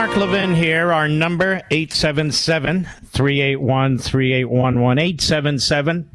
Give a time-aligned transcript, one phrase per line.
[0.00, 0.94] Mark Levin here.
[0.94, 4.98] Our number, 877 381 3811.
[4.98, 6.10] 877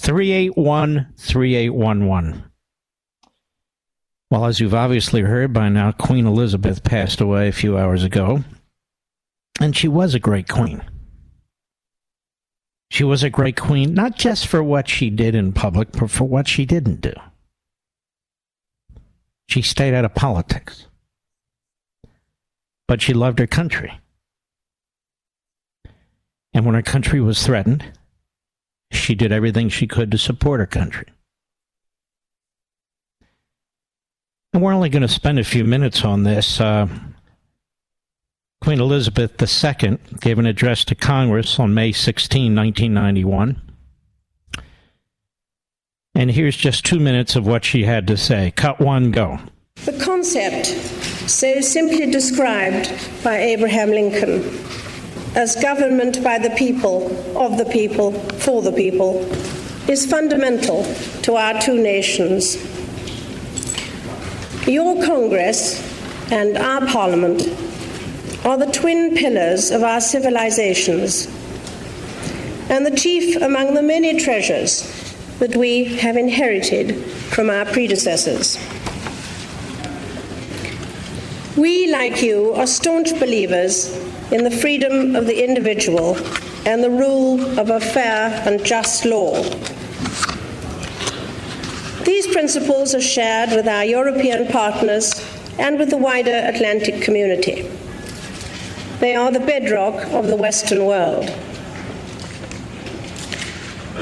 [0.00, 2.44] 381 3811.
[4.28, 8.42] Well, as you've obviously heard by now, Queen Elizabeth passed away a few hours ago.
[9.60, 10.82] And she was a great queen.
[12.90, 16.24] She was a great queen, not just for what she did in public, but for
[16.24, 17.14] what she didn't do.
[19.48, 20.88] She stayed out of politics
[22.92, 23.98] but she loved her country.
[26.52, 27.90] And when her country was threatened,
[28.90, 31.06] she did everything she could to support her country.
[34.52, 36.60] And we're only going to spend a few minutes on this.
[36.60, 36.86] Uh,
[38.60, 43.72] Queen Elizabeth II gave an address to Congress on May 16, 1991.
[46.14, 48.50] And here's just two minutes of what she had to say.
[48.50, 49.38] Cut one, go.
[49.84, 50.66] The concept,
[51.28, 52.88] so simply described
[53.24, 54.44] by Abraham Lincoln
[55.34, 59.24] as government by the people, of the people, for the people,
[59.90, 60.84] is fundamental
[61.22, 62.54] to our two nations.
[64.68, 65.82] Your Congress
[66.30, 67.42] and our Parliament
[68.44, 71.26] are the twin pillars of our civilizations
[72.70, 74.84] and the chief among the many treasures
[75.40, 78.56] that we have inherited from our predecessors.
[81.56, 83.94] We, like you, are staunch believers
[84.32, 86.16] in the freedom of the individual
[86.66, 89.42] and the rule of a fair and just law.
[92.04, 95.22] These principles are shared with our European partners
[95.58, 97.68] and with the wider Atlantic community.
[99.00, 101.28] They are the bedrock of the Western world.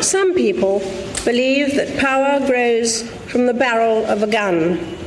[0.00, 0.78] Some people
[1.24, 4.99] believe that power grows from the barrel of a gun.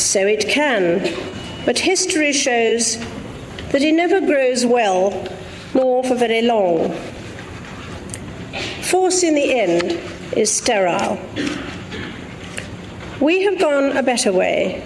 [0.00, 0.98] So it can,
[1.66, 2.98] but history shows
[3.70, 5.10] that it never grows well,
[5.74, 6.90] nor for very long.
[8.82, 10.00] Force in the end
[10.36, 11.20] is sterile.
[13.20, 14.82] We have gone a better way.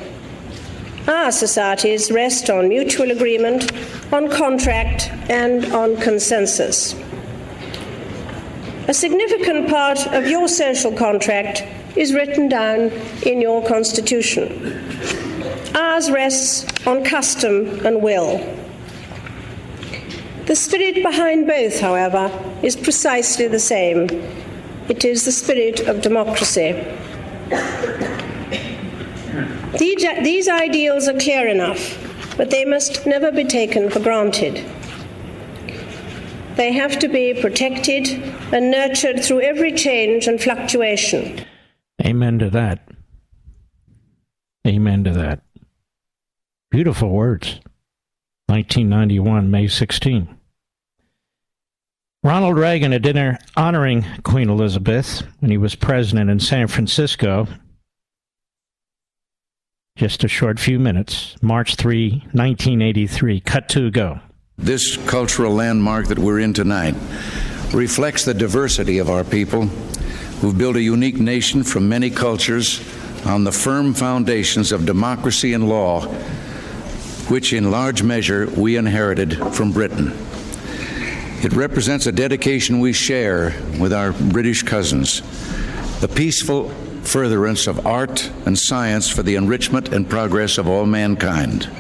[1.07, 3.73] Our societies rest on mutual agreement,
[4.13, 6.95] on contract, and on consensus.
[8.89, 11.63] A significant part of your social contract
[11.97, 12.91] is written down
[13.25, 14.81] in your constitution.
[15.75, 18.39] Ours rests on custom and will.
[20.47, 22.31] The spirit behind both, however,
[22.63, 24.09] is precisely the same.
[24.89, 26.85] It is the spirit of democracy.
[29.79, 31.99] These, ideals are clear enough,
[32.37, 34.65] but they must never be taken for granted.
[36.57, 38.09] They have to be protected
[38.53, 41.45] and nurtured through every change and fluctuation.
[42.05, 42.89] Amen to that.
[44.67, 45.41] Amen to that.
[46.71, 47.61] Beautiful words.
[48.47, 50.37] 1991, May 16.
[52.23, 57.47] Ronald Reagan, at dinner honoring Queen Elizabeth when he was president in San Francisco,
[59.97, 61.37] Just a short few minutes.
[61.41, 63.41] March 3, 1983.
[63.41, 64.19] Cut to go.
[64.59, 66.97] This cultural landmark that we're in tonight
[67.73, 69.69] reflects the diversity of our people
[70.45, 72.79] who've built a unique nation from many cultures
[73.25, 76.03] on the firm foundations of democracy and law,
[77.31, 80.13] which in large measure we inherited from Britain.
[81.43, 85.23] It represents a dedication we share with our British cousins,
[86.01, 86.69] the peaceful
[87.05, 91.71] furtherance of art and science for the enrichment and progress of all mankind.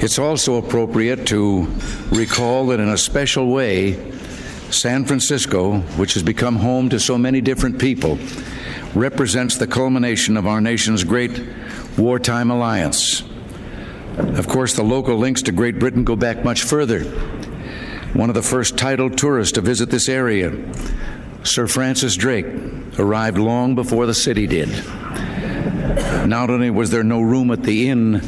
[0.00, 1.68] It's also appropriate to
[2.10, 4.15] recall that in a special way,
[4.70, 8.18] San Francisco, which has become home to so many different people,
[8.94, 11.40] represents the culmination of our nation's great
[11.96, 13.22] wartime alliance.
[14.16, 17.04] Of course, the local links to Great Britain go back much further.
[18.14, 20.52] One of the first titled tourists to visit this area,
[21.44, 22.46] Sir Francis Drake,
[22.98, 24.68] arrived long before the city did.
[26.26, 28.20] Not only was there no room at the inn,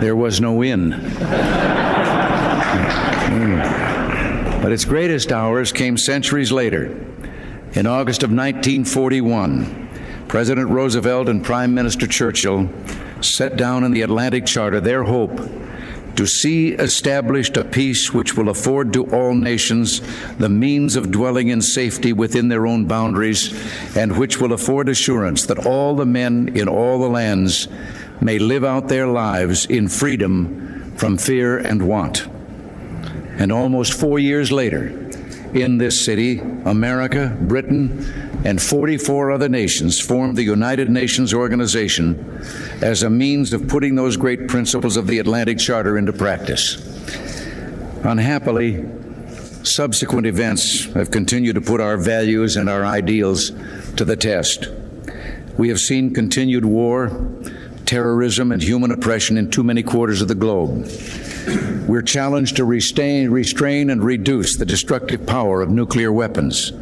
[0.00, 0.92] there was no inn.
[3.26, 3.85] Hmm.
[4.66, 6.86] But its greatest hours came centuries later.
[7.74, 12.68] In August of 1941, President Roosevelt and Prime Minister Churchill
[13.20, 15.38] set down in the Atlantic Charter their hope
[16.16, 20.02] to see established a peace which will afford to all nations
[20.38, 23.54] the means of dwelling in safety within their own boundaries,
[23.96, 27.68] and which will afford assurance that all the men in all the lands
[28.20, 32.26] may live out their lives in freedom from fear and want.
[33.38, 34.88] And almost four years later,
[35.54, 38.04] in this city, America, Britain,
[38.44, 42.42] and 44 other nations formed the United Nations Organization
[42.82, 46.76] as a means of putting those great principles of the Atlantic Charter into practice.
[48.04, 48.84] Unhappily,
[49.64, 53.50] subsequent events have continued to put our values and our ideals
[53.96, 54.68] to the test.
[55.58, 57.10] We have seen continued war,
[57.84, 60.86] terrorism, and human oppression in too many quarters of the globe.
[61.86, 66.72] We're challenged to restrain, restrain and reduce the destructive power of nuclear weapons.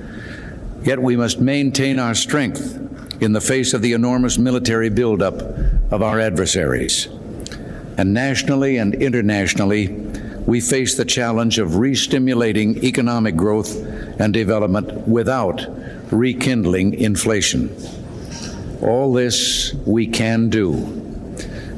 [0.83, 2.81] Yet we must maintain our strength
[3.21, 5.41] in the face of the enormous military buildup
[5.93, 7.07] of our adversaries.
[7.97, 9.89] And nationally and internationally,
[10.47, 13.77] we face the challenge of re-stimulating economic growth
[14.21, 15.65] and development without
[16.11, 17.75] rekindling inflation.
[18.83, 20.73] All this we can do.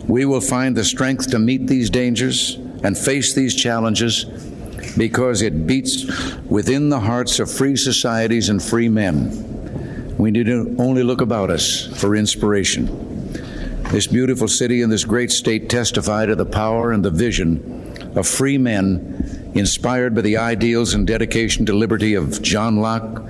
[0.08, 4.24] We will find the strength to meet these dangers and face these challenges
[4.96, 6.06] because it beats
[6.44, 10.16] within the hearts of free societies and free men.
[10.16, 13.32] We need to only look about us for inspiration.
[13.90, 18.26] This beautiful city and this great state testify to the power and the vision of
[18.26, 23.22] free men inspired by the ideals and dedication to liberty of John Locke,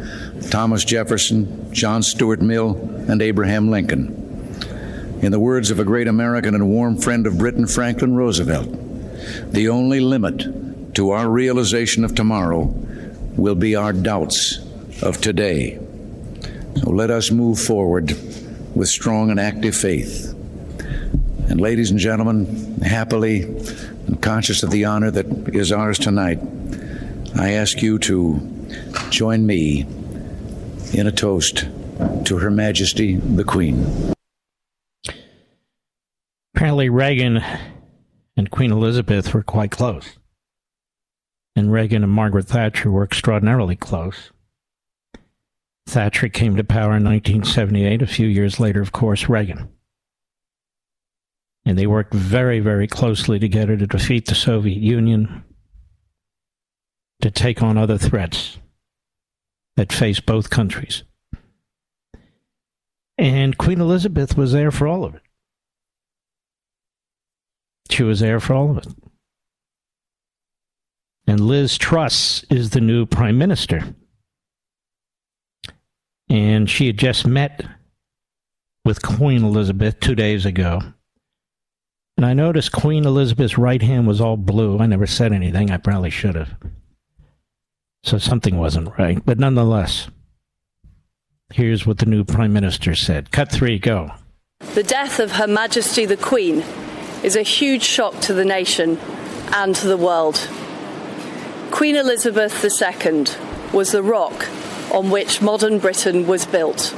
[0.50, 2.76] Thomas Jefferson, John Stuart Mill,
[3.08, 4.22] and Abraham Lincoln.
[5.22, 8.85] In the words of a great American and warm friend of Britain, Franklin Roosevelt,
[9.46, 12.62] the only limit to our realization of tomorrow
[13.36, 14.58] will be our doubts
[15.02, 15.78] of today.
[16.76, 18.10] So let us move forward
[18.74, 20.34] with strong and active faith.
[21.48, 26.38] And, ladies and gentlemen, happily and conscious of the honor that is ours tonight,
[27.36, 28.40] I ask you to
[29.10, 29.86] join me
[30.92, 31.68] in a toast
[32.24, 34.14] to Her Majesty the Queen.
[36.54, 37.44] Apparently, Reagan
[38.36, 40.18] and Queen Elizabeth were quite close
[41.56, 44.30] and Reagan and Margaret Thatcher were extraordinarily close.
[45.86, 48.02] Thatcher came to power in 1978.
[48.02, 49.70] A few years later, of course, Reagan.
[51.64, 55.44] And they worked very, very closely together to defeat the Soviet Union,
[57.22, 58.58] to take on other threats
[59.76, 61.04] that faced both countries.
[63.18, 65.22] And Queen Elizabeth was there for all of it.
[67.90, 68.88] She was there for all of it.
[71.26, 73.94] And Liz Truss is the new prime minister.
[76.28, 77.64] And she had just met
[78.84, 80.80] with Queen Elizabeth two days ago.
[82.16, 84.78] And I noticed Queen Elizabeth's right hand was all blue.
[84.78, 85.70] I never said anything.
[85.70, 86.54] I probably should have.
[88.04, 89.20] So something wasn't right.
[89.24, 90.08] But nonetheless,
[91.52, 93.32] here's what the new prime minister said.
[93.32, 94.12] Cut three, go.
[94.74, 96.64] The death of Her Majesty the Queen
[97.22, 98.98] is a huge shock to the nation
[99.52, 100.48] and to the world.
[101.70, 103.26] Queen Elizabeth II
[103.72, 104.48] was the rock
[104.92, 106.94] on which modern Britain was built.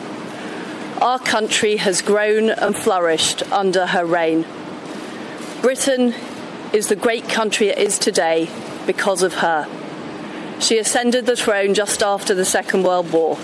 [1.00, 4.44] Our country has grown and flourished under her reign.
[5.62, 6.14] Britain
[6.72, 8.48] is the great country it is today
[8.86, 9.66] because of her.
[10.60, 13.38] She ascended the throne just after the Second World War.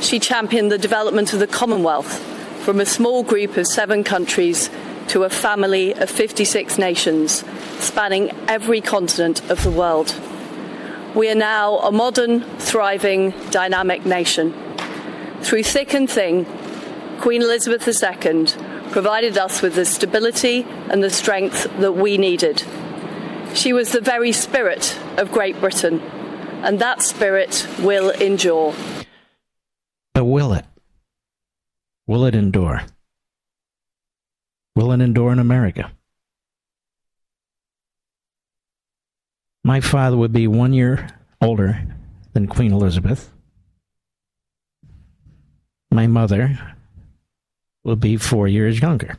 [0.00, 2.20] She championed the development of the Commonwealth
[2.64, 4.68] from a small group of seven countries
[5.08, 7.44] to a family of 56 nations
[7.78, 10.14] spanning every continent of the world.
[11.14, 14.54] We are now a modern, thriving, dynamic nation.
[15.42, 16.46] Through thick and thin,
[17.20, 18.46] Queen Elizabeth II
[18.90, 22.62] provided us with the stability and the strength that we needed.
[23.54, 26.00] She was the very spirit of Great Britain,
[26.62, 28.74] and that spirit will endure.
[30.14, 30.64] But will it?
[32.06, 32.82] Will it endure?
[34.74, 35.92] Will it endure in America?
[39.64, 41.08] My father would be one year
[41.40, 41.86] older
[42.32, 43.32] than Queen Elizabeth.
[45.90, 46.58] My mother
[47.84, 49.18] would be four years younger.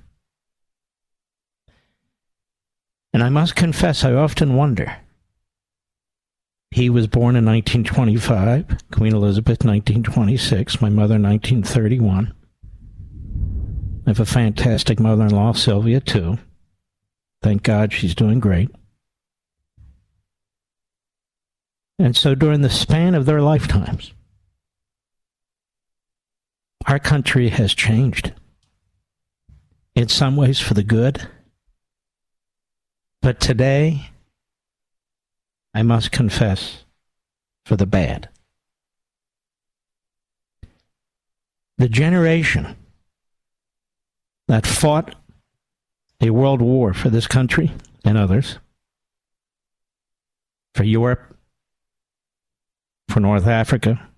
[3.13, 4.98] And I must confess, I often wonder.
[6.72, 12.33] He was born in 1925, Queen Elizabeth 1926, my mother 1931.
[14.05, 16.38] I have a fantastic mother in law, Sylvia, too.
[17.41, 18.69] Thank God she's doing great.
[21.98, 24.13] And so during the span of their lifetimes,
[26.86, 28.33] our country has changed.
[29.95, 31.27] In some ways for the good.
[33.22, 34.10] But today,
[35.74, 36.83] I must confess,
[37.65, 38.27] for the bad.
[41.77, 42.75] The generation
[44.47, 45.15] that fought
[46.21, 47.71] a world war for this country
[48.05, 48.59] and others,
[50.73, 51.38] for Europe,
[53.09, 54.09] for North Africa,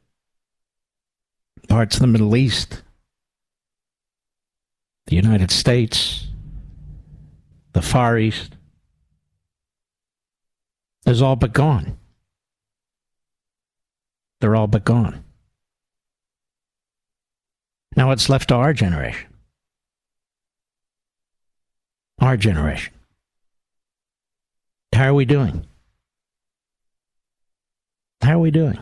[1.67, 2.83] parts of the Middle East,
[5.07, 6.27] the United States,
[7.73, 8.55] the Far East,
[11.05, 11.97] is all but gone.
[14.41, 15.23] They're all but gone.
[17.95, 19.34] Now it's left to our generation.
[22.19, 22.93] Our generation.
[24.93, 25.65] How are we doing?
[28.21, 28.79] How are we doing?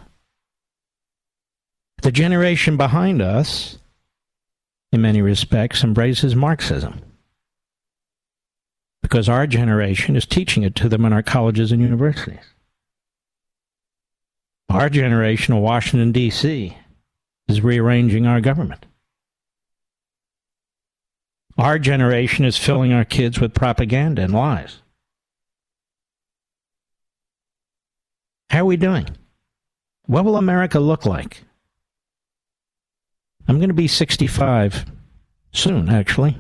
[2.02, 3.78] The generation behind us,
[4.92, 7.02] in many respects, embraces Marxism
[9.02, 12.40] because our generation is teaching it to them in our colleges and universities.
[14.70, 16.76] Our generation of Washington, D.C.,
[17.48, 18.86] is rearranging our government.
[21.58, 24.82] Our generation is filling our kids with propaganda and lies.
[28.50, 29.08] How are we doing?
[30.06, 31.44] What will America look like?
[33.48, 34.86] I'm going to be 65
[35.52, 36.38] soon, actually.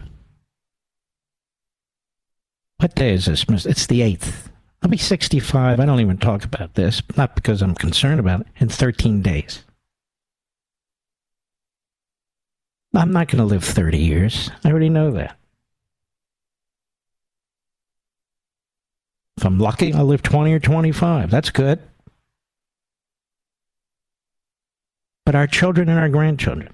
[2.77, 3.45] What day is this?
[3.65, 4.49] It's the 8th.
[4.81, 5.79] I'll be 65.
[5.79, 9.63] I don't even talk about this, not because I'm concerned about it, in 13 days.
[12.93, 14.51] I'm not going to live 30 years.
[14.63, 15.37] I already know that.
[19.37, 21.31] If I'm lucky, I'll live 20 or 25.
[21.31, 21.79] That's good.
[25.25, 26.73] But our children and our grandchildren,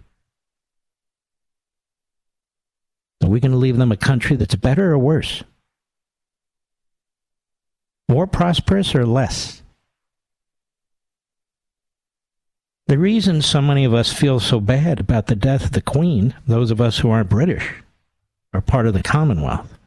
[3.24, 5.44] are we going to leave them a country that's better or worse?
[8.10, 9.62] More prosperous or less?
[12.90, 16.34] The reason so many of us feel so bad about the death of the Queen,
[16.48, 17.72] those of us who aren't British,
[18.52, 19.78] or part of the Commonwealth,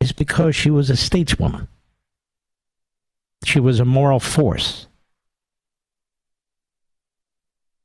[0.00, 1.66] is because she was a stateswoman.
[3.44, 4.86] She was a moral force.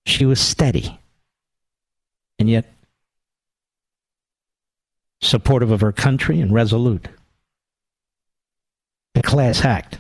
[0.06, 1.00] She was steady,
[2.38, 2.72] and yet
[5.22, 7.08] supportive of her country and resolute.
[9.16, 9.98] A class act.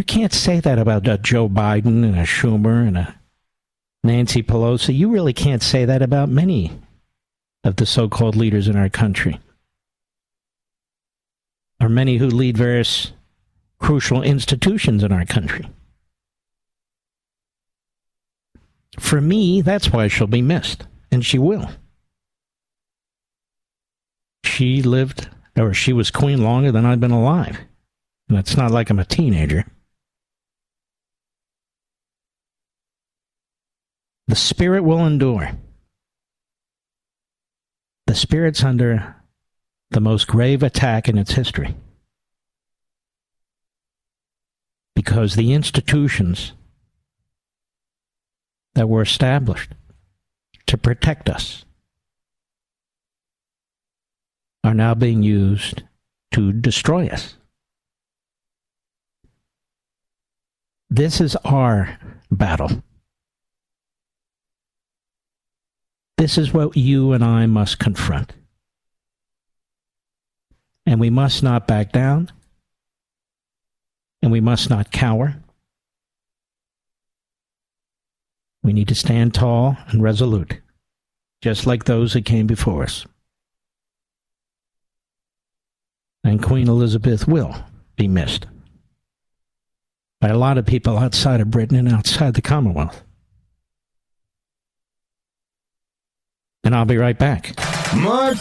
[0.00, 3.14] You can't say that about a Joe Biden and a Schumer and a
[4.02, 4.96] Nancy Pelosi.
[4.96, 6.72] You really can't say that about many
[7.64, 9.38] of the so called leaders in our country,
[11.82, 13.12] or many who lead various
[13.78, 15.68] crucial institutions in our country.
[18.98, 21.68] For me, that's why she'll be missed, and she will.
[24.44, 25.28] She lived,
[25.58, 27.58] or she was queen longer than I've been alive.
[28.30, 29.66] And it's not like I'm a teenager.
[34.30, 35.50] The spirit will endure.
[38.06, 39.16] The spirit's under
[39.90, 41.74] the most grave attack in its history.
[44.94, 46.52] Because the institutions
[48.74, 49.72] that were established
[50.68, 51.64] to protect us
[54.62, 55.82] are now being used
[56.34, 57.34] to destroy us.
[60.88, 61.98] This is our
[62.30, 62.84] battle.
[66.20, 68.34] This is what you and I must confront.
[70.84, 72.30] And we must not back down.
[74.20, 75.36] And we must not cower.
[78.62, 80.60] We need to stand tall and resolute,
[81.40, 83.06] just like those that came before us.
[86.22, 87.64] And Queen Elizabeth will
[87.96, 88.46] be missed
[90.20, 93.04] by a lot of people outside of Britain and outside the Commonwealth.
[96.64, 97.54] And I'll be right back.
[97.96, 98.38] Mark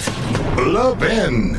[0.58, 1.56] Levin.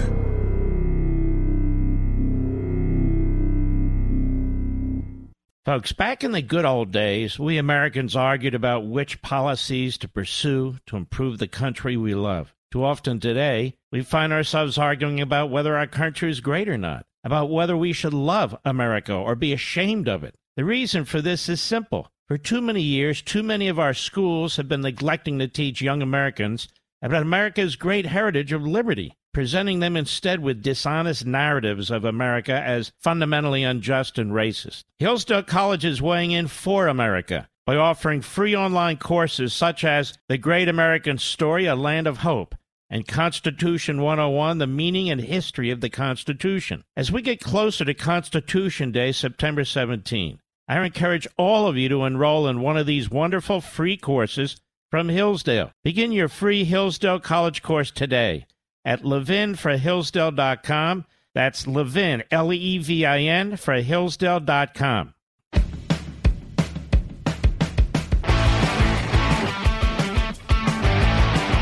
[5.64, 10.78] Folks, back in the good old days, we Americans argued about which policies to pursue
[10.86, 12.54] to improve the country we love.
[12.72, 17.04] Too often today, we find ourselves arguing about whether our country is great or not,
[17.24, 20.34] about whether we should love America or be ashamed of it.
[20.56, 22.10] The reason for this is simple.
[22.30, 26.00] For too many years, too many of our schools have been neglecting to teach young
[26.00, 26.68] Americans
[27.02, 32.92] about America's great heritage of liberty, presenting them instead with dishonest narratives of America as
[33.00, 34.84] fundamentally unjust and racist.
[35.00, 40.38] Hillsdale College is weighing in for America by offering free online courses such as The
[40.38, 42.54] Great American Story, A Land of Hope,
[42.88, 46.84] and Constitution 101, the meaning and history of the Constitution.
[46.96, 50.38] As we get closer to Constitution Day, September 17,
[50.70, 55.08] I encourage all of you to enroll in one of these wonderful free courses from
[55.08, 55.72] Hillsdale.
[55.82, 58.46] Begin your free Hillsdale College course today
[58.84, 61.06] at levinforhillsdale.com.
[61.34, 65.14] That's Levin, L E V I N, for Hillsdale.com.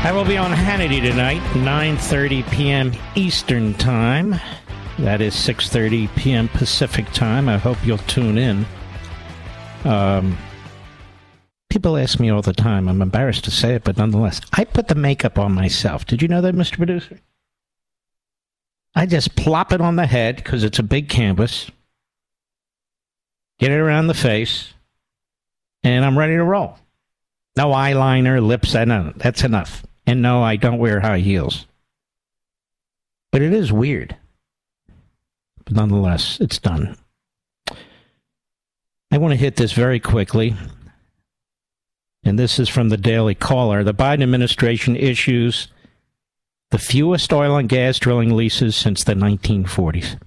[0.01, 2.93] I will be on Hannity tonight, 9:30 p.m.
[3.15, 4.39] Eastern Time.
[4.99, 6.47] That is 6:30 p.m.
[6.49, 7.49] Pacific Time.
[7.49, 8.67] I hope you'll tune in.
[9.85, 10.37] Um,
[11.69, 12.87] people ask me all the time.
[12.87, 16.05] I'm embarrassed to say it, but nonetheless, I put the makeup on myself.
[16.05, 16.77] Did you know that, Mr.
[16.77, 17.19] Producer?
[18.95, 21.69] I just plop it on the head because it's a big canvas.
[23.59, 24.73] Get it around the face,
[25.83, 26.77] and I'm ready to roll.
[27.55, 28.73] No eyeliner, lips.
[28.73, 29.83] I know that's enough.
[30.07, 31.67] And no, I don't wear high heels.
[33.31, 34.15] But it is weird.
[35.65, 36.97] But nonetheless, it's done.
[39.11, 40.55] I want to hit this very quickly.
[42.23, 43.83] And this is from the Daily Caller.
[43.83, 45.69] The Biden administration issues
[46.71, 50.19] the fewest oil and gas drilling leases since the 1940s.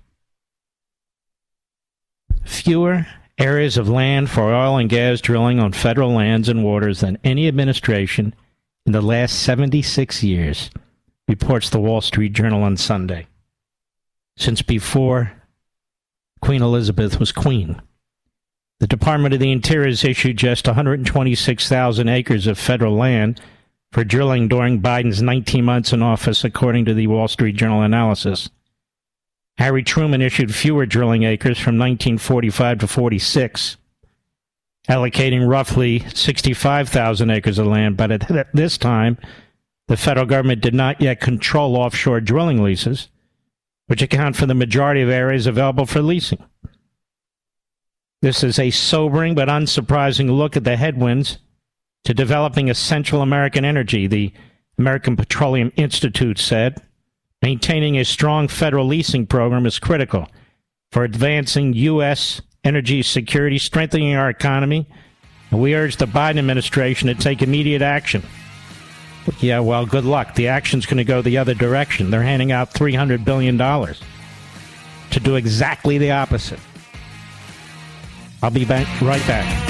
[2.45, 3.07] Fewer
[3.39, 7.47] areas of land for oil and gas drilling on federal lands and waters than any
[7.47, 8.35] administration
[8.85, 10.71] in the last 76 years,
[11.29, 13.29] reports the Wall Street Journal on Sunday.
[14.37, 15.33] Since before
[16.41, 17.81] Queen Elizabeth was queen.
[18.83, 23.41] The Department of the Interior has issued just 126,000 acres of federal land
[23.93, 28.51] for drilling during Biden's 19 months in office, according to the Wall Street Journal analysis.
[29.57, 33.77] Harry Truman issued fewer drilling acres from 1945 to 46
[34.89, 39.17] allocating roughly 65,000 acres of land, but at this time,
[39.87, 43.11] the federal government did not yet control offshore drilling leases,
[43.87, 46.43] which account for the majority of areas available for leasing.
[48.23, 51.39] This is a sobering but unsurprising look at the headwinds
[52.05, 54.33] to developing a Central American energy, the
[54.79, 56.81] American Petroleum Institute said.
[57.43, 60.29] Maintaining a strong federal leasing program is critical
[60.91, 64.87] for advancing U.S energy security, strengthening our economy.
[65.51, 68.23] And we urge the Biden administration to take immediate action.
[69.41, 70.35] Yeah, well, good luck.
[70.35, 72.11] The action's going to go the other direction.
[72.11, 76.59] They're handing out $300 billion to do exactly the opposite.
[78.43, 79.69] I'll be back right back.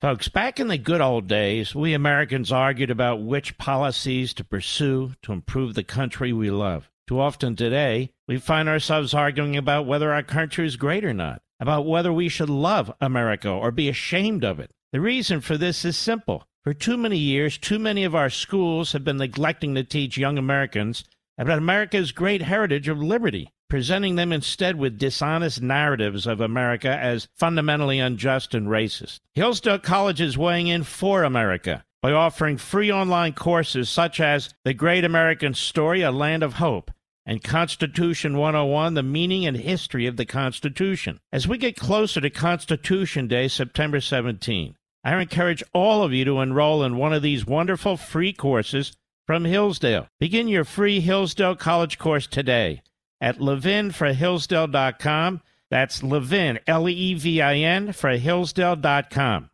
[0.00, 5.12] Folks, back in the good old days, we Americans argued about which policies to pursue
[5.22, 6.90] to improve the country we love.
[7.06, 11.42] Too often today, we find ourselves arguing about whether our country is great or not,
[11.60, 14.70] about whether we should love America or be ashamed of it.
[14.92, 16.44] The reason for this is simple.
[16.64, 20.38] For too many years, too many of our schools have been neglecting to teach young
[20.38, 21.04] Americans
[21.36, 27.28] about America's great heritage of liberty, presenting them instead with dishonest narratives of America as
[27.36, 29.20] fundamentally unjust and racist.
[29.34, 34.74] Hillsdale College is weighing in for America by offering free online courses such as The
[34.74, 36.90] Great American Story, A Land of Hope
[37.24, 41.20] and Constitution 101, the meaning and history of the Constitution.
[41.32, 46.40] As we get closer to Constitution Day, September 17, I encourage all of you to
[46.40, 48.92] enroll in one of these wonderful free courses
[49.26, 50.08] from Hillsdale.
[50.18, 52.82] Begin your free Hillsdale College course today
[53.20, 55.42] at levinforhillsdale.com.
[55.70, 59.50] That's Levin, L E V I N, for Hillsdale.com.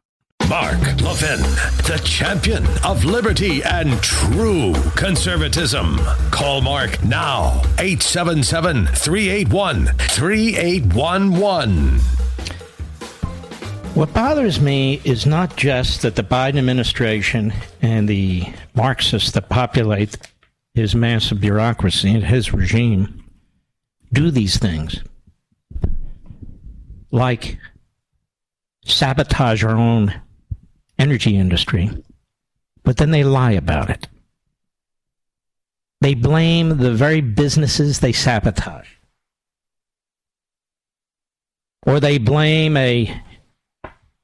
[0.48, 1.40] Mark Levin,
[1.88, 5.98] the champion of liberty and true conservatism.
[6.30, 11.98] Call Mark now, 877 381 3811.
[13.94, 17.52] What bothers me is not just that the Biden administration
[17.82, 20.16] and the Marxists that populate
[20.74, 23.25] his massive bureaucracy and his regime
[24.16, 25.04] do these things.
[27.10, 27.58] Like
[28.84, 30.20] sabotage our own
[30.98, 31.90] energy industry,
[32.82, 34.08] but then they lie about it.
[36.00, 38.88] They blame the very businesses they sabotage.
[41.86, 43.22] Or they blame a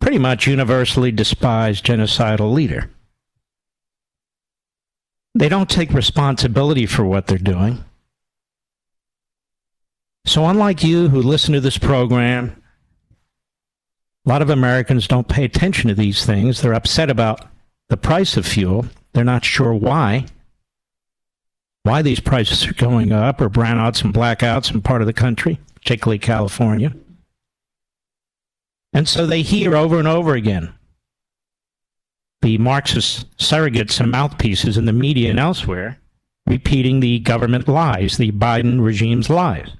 [0.00, 2.90] pretty much universally despised genocidal leader.
[5.34, 7.84] They don't take responsibility for what they're doing.
[10.24, 12.62] So, unlike you who listen to this program
[14.24, 16.60] a lot of Americans don't pay attention to these things.
[16.60, 17.48] They're upset about
[17.88, 18.86] the price of fuel.
[19.12, 20.26] They're not sure why.
[21.82, 25.58] Why these prices are going up or brownouts and blackouts in part of the country,
[25.74, 26.94] particularly California.
[28.92, 30.72] And so they hear over and over again
[32.42, 35.98] the Marxist surrogates and mouthpieces in the media and elsewhere
[36.46, 39.70] repeating the government lies, the Biden regime's lies.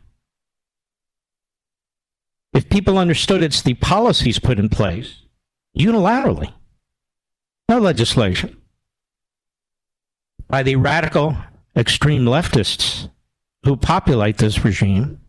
[2.53, 5.23] If people understood it's the policies put in place
[5.77, 6.53] unilaterally,
[7.69, 8.61] no legislation,
[10.49, 11.37] by the radical
[11.75, 13.09] extreme leftists
[13.65, 15.21] who populate this regime,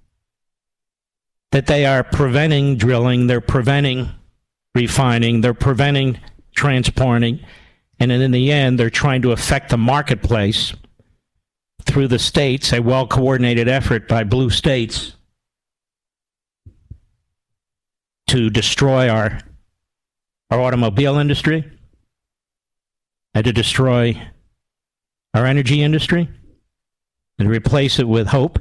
[1.51, 4.09] that they are preventing drilling, they're preventing
[4.75, 6.19] refining, they're preventing
[6.55, 7.39] transporting,
[7.99, 10.73] and in the end, they're trying to affect the marketplace
[11.83, 15.15] through the states, a well coordinated effort by blue states
[18.27, 19.39] to destroy our
[20.49, 21.63] our automobile industry
[23.33, 24.21] and to destroy
[25.33, 26.29] our energy industry
[27.39, 28.59] and replace it with hope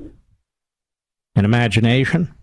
[1.34, 2.34] and imagination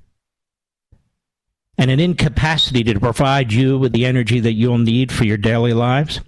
[1.79, 5.73] and an incapacity to provide you with the energy that you'll need for your daily
[5.73, 6.19] lives.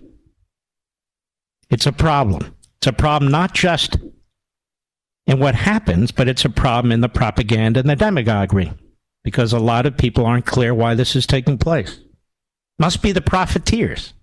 [1.69, 2.55] It's a problem.
[2.77, 3.97] It's a problem not just
[5.27, 8.71] in what happens, but it's a problem in the propaganda and the demagoguery
[9.23, 11.99] because a lot of people aren't clear why this is taking place.
[12.79, 14.13] Must be the profiteers.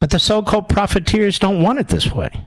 [0.00, 2.46] But the so called profiteers don't want it this way.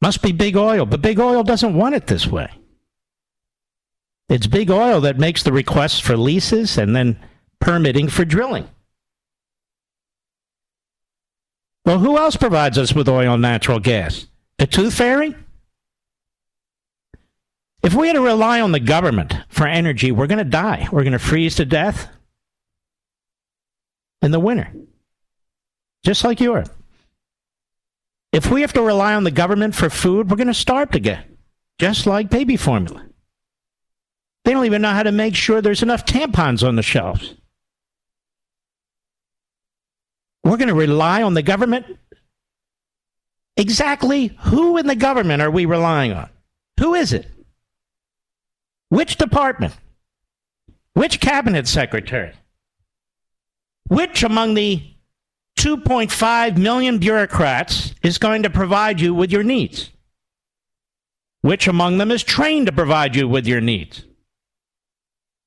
[0.00, 2.48] Must be big oil, but big oil doesn't want it this way.
[4.28, 7.18] It's big oil that makes the requests for leases and then
[7.60, 8.68] permitting for drilling.
[11.84, 14.26] Well, who else provides us with oil and natural gas?
[14.58, 15.34] The Tooth Fairy?
[17.86, 20.88] If we had to rely on the government for energy, we're going to die.
[20.90, 22.08] We're going to freeze to death
[24.20, 24.72] in the winter,
[26.04, 26.68] just like Europe.
[28.32, 30.98] If we have to rely on the government for food, we're going to starve to
[30.98, 31.26] death,
[31.78, 33.06] just like baby formula.
[34.44, 37.36] They don't even know how to make sure there's enough tampons on the shelves.
[40.42, 41.86] We're going to rely on the government.
[43.56, 46.28] Exactly who in the government are we relying on?
[46.80, 47.30] Who is it?
[48.88, 49.74] Which department?
[50.94, 52.32] Which cabinet secretary?
[53.88, 54.82] Which among the
[55.58, 59.90] 2.5 million bureaucrats is going to provide you with your needs?
[61.42, 64.04] Which among them is trained to provide you with your needs?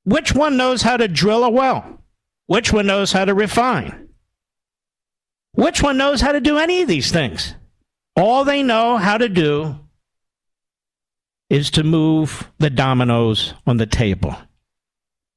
[0.04, 2.02] Which one knows how to drill a well?
[2.48, 4.10] Which one knows how to refine?
[5.54, 7.56] Which one knows how to do any of these things?
[8.16, 9.80] All they know how to do
[11.50, 14.36] is to move the dominoes on the table,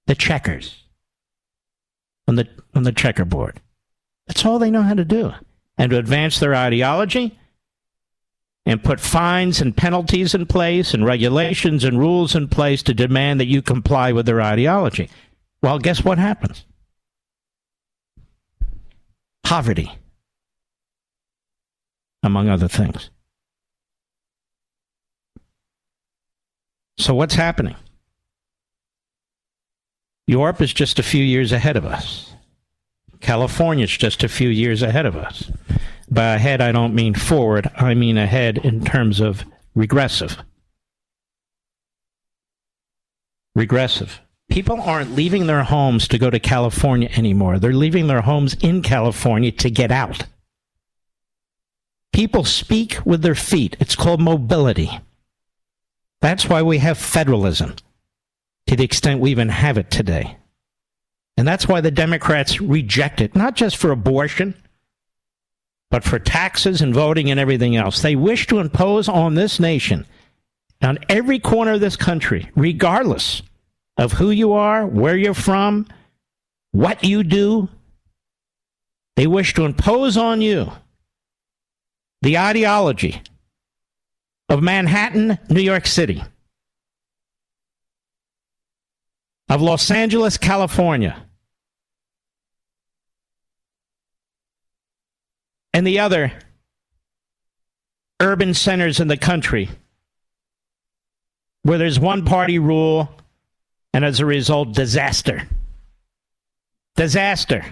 [0.06, 0.84] the checkers
[2.28, 3.60] on the on the checkerboard.
[4.26, 5.32] That's all they know how to do,
[5.78, 7.38] and to advance their ideology
[8.64, 13.40] and put fines and penalties in place and regulations and rules in place to demand
[13.40, 15.10] that you comply with their ideology.
[15.62, 16.64] Well, guess what happens?
[19.42, 19.90] Poverty,
[22.22, 23.10] among other things.
[27.02, 27.74] So, what's happening?
[30.28, 32.32] Europe is just a few years ahead of us.
[33.18, 35.50] California is just a few years ahead of us.
[36.08, 39.42] By ahead, I don't mean forward, I mean ahead in terms of
[39.74, 40.38] regressive.
[43.56, 44.20] Regressive.
[44.48, 47.58] People aren't leaving their homes to go to California anymore.
[47.58, 50.26] They're leaving their homes in California to get out.
[52.12, 53.76] People speak with their feet.
[53.80, 55.00] It's called mobility.
[56.22, 57.74] That's why we have federalism,
[58.68, 60.36] to the extent we even have it today.
[61.36, 64.54] And that's why the Democrats reject it, not just for abortion,
[65.90, 68.00] but for taxes and voting and everything else.
[68.00, 70.06] They wish to impose on this nation,
[70.80, 73.42] on every corner of this country, regardless
[73.96, 75.88] of who you are, where you're from,
[76.70, 77.68] what you do,
[79.16, 80.70] they wish to impose on you
[82.22, 83.22] the ideology
[84.52, 86.22] of Manhattan, New York City,
[89.48, 91.24] of Los Angeles, California,
[95.72, 96.34] and the other
[98.20, 99.70] urban centers in the country
[101.62, 103.08] where there's one party rule
[103.94, 105.48] and as a result, disaster.
[106.94, 107.64] Disaster.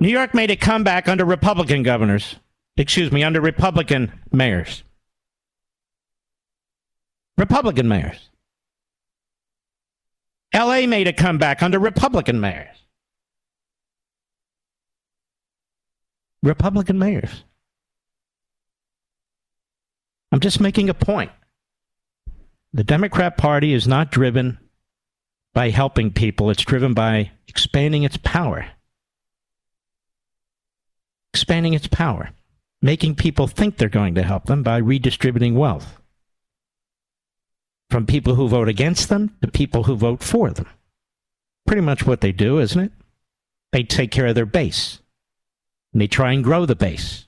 [0.00, 2.34] New York made a comeback under Republican governors,
[2.76, 4.82] excuse me, under Republican mayors.
[7.38, 8.28] Republican mayors.
[10.52, 12.76] LA made a comeback under Republican mayors.
[16.42, 17.44] Republican mayors.
[20.32, 21.30] I'm just making a point.
[22.72, 24.58] The Democrat Party is not driven
[25.54, 28.66] by helping people, it's driven by expanding its power.
[31.32, 32.30] Expanding its power.
[32.82, 35.98] Making people think they're going to help them by redistributing wealth.
[37.90, 40.66] From people who vote against them to people who vote for them.
[41.66, 42.92] Pretty much what they do, isn't it?
[43.72, 45.00] They take care of their base.
[45.92, 47.26] And they try and grow the base.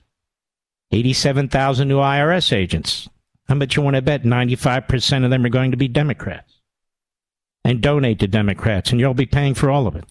[0.91, 3.09] 87,000 new IRS agents.
[3.47, 6.61] How much you want to bet 95% of them are going to be Democrats?
[7.63, 10.05] And donate to Democrats, and you'll be paying for all of it.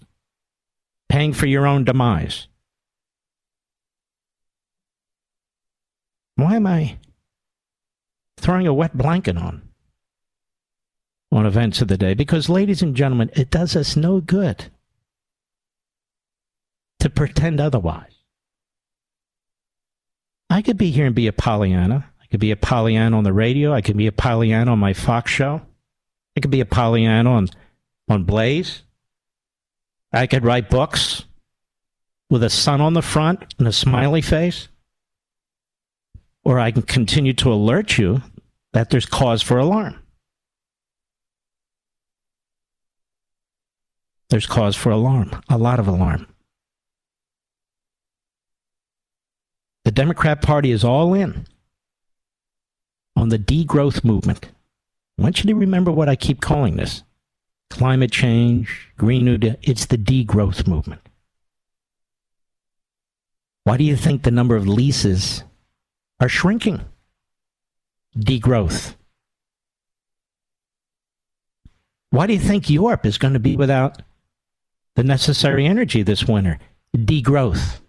[1.09, 2.47] Paying for your own demise.
[6.37, 6.99] Why am I
[8.39, 9.70] throwing a wet blanket on?
[11.33, 12.15] On events of the day?
[12.15, 14.67] Because, ladies and gentlemen, it does us no good
[16.99, 18.11] to pretend otherwise.
[20.49, 22.11] I could be here and be a Pollyanna.
[22.21, 23.73] I could be a Pollyanna on the radio.
[23.73, 25.63] I could be a Pollyanna on my Fox show.
[26.37, 27.49] I could be a Pollyanna on,
[28.09, 28.83] on Blaze.
[30.13, 31.25] I could write books
[32.29, 34.69] with a sun on the front and a smiley face.
[36.43, 38.23] Or I can continue to alert you
[38.73, 40.00] that there's cause for alarm.
[44.31, 46.27] There's cause for alarm, a lot of alarm.
[49.85, 51.47] The Democrat Party is all in
[53.17, 54.47] on the degrowth movement.
[55.19, 57.03] I want you to remember what I keep calling this
[57.71, 59.57] climate change, Green New Deal.
[59.63, 61.01] It's the degrowth movement.
[63.65, 65.43] Why do you think the number of leases
[66.21, 66.81] are shrinking?
[68.17, 68.95] Degrowth.
[72.11, 74.03] Why do you think Europe is going to be without
[75.01, 76.59] the necessary energy this winter?
[76.95, 77.81] Degrowth.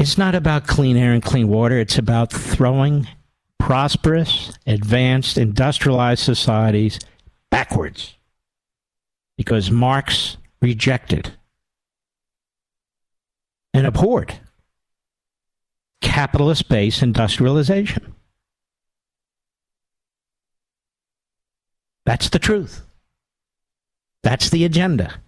[0.00, 1.78] It's not about clean air and clean water.
[1.78, 3.06] It's about throwing
[3.60, 6.98] prosperous, advanced, industrialized societies
[7.48, 8.16] backwards.
[9.36, 11.32] Because Marx rejected
[13.72, 14.40] and abhorred
[16.00, 18.14] capitalist based industrialization.
[22.04, 22.84] That's the truth.
[24.24, 25.20] That's the agenda.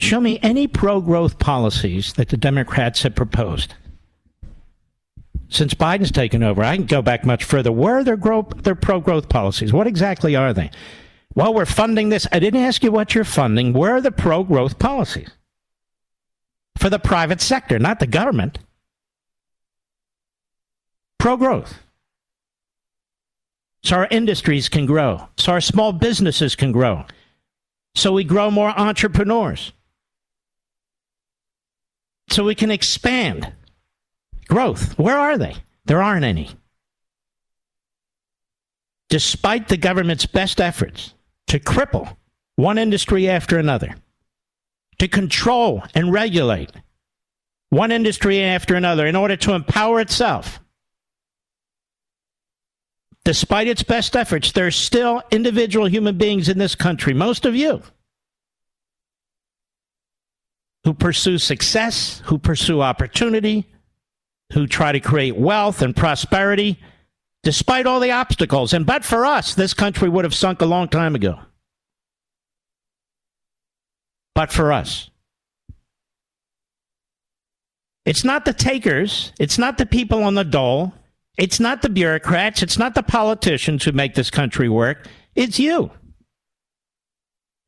[0.00, 3.74] Show me any pro growth policies that the Democrats have proposed.
[5.48, 7.72] Since Biden's taken over, I can go back much further.
[7.72, 8.18] Where are their,
[8.56, 9.72] their pro growth policies?
[9.72, 10.70] What exactly are they?
[11.34, 12.26] Well, we're funding this.
[12.32, 13.72] I didn't ask you what you're funding.
[13.72, 15.30] Where are the pro growth policies?
[16.76, 18.58] For the private sector, not the government.
[21.18, 21.78] Pro growth.
[23.88, 27.06] So our industries can grow, so our small businesses can grow,
[27.94, 29.72] so we grow more entrepreneurs
[32.28, 33.50] so we can expand
[34.46, 34.98] growth.
[34.98, 35.54] Where are they?
[35.86, 36.50] There aren't any.
[39.08, 41.14] Despite the government's best efforts
[41.46, 42.14] to cripple
[42.56, 43.94] one industry after another,
[44.98, 46.72] to control and regulate
[47.70, 50.60] one industry after another in order to empower itself.
[53.28, 57.54] Despite its best efforts, there are still individual human beings in this country, most of
[57.54, 57.82] you,
[60.84, 63.70] who pursue success, who pursue opportunity,
[64.54, 66.78] who try to create wealth and prosperity
[67.42, 68.72] despite all the obstacles.
[68.72, 71.38] And but for us, this country would have sunk a long time ago.
[74.34, 75.10] But for us.
[78.06, 80.94] It's not the takers, it's not the people on the dole,
[81.38, 85.06] it's not the bureaucrats, it's not the politicians who make this country work.
[85.36, 85.92] It's you.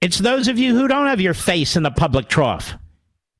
[0.01, 2.75] It's those of you who don't have your face in the public trough.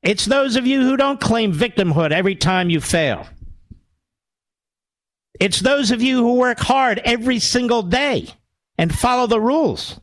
[0.03, 3.27] It's those of you who don't claim victimhood every time you fail.
[5.39, 8.27] It's those of you who work hard every single day
[8.77, 9.99] and follow the rules.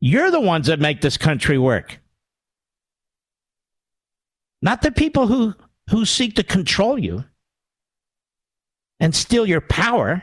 [0.00, 1.98] You're the ones that make this country work.
[4.60, 5.54] Not the people who,
[5.90, 7.24] who seek to control you
[9.00, 10.22] and steal your power.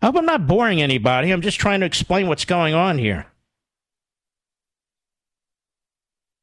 [0.00, 1.30] I hope I'm not boring anybody.
[1.30, 3.26] I'm just trying to explain what's going on here.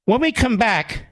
[0.05, 1.05] When we come back,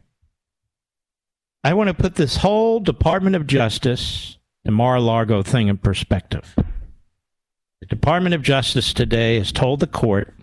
[1.63, 6.55] I want to put this whole Department of Justice and Mar-a-Lago thing in perspective.
[7.81, 10.33] The Department of Justice today has told the court,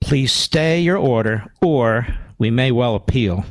[0.00, 2.06] please stay your order or
[2.38, 3.44] we may well appeal.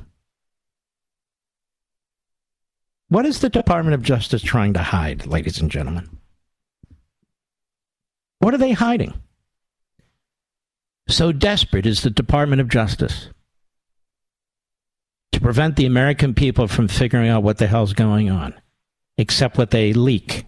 [3.10, 6.18] What is the Department of Justice trying to hide, ladies and gentlemen?
[8.40, 9.14] What are they hiding?
[11.08, 13.30] So desperate is the Department of Justice
[15.32, 18.56] to prevent the American people from figuring out what the hell's going on,
[19.18, 20.46] except what they leak,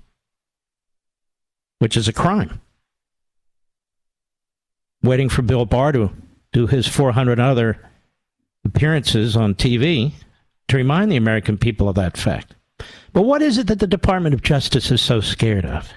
[1.78, 2.60] which is a crime.
[5.04, 6.12] Waiting for Bill Barr to
[6.54, 7.88] do his 400 other
[8.65, 10.13] appearances on TV
[10.67, 12.56] to remind the American people of that fact.
[13.13, 15.91] But what is it that the Department of Justice is so scared of?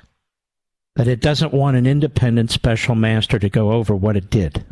[0.97, 4.65] That it doesn't want an independent special master to go over what it did.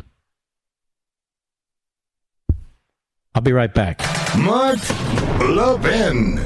[3.35, 4.01] I'll be right back.
[4.37, 4.79] Mark
[5.39, 6.37] Levin.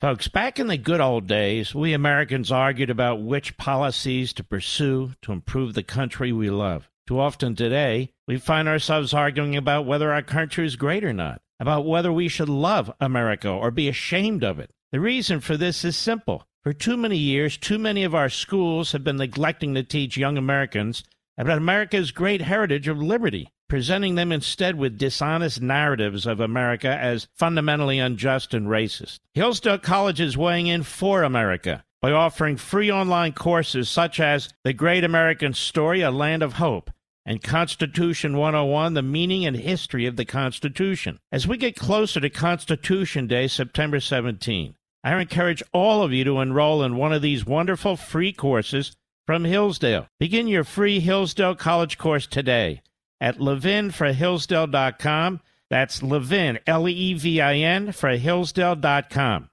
[0.00, 5.12] Folks, back in the good old days, we Americans argued about which policies to pursue
[5.22, 6.90] to improve the country we love.
[7.06, 11.42] Too often today, we find ourselves arguing about whether our country is great or not,
[11.60, 14.70] about whether we should love America or be ashamed of it.
[14.90, 16.46] The reason for this is simple.
[16.62, 20.38] For too many years, too many of our schools have been neglecting to teach young
[20.38, 21.04] Americans
[21.36, 27.28] about America's great heritage of liberty, presenting them instead with dishonest narratives of America as
[27.34, 29.18] fundamentally unjust and racist.
[29.34, 34.74] Hillsdale College is weighing in for America by offering free online courses such as The
[34.74, 36.90] Great American Story, A Land of Hope,
[37.24, 41.18] and Constitution 101, The Meaning and History of the Constitution.
[41.32, 46.40] As we get closer to Constitution Day, September 17, I encourage all of you to
[46.40, 48.94] enroll in one of these wonderful free courses
[49.26, 50.06] from Hillsdale.
[50.20, 52.82] Begin your free Hillsdale College course today
[53.18, 55.40] at levinforhillsdale.com.
[55.70, 59.48] That's Levin, L E V I N, for Hillsdale.com.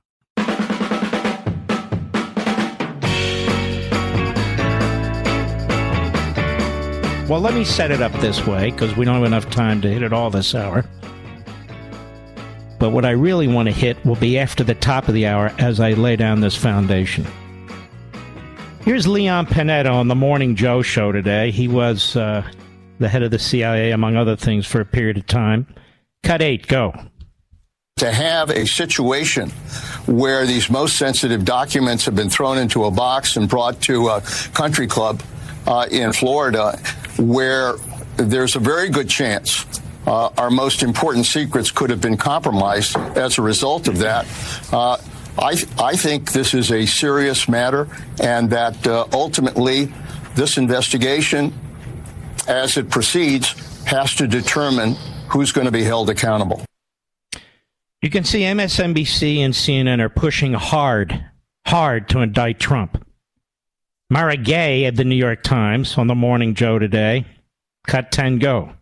[7.32, 9.88] Well, let me set it up this way because we don't have enough time to
[9.90, 10.84] hit it all this hour.
[12.78, 15.54] But what I really want to hit will be after the top of the hour
[15.58, 17.26] as I lay down this foundation.
[18.84, 21.52] Here's Leon Panetta on the Morning Joe show today.
[21.52, 22.46] He was uh,
[23.00, 25.74] the head of the CIA, among other things, for a period of time.
[26.24, 26.94] Cut eight, go.
[28.00, 29.52] To have a situation
[30.06, 34.20] where these most sensitive documents have been thrown into a box and brought to a
[34.54, 35.24] country club
[35.66, 36.78] uh, in Florida,
[37.18, 37.76] where
[38.18, 39.66] there's a very good chance
[40.08, 44.26] uh, our most important secrets could have been compromised as a result of that.
[44.72, 44.98] Uh,
[45.38, 47.88] I, I think this is a serious matter,
[48.22, 49.94] and that uh, ultimately
[50.36, 51.54] this investigation,
[52.48, 53.54] as it proceeds,
[53.86, 54.96] has to determine
[55.30, 56.66] who's going to be held accountable.
[58.02, 61.24] You can see MSNBC and CNN are pushing hard,
[61.68, 63.06] hard to indict Trump.
[64.12, 67.26] Mara Gay at the New York Times on the Morning Joe today.
[67.88, 68.74] Cut 10 go.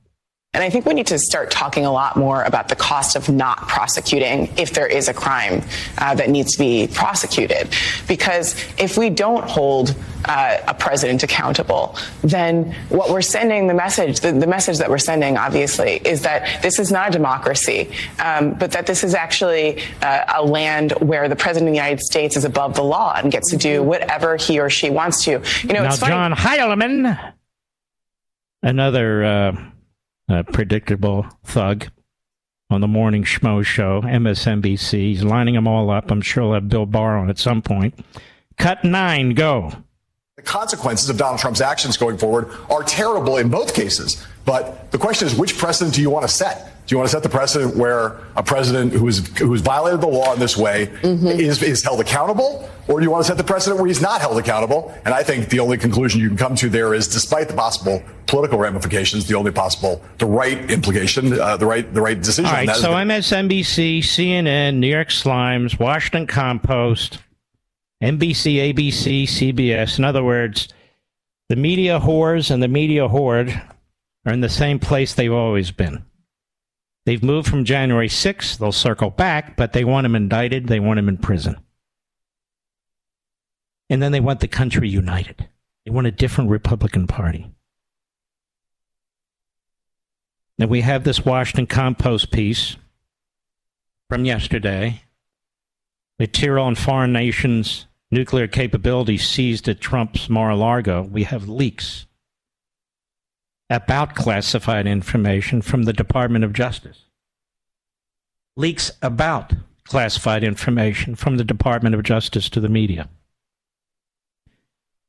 [0.55, 3.29] And I think we need to start talking a lot more about the cost of
[3.29, 5.61] not prosecuting if there is a crime
[5.99, 7.69] uh, that needs to be prosecuted.
[8.07, 14.21] Because if we don't hold uh, a president accountable, then what we're sending, the message,
[14.21, 18.55] the, the, message that we're sending, obviously, is that this is not a democracy, um,
[18.55, 22.35] but that this is actually uh, a land where the president of the United States
[22.35, 25.43] is above the law and gets to do whatever he or she wants to.
[25.61, 27.33] You know, now, John Heilemann,
[28.63, 29.71] another
[30.29, 31.87] uh, predictable thug
[32.69, 34.91] on the morning schmo show, MSNBC.
[34.91, 36.11] He's lining them all up.
[36.11, 37.95] I'm sure he'll have Bill Barr on at some point.
[38.57, 39.71] Cut nine, go.
[40.35, 44.25] The consequences of Donald Trump's actions going forward are terrible in both cases.
[44.45, 46.71] But the question is, which precedent do you want to set?
[46.89, 50.07] Do you want to set the precedent where a president who has who's violated the
[50.07, 51.27] law in this way mm-hmm.
[51.27, 54.21] is is held accountable, or do you want to set the precedent where he's not
[54.21, 54.91] held accountable?
[55.05, 58.01] And I think the only conclusion you can come to there is, despite the possible
[58.25, 62.47] political ramifications, the only possible the right implication, uh, the right the right decision.
[62.47, 62.75] All right.
[62.75, 67.19] So MSNBC, CNN, New York Slimes, Washington Compost,
[68.01, 69.99] NBC, ABC, CBS.
[69.99, 70.69] In other words,
[71.49, 73.61] the media whores and the media horde
[74.25, 76.03] are in the same place they've always been.
[77.09, 78.59] They've moved from January 6th.
[78.59, 80.67] They'll circle back, but they want him indicted.
[80.67, 81.57] They want him in prison.
[83.89, 85.49] And then they want the country united.
[85.83, 87.49] They want a different Republican Party.
[90.59, 92.75] And we have this Washington Compost piece
[94.07, 95.01] from yesterday.
[96.19, 101.01] Material on foreign nations' nuclear capabilities seized at Trump's Mar a Lago.
[101.01, 102.05] We have leaks
[103.69, 107.05] about classified information from the Department of Justice.
[108.57, 109.53] Leaks about
[109.85, 113.09] classified information from the Department of Justice to the media.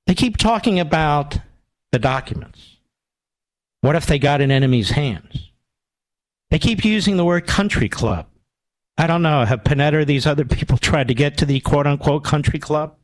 [0.06, 1.38] They keep talking about
[1.92, 2.76] the documents.
[3.80, 5.50] What if they got in enemy's hands?
[6.50, 8.26] They keep using the word country club.
[8.98, 9.44] I don't know.
[9.44, 12.96] Have Panetta or these other people tried to get to the quote unquote country club?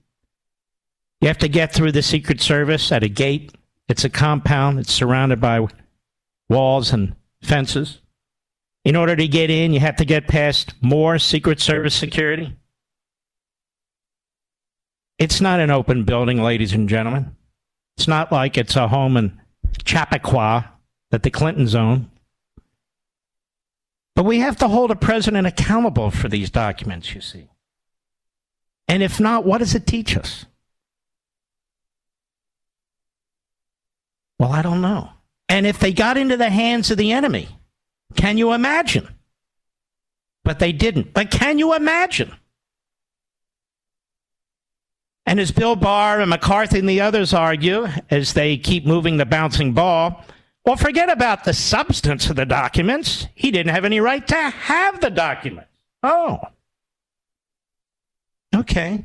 [1.20, 3.52] You have to get through the Secret Service at a gate.
[3.89, 4.78] It's a compound.
[4.78, 5.66] It's surrounded by
[6.49, 8.01] walls and fences.
[8.84, 12.57] In order to get in, you have to get past more Secret Service security.
[15.18, 17.34] It's not an open building, ladies and gentlemen.
[17.97, 19.41] It's not like it's a home in
[19.84, 20.72] Chappaqua
[21.11, 22.11] that the Clintons own.
[24.14, 27.49] But we have to hold a president accountable for these documents, you see.
[28.89, 30.47] And if not, what does it teach us?
[34.39, 35.11] Well, I don't know.
[35.49, 37.49] And if they got into the hands of the enemy,
[38.16, 39.09] can you imagine?
[40.45, 41.14] But they didn't.
[41.14, 42.32] But can you imagine?
[45.24, 49.26] And as Bill Barr and McCarthy and the others argue, as they keep moving the
[49.26, 50.24] bouncing ball,
[50.64, 53.26] well, forget about the substance of the documents.
[53.34, 55.70] He didn't have any right to have the documents.
[56.03, 56.41] Oh.
[58.55, 59.05] Okay.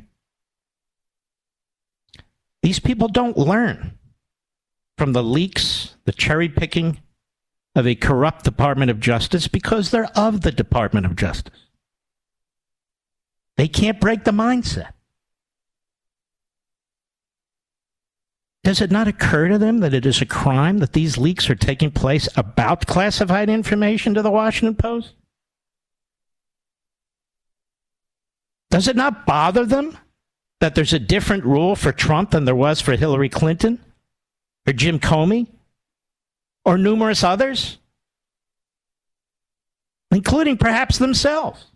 [2.62, 3.98] These people don't learn
[5.02, 7.00] from the leaks, the cherry picking
[7.74, 11.66] of a corrupt Department of Justice because they're of the Department of Justice.
[13.56, 14.92] They can't break the mindset.
[18.62, 21.56] Does it not occur to them that it is a crime that these leaks are
[21.56, 25.14] taking place about classified information to the Washington Post?
[28.70, 29.98] Does it not bother them
[30.60, 33.80] that there's a different rule for Trump than there was for Hillary Clinton
[34.66, 35.48] or Jim Comey
[36.64, 37.78] or numerous others,
[40.10, 41.66] including perhaps themselves?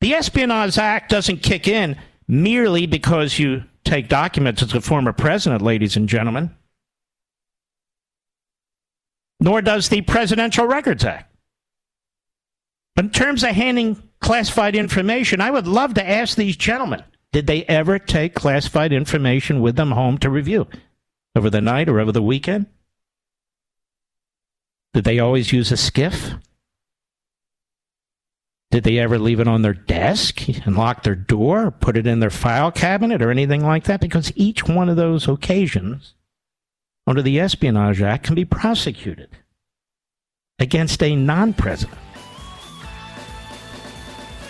[0.00, 1.96] The Espionage Act doesn't kick in
[2.28, 6.54] merely because you take documents as a former president, ladies and gentlemen.
[9.40, 11.34] Nor does the Presidential Records Act.
[12.96, 17.02] But in terms of handing classified information, I would love to ask these gentlemen
[17.32, 20.68] did they ever take classified information with them home to review
[21.34, 22.66] over the night or over the weekend?
[24.92, 26.40] Did they always use a SCIF?
[28.70, 32.06] Did they ever leave it on their desk and lock their door or put it
[32.06, 34.00] in their file cabinet or anything like that?
[34.00, 36.14] Because each one of those occasions
[37.06, 39.28] under the Espionage Act can be prosecuted
[40.58, 41.98] against a non president.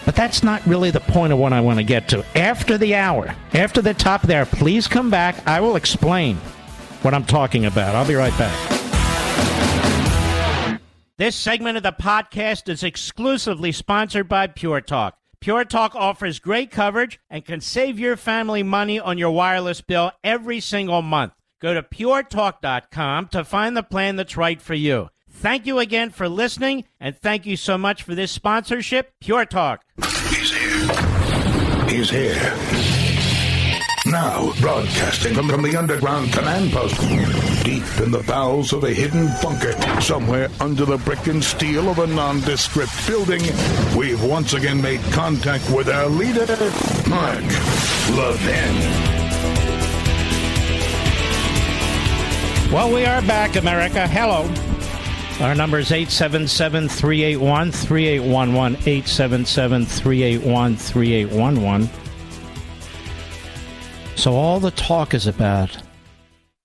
[0.05, 2.24] But that's not really the point of what I want to get to.
[2.37, 5.47] After the hour, after the top there, please come back.
[5.47, 6.39] I will explain
[7.05, 7.94] what I'm talking about.
[7.94, 8.70] I'll be right back.
[11.16, 15.16] This segment of the podcast is exclusively sponsored by Pure Talk.
[15.38, 20.11] Pure Talk offers great coverage and can save your family money on your wireless bill
[20.24, 21.32] every single month.
[21.61, 25.11] Go to puretalk.com to find the plan that's right for you.
[25.30, 29.84] Thank you again for listening, and thank you so much for this sponsorship, Pure Talk.
[30.30, 31.88] He's here.
[31.88, 32.93] He's here.
[34.25, 36.99] Now, broadcasting from, from the underground command post,
[37.62, 41.99] deep in the bowels of a hidden bunker, somewhere under the brick and steel of
[41.99, 43.43] a nondescript building,
[43.95, 46.47] we've once again made contact with our leader,
[47.07, 47.45] Mark
[48.16, 48.75] Levin.
[52.72, 54.09] Well, we are back, America.
[54.09, 54.49] Hello.
[55.47, 58.79] Our number is 877 381 3811.
[58.89, 62.03] 877 381 3811.
[64.25, 65.77] So all the talk is about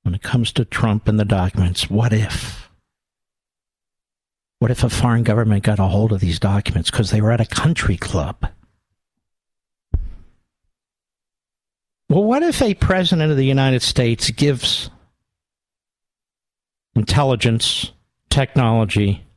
[0.03, 2.70] when it comes to Trump and the documents, what if?
[4.60, 7.41] What if a foreign government got a hold of these documents because they were at
[7.41, 8.47] a country club?
[12.07, 14.89] Well, what if a president of the United States gives
[16.95, 17.91] intelligence,
[18.30, 19.28] technology,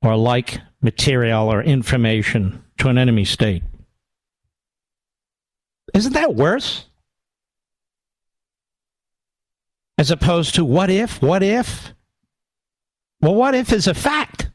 [0.00, 3.64] or like material or information to an enemy state?
[5.94, 6.86] Isn't that worse?
[9.96, 11.94] As opposed to what if, what if?
[13.20, 14.50] Well, what if is a fact?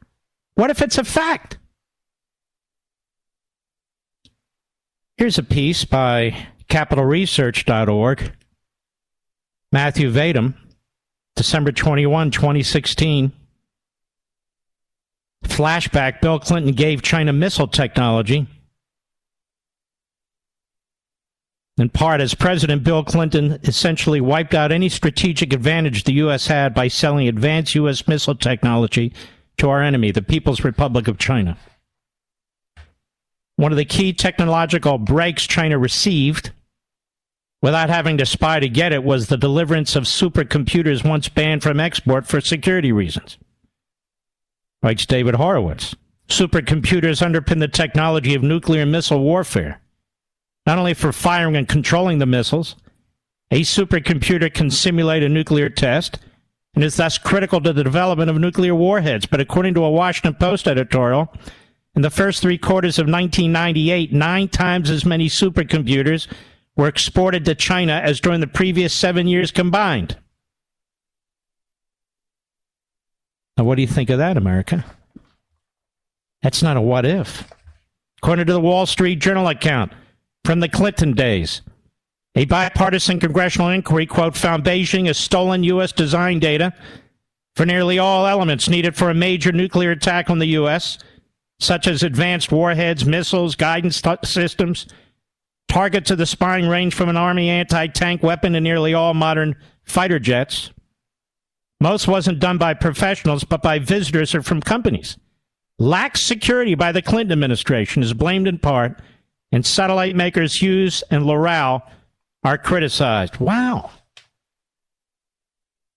[0.54, 1.58] What if it's a fact?
[5.16, 8.32] Here's a piece by capitalresearch.org.
[9.72, 10.54] Matthew Vadum,
[11.36, 13.32] December 21, 2016.
[15.44, 18.46] Flashback Bill Clinton gave China missile technology.
[21.80, 26.46] In part, as President Bill Clinton essentially wiped out any strategic advantage the U.S.
[26.46, 28.06] had by selling advanced U.S.
[28.06, 29.14] missile technology
[29.56, 31.56] to our enemy, the People's Republic of China.
[33.56, 36.50] One of the key technological breaks China received
[37.62, 41.80] without having to spy to get it was the deliverance of supercomputers once banned from
[41.80, 43.38] export for security reasons.
[44.82, 45.96] Writes David Horowitz.
[46.28, 49.80] Supercomputers underpin the technology of nuclear missile warfare
[50.70, 52.76] not only for firing and controlling the missiles.
[53.50, 56.20] A supercomputer can simulate a nuclear test
[56.74, 59.26] and is thus critical to the development of nuclear warheads.
[59.26, 61.34] But according to a Washington Post editorial,
[61.96, 66.28] in the first three quarters of 1998, nine times as many supercomputers
[66.76, 70.16] were exported to China as during the previous seven years combined.
[73.58, 74.84] Now, what do you think of that, America?
[76.42, 77.52] That's not a what if.
[78.22, 79.94] According to the Wall Street Journal account,
[80.50, 81.62] from the Clinton days.
[82.34, 85.92] A bipartisan congressional inquiry, quote, found Beijing has stolen U.S.
[85.92, 86.74] design data
[87.54, 90.98] for nearly all elements needed for a major nuclear attack on the U.S.,
[91.60, 94.88] such as advanced warheads, missiles, guidance systems,
[95.68, 99.54] targets of the spying range from an Army anti tank weapon to nearly all modern
[99.84, 100.72] fighter jets.
[101.80, 105.16] Most wasn't done by professionals, but by visitors or from companies.
[105.78, 109.00] Lax security by the Clinton administration is blamed in part
[109.52, 111.82] and satellite makers Hughes and Loral
[112.44, 113.38] are criticized.
[113.38, 113.90] Wow.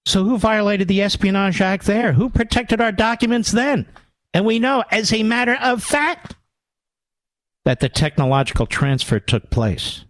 [0.05, 2.13] So who violated the Espionage Act there?
[2.13, 3.87] Who protected our documents then?
[4.33, 6.35] And we know, as a matter of fact,
[7.65, 10.03] that the technological transfer took place.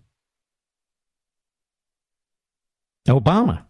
[3.07, 3.65] Obama.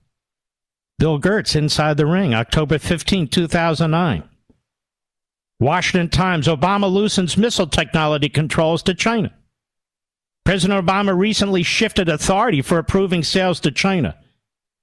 [0.99, 4.24] Bill Gertz inside the ring, October 15, 2009.
[5.59, 9.34] Washington Times Obama loosens missile technology controls to China.
[10.46, 14.18] President Obama recently shifted authority for approving sales to China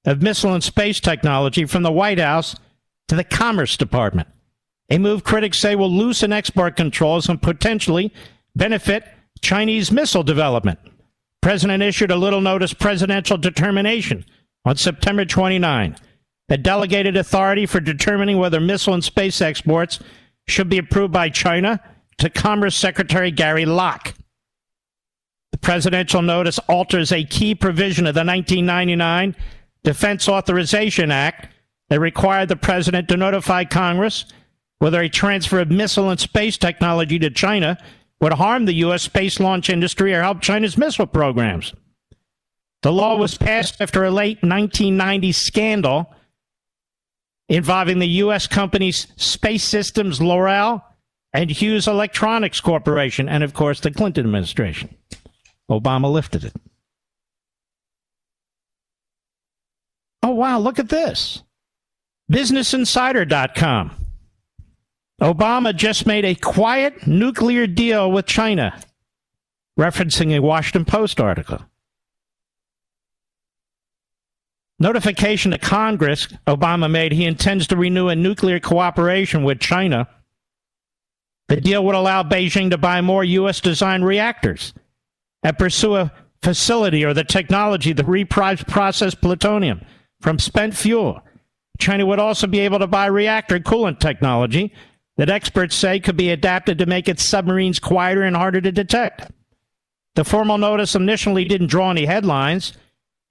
[0.05, 2.57] of missile and space technology from the White House
[3.09, 4.29] to the Commerce Department.
[4.89, 8.13] A move critics say will loosen export controls and potentially
[8.57, 9.05] benefit
[9.43, 10.79] Chinese missile development.
[11.43, 14.25] President issued a little notice presidential determination
[14.65, 15.97] on September 29
[16.49, 20.01] that delegated authority for determining whether missile and space exports
[20.49, 21.81] should be approved by China
[22.19, 24.15] to Commerce Secretary Gary Locke.
[25.61, 29.37] Presidential notice alters a key provision of the 1999
[29.83, 31.49] Defense Authorization Act
[31.89, 34.25] that required the president to notify Congress
[34.79, 37.79] whether a transfer of missile and space technology to China
[38.21, 39.03] would harm the U.S.
[39.03, 41.73] space launch industry or help China's missile programs.
[42.83, 46.15] The law was passed after a late 1990 scandal
[47.49, 48.47] involving the U.S.
[48.47, 50.83] companies Space Systems Loral
[51.33, 54.97] and Hughes Electronics Corporation, and of course the Clinton administration.
[55.71, 56.53] Obama lifted it.
[60.23, 61.43] Oh, wow, look at this.
[62.31, 63.93] BusinessInsider.com.
[65.23, 68.79] Obama just made a quiet nuclear deal with China,
[69.79, 71.61] referencing a Washington Post article.
[74.79, 80.09] Notification to Congress Obama made he intends to renew a nuclear cooperation with China.
[81.49, 83.61] The deal would allow Beijing to buy more U.S.
[83.61, 84.73] designed reactors
[85.59, 86.13] pursue a
[86.43, 89.85] facility or the technology to reprocess plutonium
[90.21, 91.23] from spent fuel.
[91.79, 94.73] China would also be able to buy reactor coolant technology
[95.17, 99.31] that experts say could be adapted to make its submarines quieter and harder to detect.
[100.15, 102.73] The formal notice initially didn't draw any headlines.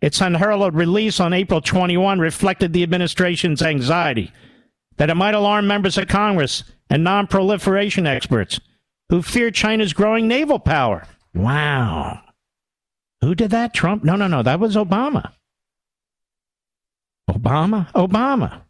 [0.01, 4.31] Its unheralded release on April 21 reflected the administration's anxiety
[4.97, 8.59] that it might alarm members of Congress and non-proliferation experts
[9.09, 11.07] who fear China's growing naval power.
[11.33, 12.21] Wow.
[13.21, 13.73] Who did that?
[13.73, 14.03] Trump?
[14.03, 14.43] No, no, no.
[14.43, 15.33] That was Obama.
[17.29, 17.91] Obama?
[17.93, 18.61] Obama.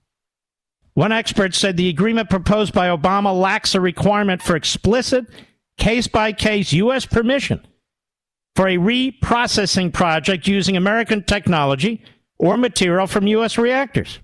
[0.94, 5.26] One expert said the agreement proposed by Obama lacks a requirement for explicit
[5.78, 7.06] case by case U.S.
[7.06, 7.66] permission
[8.56, 12.04] for a reprocessing project using American technology
[12.38, 13.58] or material from U.S.
[13.58, 14.20] reactors.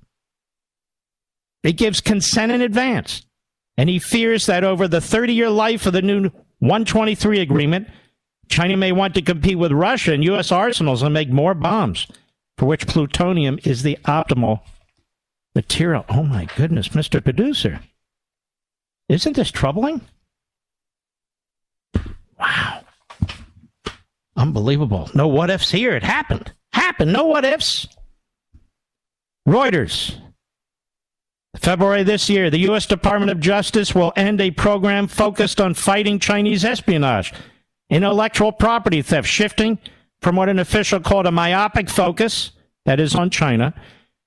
[1.63, 3.25] It gives consent in advance,
[3.77, 6.23] and he fears that over the 30 year life of the new
[6.59, 7.87] 123 agreement,
[8.49, 10.51] China may want to compete with Russia and U.S.
[10.51, 12.07] arsenals and make more bombs,
[12.57, 14.61] for which plutonium is the optimal
[15.55, 16.05] material.
[16.09, 17.23] Oh my goodness, Mr.
[17.23, 17.79] Producer.
[19.09, 20.01] Isn't this troubling?
[22.39, 22.81] Wow.
[24.35, 25.09] Unbelievable.
[25.13, 25.95] No what ifs here.
[25.95, 26.51] It happened.
[26.73, 27.13] Happened.
[27.13, 27.87] No what ifs.
[29.47, 30.15] Reuters.
[31.57, 32.85] February this year, the U.S.
[32.85, 37.33] Department of Justice will end a program focused on fighting Chinese espionage,
[37.89, 39.79] intellectual property theft, shifting
[40.21, 42.51] from what an official called a myopic focus,
[42.85, 43.73] that is on China,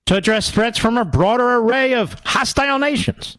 [0.07, 3.39] to address threats from a broader array of hostile nations.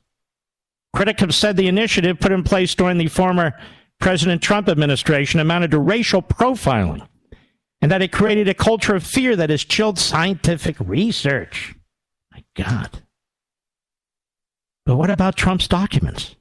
[0.93, 3.53] Critics have said the initiative put in place during the former
[3.99, 7.05] President Trump administration amounted to racial profiling
[7.81, 11.75] and that it created a culture of fear that has chilled scientific research.
[12.31, 13.03] My God.
[14.85, 16.35] But what about Trump's documents?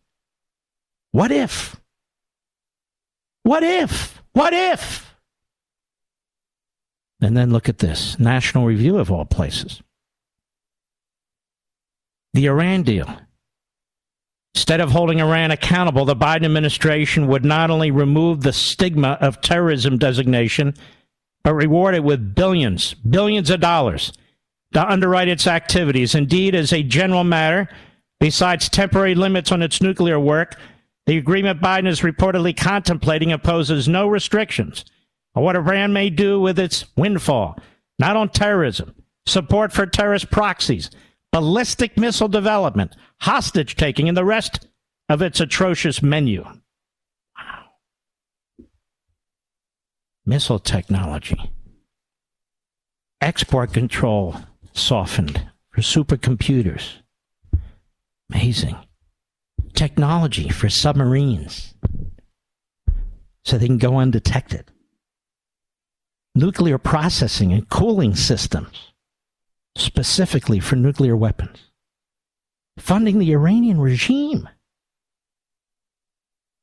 [1.12, 1.78] What if?
[3.49, 4.22] What if?
[4.34, 5.16] What if?
[7.22, 9.80] And then look at this National Review of all places.
[12.34, 13.09] The Iran deal
[14.55, 19.40] Instead of holding Iran accountable, the Biden administration would not only remove the stigma of
[19.40, 20.74] terrorism designation,
[21.42, 24.12] but reward it with billions, billions of dollars
[24.74, 26.14] to underwrite its activities.
[26.14, 27.66] Indeed, as a general matter,
[28.20, 30.59] besides temporary limits on its nuclear work,
[31.09, 34.84] the agreement Biden is reportedly contemplating imposes no restrictions
[35.34, 37.59] on what Iran may do with its windfall,
[37.98, 38.94] not on terrorism,
[39.24, 40.90] support for terrorist proxies,
[41.32, 44.68] ballistic missile development, hostage taking, and the rest
[45.09, 46.44] of its atrocious menu.
[46.44, 47.64] Wow.
[50.26, 51.50] Missile technology.
[53.22, 54.36] Export control
[54.74, 56.96] softened for supercomputers.
[58.30, 58.76] Amazing.
[59.75, 61.75] Technology for submarines
[63.45, 64.64] so they can go undetected.
[66.35, 68.93] Nuclear processing and cooling systems
[69.77, 71.69] specifically for nuclear weapons
[72.81, 74.49] funding the Iranian regime.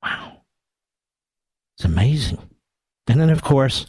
[0.04, 0.42] Wow.
[1.78, 2.40] It's amazing.
[3.08, 3.86] And then, of course,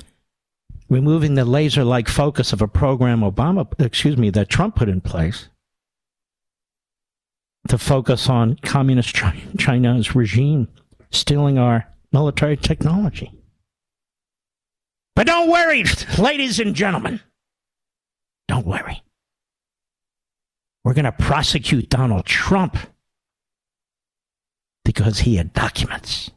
[0.89, 5.01] removing the laser like focus of a program Obama, excuse me, that Trump put in
[5.01, 5.49] place
[7.69, 9.15] to focus on communist
[9.59, 10.69] China's regime
[11.11, 13.33] stealing our military technology.
[15.15, 15.85] But don't worry,
[16.19, 17.21] ladies and gentlemen.
[18.49, 19.03] Don't worry.
[20.85, 22.77] We're going to prosecute Donald Trump
[24.85, 26.31] because he had documents.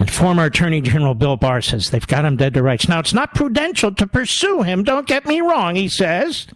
[0.00, 2.88] And former Attorney General Bill Barr says they've got him dead to rights.
[2.88, 6.46] Now, it's not prudential to pursue him, don't get me wrong, he says.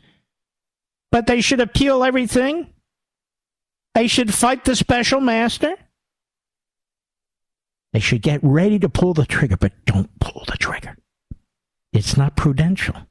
[1.12, 2.73] But they should appeal everything.
[3.94, 5.74] They should fight the special master.
[7.92, 10.96] They should get ready to pull the trigger, but don't pull the trigger.
[11.92, 13.06] It's not prudential.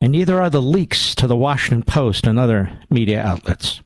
[0.00, 3.82] and neither are the leaks to the Washington Post and other media outlets,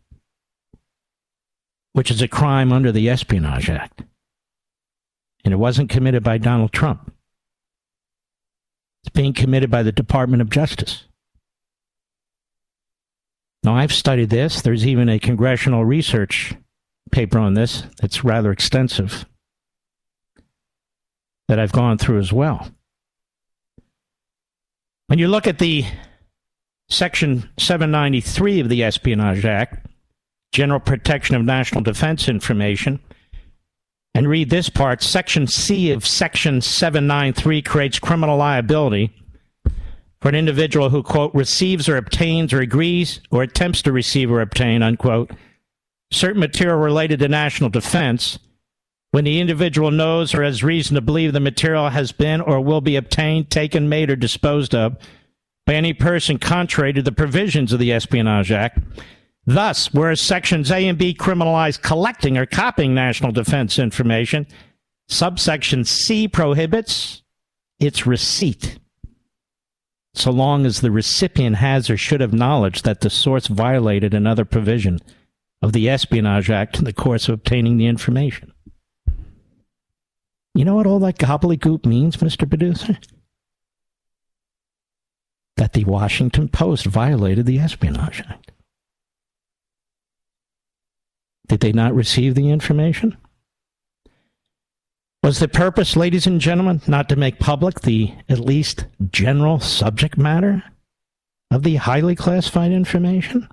[1.93, 4.03] which is a crime under the Espionage Act.
[5.45, 7.13] And it wasn't committed by Donald Trump.
[9.03, 11.05] It's being committed by the Department of Justice.
[13.65, 14.61] Now, I've studied this.
[14.61, 16.55] There's even a congressional research
[17.11, 19.25] paper on this that's rather extensive
[21.49, 22.69] that I've gone through as well.
[25.07, 25.85] When you look at the
[26.91, 29.87] Section 793 of the Espionage Act,
[30.53, 33.01] General Protection of National Defense Information,
[34.15, 39.24] and read this part, Section C of Section 793 creates criminal liability
[40.25, 44.41] for an individual who, quote, receives or obtains or agrees or attempts to receive or
[44.41, 45.31] obtain, unquote,
[46.11, 48.39] certain material related to national defense
[49.11, 52.81] when the individual knows or has reason to believe the material has been or will
[52.81, 54.97] be obtained, taken, made, or disposed of
[55.67, 58.79] by any person contrary to the provisions of the Espionage Act.
[59.45, 64.47] Thus, whereas sections A and B criminalize collecting or copying national defense information,
[65.07, 67.23] subsection C prohibits
[67.79, 68.79] its receipt
[70.15, 74.45] so long as the recipient has or should have knowledge that the source violated another
[74.45, 75.01] provision
[75.61, 78.53] of the Espionage Act in the course of obtaining the information.
[80.55, 82.49] You know what all that gobbledygook means, Mr.
[82.49, 82.97] Producer?
[85.57, 88.53] That the Washington Post violated the Espionage Act.
[91.49, 93.17] Did they not receive the information?
[95.25, 100.19] Was the purpose, ladies and gentlemen, not to make public the at least general subject
[100.19, 100.63] matter
[101.51, 103.49] of the highly classified information?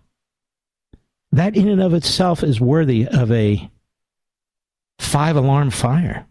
[1.32, 3.72] That in and of itself is worthy of a
[5.00, 6.28] five alarm fire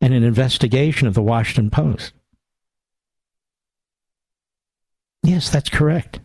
[0.00, 2.14] and an investigation of the Washington Post.
[5.22, 6.20] Yes, that's correct.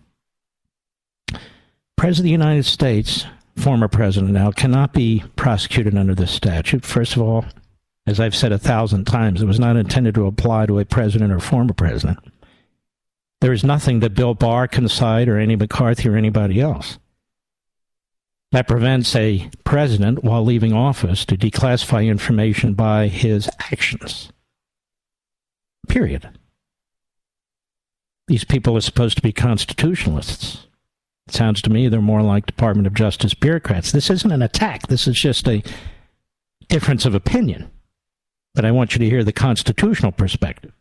[1.98, 3.26] President of the United States,
[3.60, 6.86] former president now, cannot be prosecuted under this statute.
[6.86, 7.46] First of all,
[8.08, 11.32] as I've said a thousand times, it was not intended to apply to a president
[11.32, 12.20] or former president.
[13.42, 16.98] There is nothing that Bill Barr can cite or Andy McCarthy or anybody else
[18.52, 24.32] that prevents a president while leaving office to declassify information by his actions.
[25.88, 26.30] Period.
[28.28, 30.68] These people are supposed to be constitutionalists.
[31.30, 33.92] Sounds to me they're more like Department of Justice bureaucrats.
[33.92, 35.64] This isn't an attack, this is just a
[36.68, 37.70] difference of opinion.
[38.56, 40.72] But I want you to hear the constitutional perspective.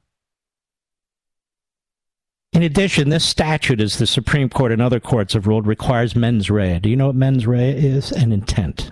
[2.53, 6.51] In addition, this statute, as the Supreme Court and other courts have ruled, requires mens
[6.51, 6.79] rea.
[6.79, 8.11] Do you know what mens rea is?
[8.11, 8.91] An intent.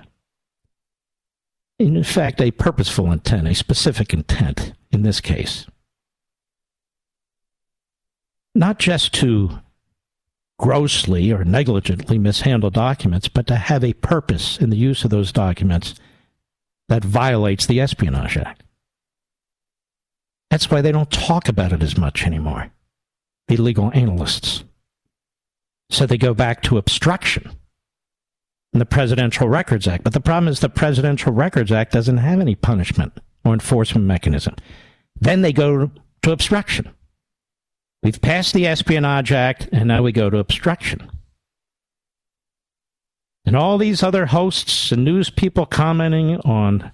[1.78, 5.66] In fact, a purposeful intent, a specific intent in this case.
[8.54, 9.58] Not just to
[10.58, 15.32] grossly or negligently mishandle documents, but to have a purpose in the use of those
[15.32, 15.94] documents
[16.88, 18.62] that violates the Espionage Act.
[20.50, 22.70] That's why they don't talk about it as much anymore
[23.48, 24.64] the legal analysts.
[25.90, 27.50] So they go back to obstruction
[28.72, 30.04] in the Presidential Records Act.
[30.04, 33.12] But the problem is the Presidential Records Act doesn't have any punishment
[33.44, 34.56] or enforcement mechanism.
[35.20, 35.90] Then they go
[36.22, 36.92] to obstruction.
[38.06, 41.10] We've passed the Espionage Act, and now we go to obstruction.
[43.44, 46.92] And all these other hosts and news people commenting on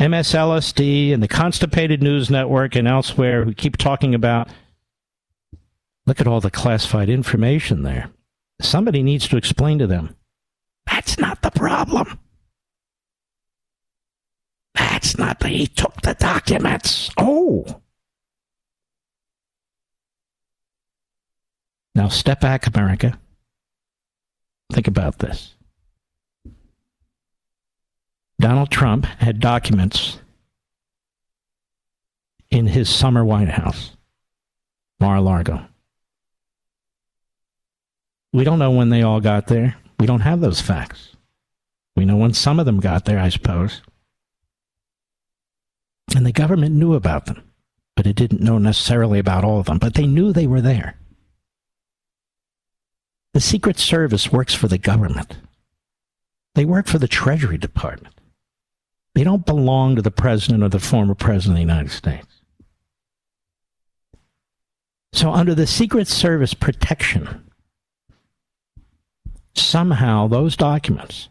[0.00, 4.48] MSLSD and the Constipated News Network and elsewhere who keep talking about
[6.04, 8.10] Look at all the classified information there.
[8.60, 10.16] Somebody needs to explain to them
[10.86, 12.18] that's not the problem.
[14.74, 17.08] That's not the, he took the documents.
[17.16, 17.82] Oh.
[21.98, 23.18] Now step back, America.
[24.72, 25.56] Think about this.
[28.38, 30.20] Donald Trump had documents
[32.52, 33.96] in his summer White House,
[35.00, 35.66] Mar a Lago.
[38.32, 39.74] We don't know when they all got there.
[39.98, 41.16] We don't have those facts.
[41.96, 43.82] We know when some of them got there, I suppose.
[46.14, 47.42] And the government knew about them,
[47.96, 50.97] but it didn't know necessarily about all of them, but they knew they were there.
[53.38, 55.38] The Secret Service works for the government.
[56.56, 58.12] They work for the Treasury Department.
[59.14, 62.26] They don't belong to the president or the former president of the United States.
[65.12, 67.48] So, under the Secret Service protection,
[69.54, 71.28] somehow those documents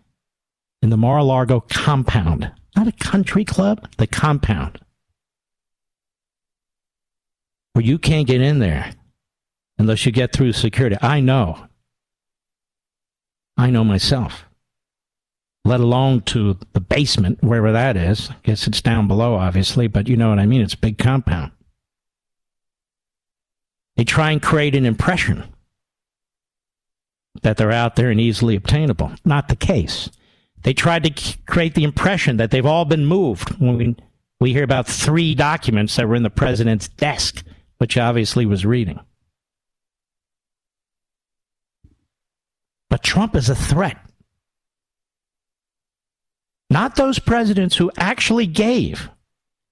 [0.81, 4.79] in the Mar-a-Lago compound, not a country club, the compound,
[7.73, 8.93] where you can't get in there
[9.77, 10.95] unless you get through security.
[11.01, 11.66] I know.
[13.57, 14.45] I know myself.
[15.65, 18.29] Let alone to the basement, wherever that is.
[18.29, 20.61] I guess it's down below, obviously, but you know what I mean.
[20.61, 21.51] It's a big compound.
[23.97, 25.43] They try and create an impression
[27.41, 29.11] that they're out there and easily obtainable.
[29.25, 30.09] Not the case.
[30.63, 33.59] They tried to create the impression that they've all been moved.
[33.59, 33.95] When we,
[34.39, 37.43] we hear about three documents that were in the president's desk,
[37.79, 38.99] which obviously was reading.
[42.89, 43.97] But Trump is a threat.
[46.69, 49.09] Not those presidents who actually gave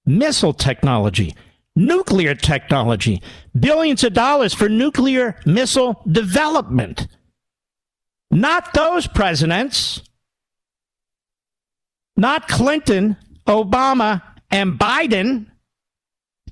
[0.06, 1.36] missile technology,
[1.76, 3.22] nuclear technology,
[3.58, 7.08] billions of dollars for nuclear missile development
[8.36, 10.02] not those presidents.
[12.18, 13.16] Not Clinton,
[13.48, 15.48] Obama, and Biden.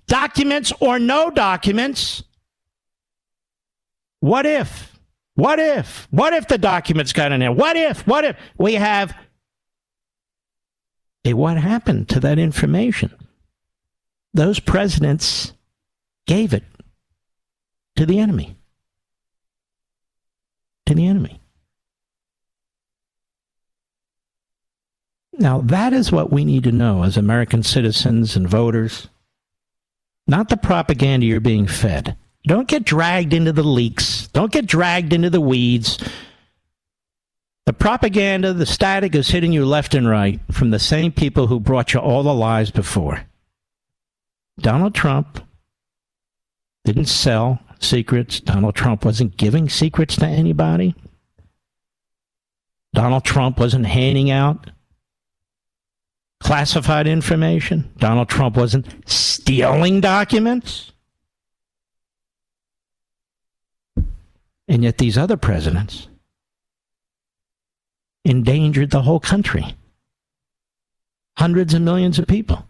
[0.08, 2.24] Documents or no documents.
[4.22, 4.93] What if?
[5.36, 6.08] What if?
[6.12, 7.52] What if the documents got in there?
[7.52, 8.06] What if?
[8.06, 9.16] What if we have
[11.26, 13.12] a what happened to that information?
[14.34, 15.54] Those presidents
[16.26, 16.64] gave it
[17.96, 18.56] to the enemy.
[20.86, 21.40] To the enemy.
[25.34, 29.08] Now, that is what we need to know as American citizens and voters.
[30.28, 32.16] Not the propaganda you're being fed.
[32.46, 34.28] Don't get dragged into the leaks.
[34.28, 35.98] Don't get dragged into the weeds.
[37.66, 41.60] The propaganda, the static is hitting you left and right from the same people who
[41.60, 43.26] brought you all the lies before.
[44.60, 45.42] Donald Trump
[46.84, 48.42] didn't sell secrets.
[48.42, 50.94] Donald Trump wasn't giving secrets to anybody.
[52.94, 54.70] Donald Trump wasn't handing out
[56.42, 57.90] classified information.
[57.98, 60.93] Donald Trump wasn't stealing documents.
[64.74, 66.08] And yet these other presidents
[68.26, 69.76] endangered the whole country.
[71.38, 72.66] Hundreds of millions of people.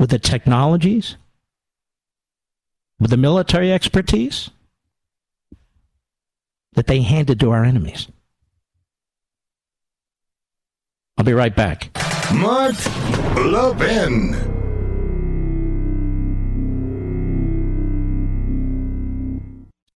[0.00, 1.16] With the technologies,
[2.98, 4.50] with the military expertise
[6.72, 8.08] that they handed to our enemies.
[11.16, 11.96] I'll be right back.
[12.34, 12.74] Mark
[13.36, 14.55] Levin.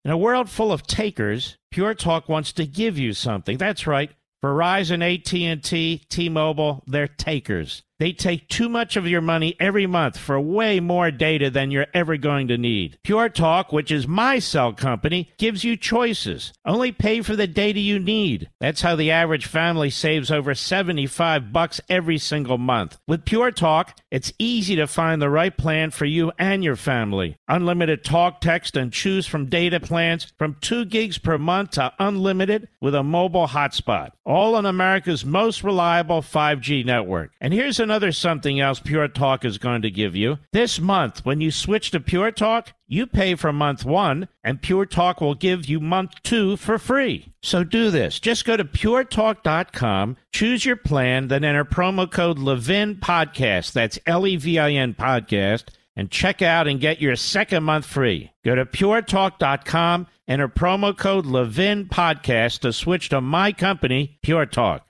[0.09, 3.59] In a world full of takers, Pure Talk wants to give you something.
[3.59, 4.09] That's right.
[4.43, 7.83] Verizon, AT&T, T-Mobile, they're takers.
[7.99, 11.87] They take too much of your money every month for way more data than you're
[11.93, 12.97] ever going to need.
[13.03, 16.53] Pure Talk, which is my cell company, gives you choices.
[16.65, 18.49] Only pay for the data you need.
[18.61, 22.97] That's how the average family saves over 75 bucks every single month.
[23.07, 27.35] With Pure Talk, it's easy to find the right plan for you and your family.
[27.47, 32.69] Unlimited talk, text, and choose from data plans from 2 gigs per month to unlimited
[32.79, 34.11] with a mobile hotspot.
[34.25, 37.31] All on America's most reliable 5G network.
[37.41, 40.37] And here's an another something else Pure Talk is going to give you.
[40.53, 44.85] This month, when you switch to Pure Talk, you pay for month one, and Pure
[44.85, 47.33] Talk will give you month two for free.
[47.41, 48.19] So do this.
[48.19, 53.73] Just go to puretalk.com, choose your plan, then enter promo code Levin Podcast.
[53.73, 55.63] That's L E V I N Podcast,
[55.95, 58.29] and check out and get your second month free.
[58.45, 64.85] Go to puretalk.com, enter promo code Levin Podcast to switch to my company, Pure Talk.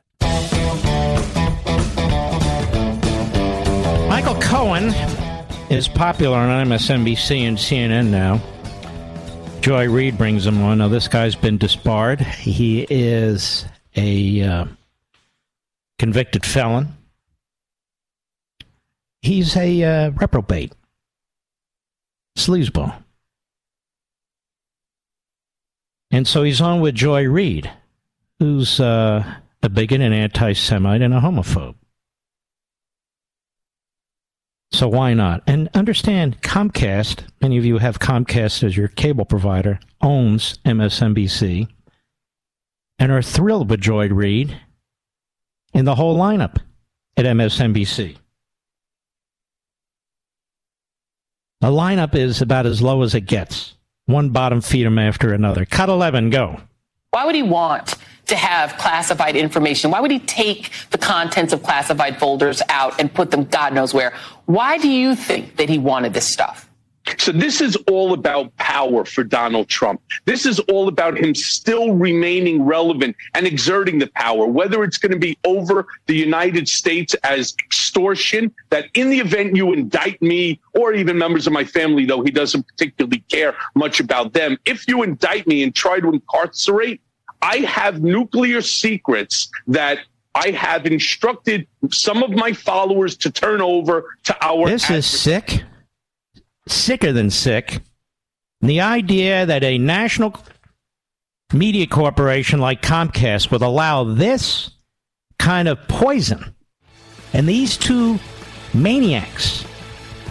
[4.70, 4.93] Cohen
[5.72, 8.39] is popular on MSNBC and CNN now.
[9.61, 10.78] Joy Reid brings him on.
[10.78, 12.22] Now, this guy's been disbarred.
[12.22, 13.65] He is
[13.95, 14.65] a uh,
[15.97, 16.89] convicted felon.
[19.24, 20.74] He's a uh, reprobate,
[22.38, 22.93] sleazeball.
[26.11, 27.72] And so he's on with Joy Reid,
[28.38, 29.24] who's uh,
[29.63, 31.79] a bigot, an anti Semite, and a homophobe.
[34.72, 35.41] So why not?
[35.47, 41.67] And understand Comcast, many of you have Comcast as your cable provider, owns MSNBC
[42.99, 44.55] and are thrilled with Joy Reid
[45.74, 46.57] and the whole lineup
[47.17, 48.17] at MSNBC.
[51.61, 53.76] The lineup is about as low as it gets.
[54.05, 55.65] One bottom feeder after another.
[55.65, 56.61] Cut 11, go.
[57.11, 57.95] Why would he want
[58.28, 59.91] to have classified information?
[59.91, 63.93] Why would he take the contents of classified folders out and put them God knows
[63.93, 64.13] where?
[64.50, 66.68] Why do you think that he wanted this stuff?
[67.20, 70.02] So this is all about power for Donald Trump.
[70.26, 75.12] This is all about him still remaining relevant and exerting the power, whether it's going
[75.12, 80.60] to be over the United States as extortion, that in the event you indict me
[80.74, 84.88] or even members of my family, though he doesn't particularly care much about them, if
[84.88, 87.02] you indict me and try to incarcerate,
[87.43, 90.00] I have nuclear secrets that
[90.36, 94.70] I have instructed some of my followers to turn over to our.
[94.70, 95.64] This is sick.
[96.68, 97.82] Sicker than sick.
[98.62, 100.36] The idea that a national
[101.54, 104.72] media corporation like Comcast would allow this
[105.40, 106.54] kind of poison
[107.34, 108.20] and these two
[108.74, 109.66] maniacs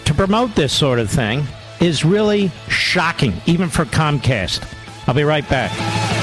[0.05, 1.45] to promote this sort of thing
[1.81, 4.63] is really shocking, even for Comcast.
[5.07, 6.18] I'll be right back.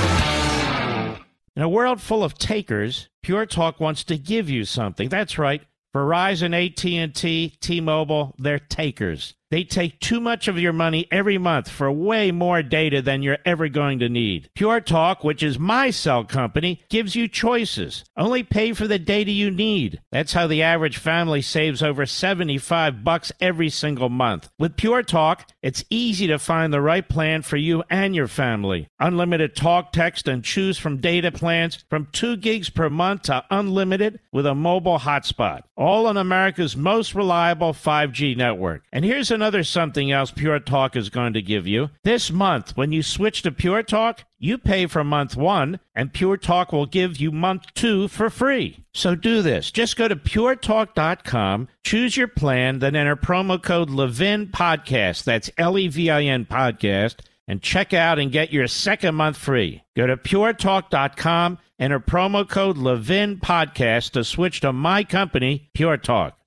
[1.55, 5.07] In a world full of takers, Pure Talk wants to give you something.
[5.07, 5.61] That's right.
[5.95, 9.35] Verizon, AT&T, T-Mobile, they're takers.
[9.51, 13.37] They take too much of your money every month for way more data than you're
[13.45, 14.49] ever going to need.
[14.55, 18.03] Pure Talk, which is my cell company, gives you choices.
[18.17, 20.01] Only pay for the data you need.
[20.11, 24.49] That's how the average family saves over 75 bucks every single month.
[24.57, 28.87] With Pure Talk, it's easy to find the right plan for you and your family.
[28.99, 34.19] Unlimited talk, text, and choose from data plans from 2 gigs per month to unlimited
[34.31, 35.61] with a mobile hotspot.
[35.77, 38.83] All on America's most reliable 5G network.
[38.91, 41.91] And here's another another something else Pure Talk is going to give you.
[42.03, 46.37] This month, when you switch to Pure Talk, you pay for month one, and Pure
[46.37, 48.83] Talk will give you month two for free.
[48.93, 49.69] So do this.
[49.69, 55.23] Just go to puretalk.com, choose your plan, then enter promo code Levin Podcast.
[55.23, 57.17] That's L E V I N Podcast,
[57.47, 59.83] and check out and get your second month free.
[59.95, 66.37] Go to puretalk.com, enter promo code Levin Podcast to switch to my company, Pure Talk.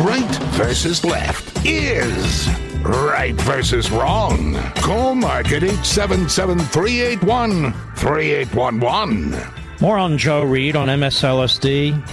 [0.00, 2.48] Right versus left is
[2.82, 4.54] right versus wrong.
[4.76, 9.36] Call Mark at 877 381 3811.
[9.80, 12.08] More on Joe Reid on MSLSD.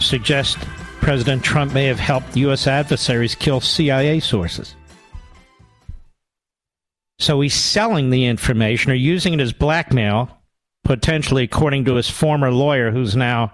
[0.00, 0.58] suggest
[1.00, 2.66] President Trump may have helped U.S.
[2.66, 4.74] adversaries kill CIA sources.
[7.18, 10.30] So he's selling the information or using it as blackmail,
[10.84, 13.52] potentially, according to his former lawyer, who's now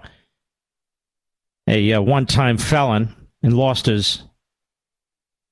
[1.67, 4.23] a uh, one-time felon and lost his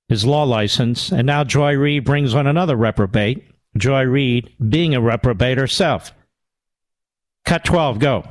[0.10, 1.12] his law license.
[1.12, 3.44] And now Joy Reid brings on another reprobate.
[3.76, 6.14] Joy Reid being a reprobate herself.
[7.46, 8.24] Cut 12, go.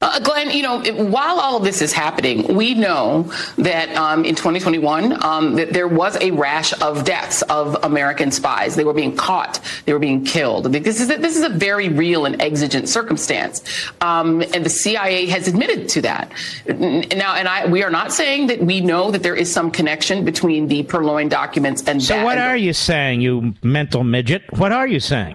[0.00, 4.36] Uh, Glenn, you know, while all of this is happening, we know that um, in
[4.36, 8.76] 2021 um, that there was a rash of deaths of American spies.
[8.76, 10.66] They were being caught, they were being killed.
[10.66, 13.64] This is a, this is a very real and exigent circumstance,
[14.00, 16.30] um, and the CIA has admitted to that.
[16.68, 20.24] Now, and I, we are not saying that we know that there is some connection
[20.24, 22.00] between the Purloined documents and.
[22.00, 24.44] So, what are you saying, you mental midget?
[24.56, 25.34] What are you saying?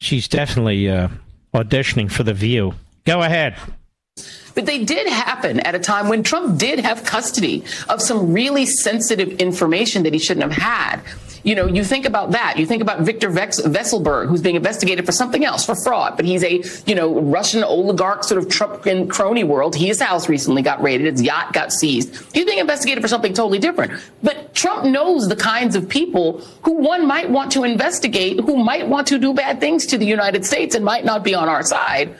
[0.00, 0.88] She's definitely.
[0.88, 1.08] Uh
[1.54, 2.74] auditioning for The View.
[3.04, 3.56] Go ahead.
[4.54, 8.66] But they did happen at a time when Trump did have custody of some really
[8.66, 11.00] sensitive information that he shouldn't have had.
[11.44, 12.56] You know, you think about that.
[12.56, 16.16] You think about Victor Vekselberg, who's being investigated for something else, for fraud.
[16.16, 19.74] But he's a, you know, Russian oligarch, sort of Trump and crony world.
[19.74, 21.10] His house recently got raided.
[21.10, 22.14] His yacht got seized.
[22.32, 24.00] He's being investigated for something totally different.
[24.22, 28.86] But Trump knows the kinds of people who one might want to investigate, who might
[28.86, 31.62] want to do bad things to the United States and might not be on our
[31.62, 32.16] side.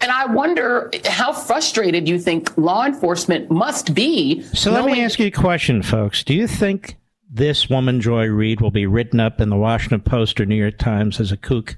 [0.00, 4.42] And I wonder how frustrated you think law enforcement must be.
[4.52, 6.24] So let me ask you a question, folks.
[6.24, 6.96] Do you think
[7.34, 10.78] this woman, Joy Reid, will be written up in the Washington Post or New York
[10.78, 11.76] Times as a kook?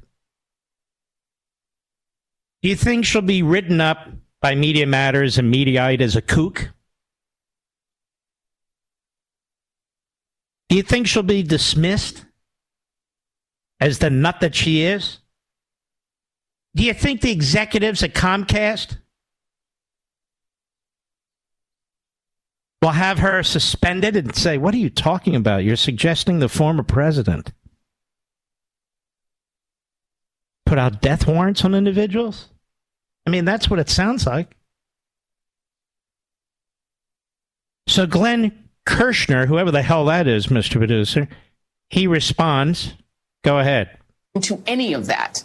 [2.63, 4.07] Do you think she'll be written up
[4.43, 6.73] by Media Matters and Mediaite as a kook?
[10.69, 12.27] Do you think she'll be dismissed
[13.81, 15.21] as the nut that she is?
[16.75, 18.99] Do you think the executives at Comcast
[22.87, 25.65] will have her suspended and say, What are you talking about?
[25.65, 27.53] You're suggesting the former president
[30.67, 32.49] put out death warrants on individuals?
[33.27, 34.57] I mean, that's what it sounds like.
[37.89, 40.77] So Glenn Kirschner, whoever the hell that is, Mr.
[40.77, 41.27] Producer,
[41.91, 42.95] he responds.
[43.43, 43.99] Go ahead.
[44.41, 45.43] To any of that.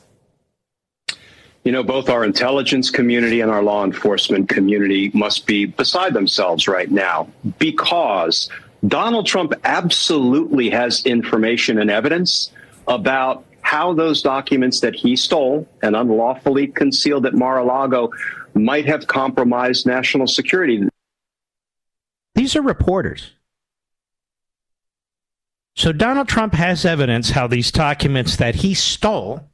[1.64, 6.68] You know, both our intelligence community and our law enforcement community must be beside themselves
[6.68, 8.50] right now because
[8.88, 12.52] Donald Trump absolutely has information and evidence
[12.88, 18.12] about how those documents that he stole and unlawfully concealed at Mar a Lago
[18.56, 20.88] might have compromised national security.
[22.34, 23.32] These are reporters.
[25.76, 29.51] So Donald Trump has evidence how these documents that he stole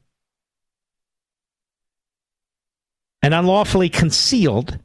[3.28, 4.78] and unlawfully concealed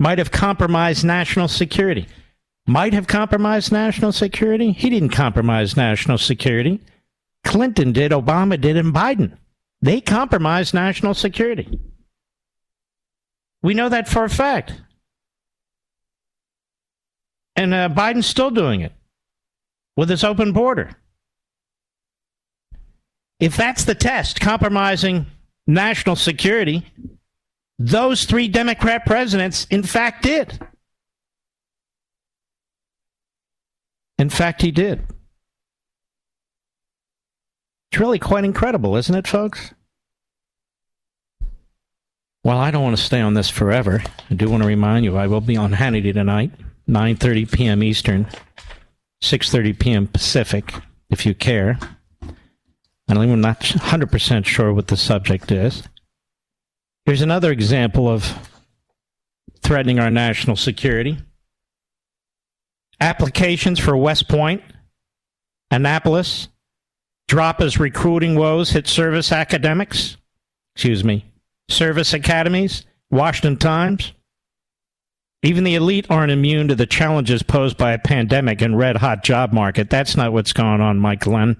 [0.00, 2.08] might have compromised national security.
[2.66, 4.72] Might have compromised national security?
[4.72, 6.80] He didn't compromise national security.
[7.44, 9.36] Clinton did, Obama did, and Biden.
[9.80, 11.78] They compromised national security.
[13.62, 14.82] We know that for a fact.
[17.54, 18.94] And uh, Biden's still doing it
[19.96, 20.90] with his open border.
[23.38, 25.26] If that's the test, compromising
[25.66, 26.86] national security,
[27.78, 30.60] those three Democrat presidents, in fact, did.
[34.18, 35.02] In fact, he did.
[37.90, 39.74] It's really quite incredible, isn't it, folks?
[42.44, 44.02] Well, I don't want to stay on this forever.
[44.30, 46.50] I do want to remind you I will be on Hannity tonight,
[46.88, 47.82] 9:30 p.m.
[47.82, 48.26] Eastern,
[49.22, 50.06] 6:30 p.m.
[50.08, 50.72] Pacific,
[51.10, 51.78] if you care.
[53.18, 55.82] I'm not 100% sure what the subject is.
[57.04, 58.32] Here's another example of
[59.62, 61.18] threatening our national security.
[63.00, 64.62] Applications for West Point,
[65.70, 66.48] Annapolis,
[67.26, 70.16] drop as recruiting woes hit service academics,
[70.74, 71.24] excuse me,
[71.68, 74.12] service academies, Washington Times.
[75.42, 79.24] Even the elite aren't immune to the challenges posed by a pandemic and red hot
[79.24, 79.90] job market.
[79.90, 81.56] That's not what's going on, Mike Glenn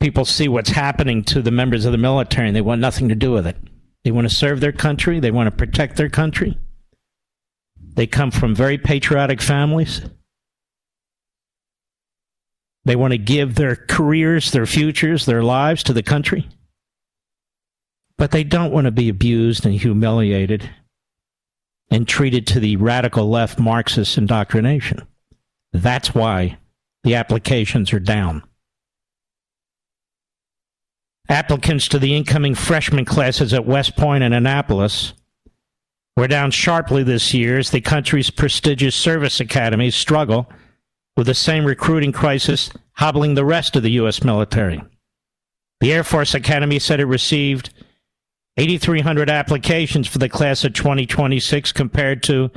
[0.00, 3.14] people see what's happening to the members of the military and they want nothing to
[3.14, 3.56] do with it.
[4.04, 6.58] They want to serve their country, they want to protect their country.
[7.94, 10.02] They come from very patriotic families.
[12.84, 16.48] They want to give their careers, their futures, their lives to the country.
[18.16, 20.70] But they don't want to be abused and humiliated
[21.90, 25.02] and treated to the radical left Marxist indoctrination.
[25.72, 26.58] That's why
[27.04, 28.42] the applications are down.
[31.28, 35.12] Applicants to the incoming freshman classes at West Point and Annapolis
[36.16, 40.50] were down sharply this year as the country's prestigious service academies struggle
[41.16, 44.24] with the same recruiting crisis hobbling the rest of the U.S.
[44.24, 44.82] military.
[45.80, 47.70] The Air Force Academy said it received
[48.56, 52.50] 8,300 applications for the class of 2026 compared to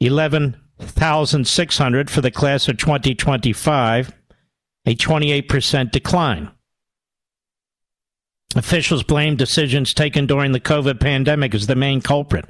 [0.00, 4.12] 11,600 for the class of 2025,
[4.86, 6.50] a 28% decline.
[8.54, 12.44] Officials blame decisions taken during the COVID pandemic as the main culprit.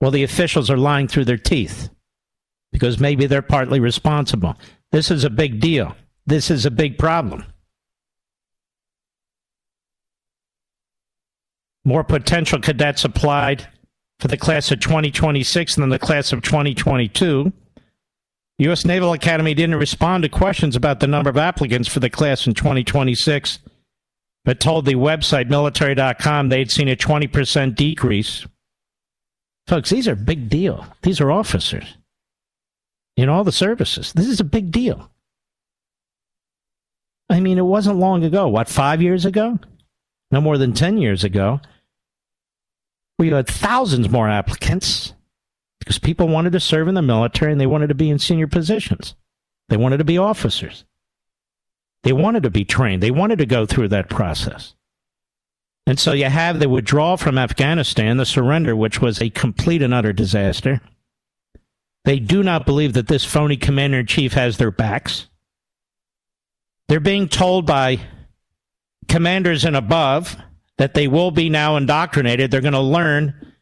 [0.00, 1.88] Well, the officials are lying through their teeth
[2.72, 4.56] because maybe they're partly responsible.
[4.90, 5.94] This is a big deal.
[6.26, 7.44] This is a big problem.
[11.84, 13.68] More potential cadets applied
[14.20, 17.52] for the class of 2026 than the class of 2022.
[18.58, 18.84] U.S.
[18.84, 22.54] Naval Academy didn't respond to questions about the number of applicants for the class in
[22.54, 23.58] 2026,
[24.44, 28.46] but told the website military.com they'd seen a 20% decrease.
[29.66, 30.86] Folks, these are big deal.
[31.02, 31.96] These are officers
[33.16, 34.12] in all the services.
[34.12, 35.10] This is a big deal.
[37.30, 38.48] I mean, it wasn't long ago.
[38.48, 39.58] What, five years ago?
[40.30, 41.60] No more than 10 years ago.
[43.18, 45.14] We had thousands more applicants
[45.78, 48.48] because people wanted to serve in the military and they wanted to be in senior
[48.48, 49.14] positions.
[49.68, 50.84] They wanted to be officers.
[52.02, 53.02] They wanted to be trained.
[53.02, 54.74] They wanted to go through that process.
[55.86, 59.92] And so you have the withdrawal from Afghanistan, the surrender, which was a complete and
[59.92, 60.80] utter disaster.
[62.04, 65.28] They do not believe that this phony commander in chief has their backs.
[66.88, 68.00] They're being told by
[69.08, 70.36] commanders and above
[70.78, 72.50] that they will be now indoctrinated.
[72.50, 73.54] They're going to learn.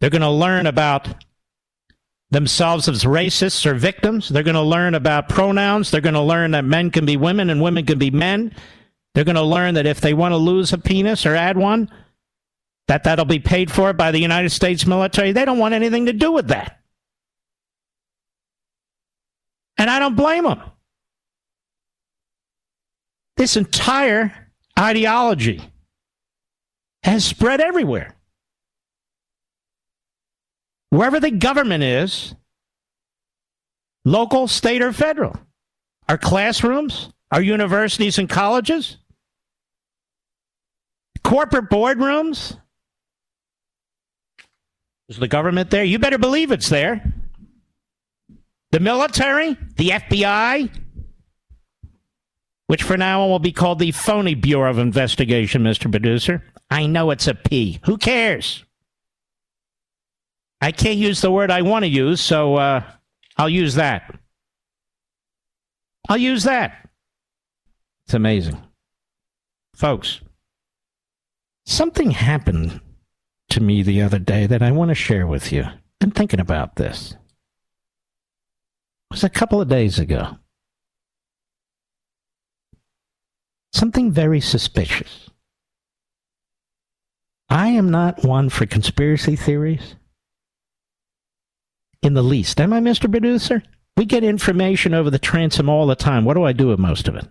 [0.00, 1.08] They're going to learn about
[2.30, 4.28] themselves as racists or victims.
[4.28, 5.90] They're going to learn about pronouns.
[5.90, 8.54] They're going to learn that men can be women and women can be men.
[9.14, 11.90] They're going to learn that if they want to lose a penis or add one,
[12.86, 15.32] that that'll be paid for by the United States military.
[15.32, 16.80] They don't want anything to do with that.
[19.78, 20.60] And I don't blame them.
[23.36, 25.62] This entire ideology
[27.02, 28.14] has spread everywhere.
[30.90, 32.34] Wherever the government is,
[34.04, 35.36] local, state, or federal,
[36.08, 38.96] our classrooms, our universities and colleges,
[41.22, 42.58] corporate boardrooms.
[45.08, 45.84] Is the government there?
[45.84, 47.12] You better believe it's there.
[48.72, 50.70] The military, the FBI,
[52.68, 55.90] which for now will be called the Phony Bureau of Investigation, Mr.
[55.90, 56.44] Producer.
[56.70, 57.80] I know it's a P.
[57.84, 58.64] Who cares?
[60.60, 62.82] I can't use the word I want to use, so uh,
[63.36, 64.18] I'll use that.
[66.08, 66.88] I'll use that.
[68.04, 68.60] It's amazing.
[69.74, 70.20] Folks,
[71.64, 72.80] something happened
[73.50, 75.64] to me the other day that I want to share with you.
[76.02, 77.12] I'm thinking about this.
[77.12, 77.16] It
[79.12, 80.36] was a couple of days ago.
[83.72, 85.30] Something very suspicious.
[87.48, 89.96] I am not one for conspiracy theories
[92.02, 92.60] in the least.
[92.60, 93.10] Am I, Mr.
[93.10, 93.62] Producer?
[93.96, 96.24] We get information over the transom all the time.
[96.24, 97.26] What do I do with most of it?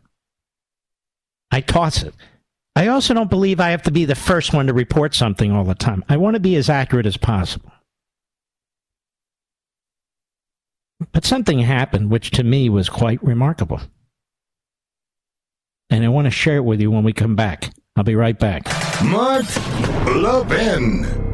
[1.51, 2.13] I toss it.
[2.75, 5.63] I also don't believe I have to be the first one to report something all
[5.63, 6.05] the time.
[6.07, 7.71] I want to be as accurate as possible.
[11.11, 13.81] But something happened which to me was quite remarkable.
[15.89, 17.71] And I want to share it with you when we come back.
[17.95, 18.65] I'll be right back.
[19.03, 19.45] Mark
[20.05, 21.28] Levin.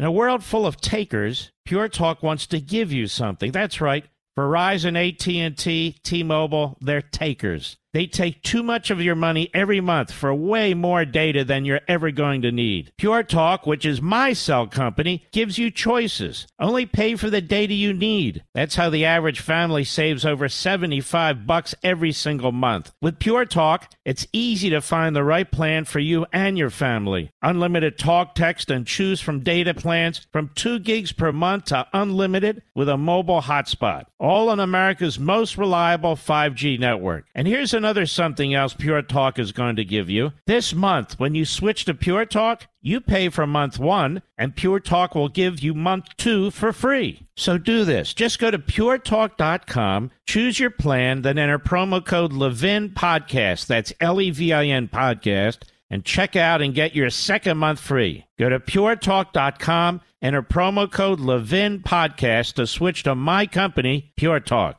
[0.00, 3.52] In a world full of takers, Pure Talk wants to give you something.
[3.52, 4.06] That's right.
[4.34, 7.76] Verizon, AT&T, T-Mobile, they're takers.
[7.92, 11.80] They take too much of your money every month for way more data than you're
[11.88, 12.92] ever going to need.
[12.96, 16.46] Pure Talk, which is my cell company, gives you choices.
[16.58, 18.44] Only pay for the data you need.
[18.54, 22.92] That's how the average family saves over 75 bucks every single month.
[23.02, 27.30] With Pure Talk, it's easy to find the right plan for you and your family.
[27.42, 32.62] Unlimited talk, text, and choose from data plans from 2 gigs per month to unlimited
[32.74, 34.04] with a mobile hotspot.
[34.18, 37.26] All on America's most reliable 5G network.
[37.34, 40.32] And here's another something else Pure Talk is going to give you.
[40.46, 44.80] This month, when you switch to Pure Talk, you pay for month one, and Pure
[44.80, 47.26] Talk will give you month two for free.
[47.36, 48.12] So do this.
[48.12, 53.66] Just go to puretalk.com, choose your plan, then enter promo code Levin Podcast.
[53.66, 57.80] That's L E V I N Podcast, and check out and get your second month
[57.80, 58.26] free.
[58.38, 64.76] Go to puretalk.com, enter promo code Levin Podcast to switch to my company, Pure Talk.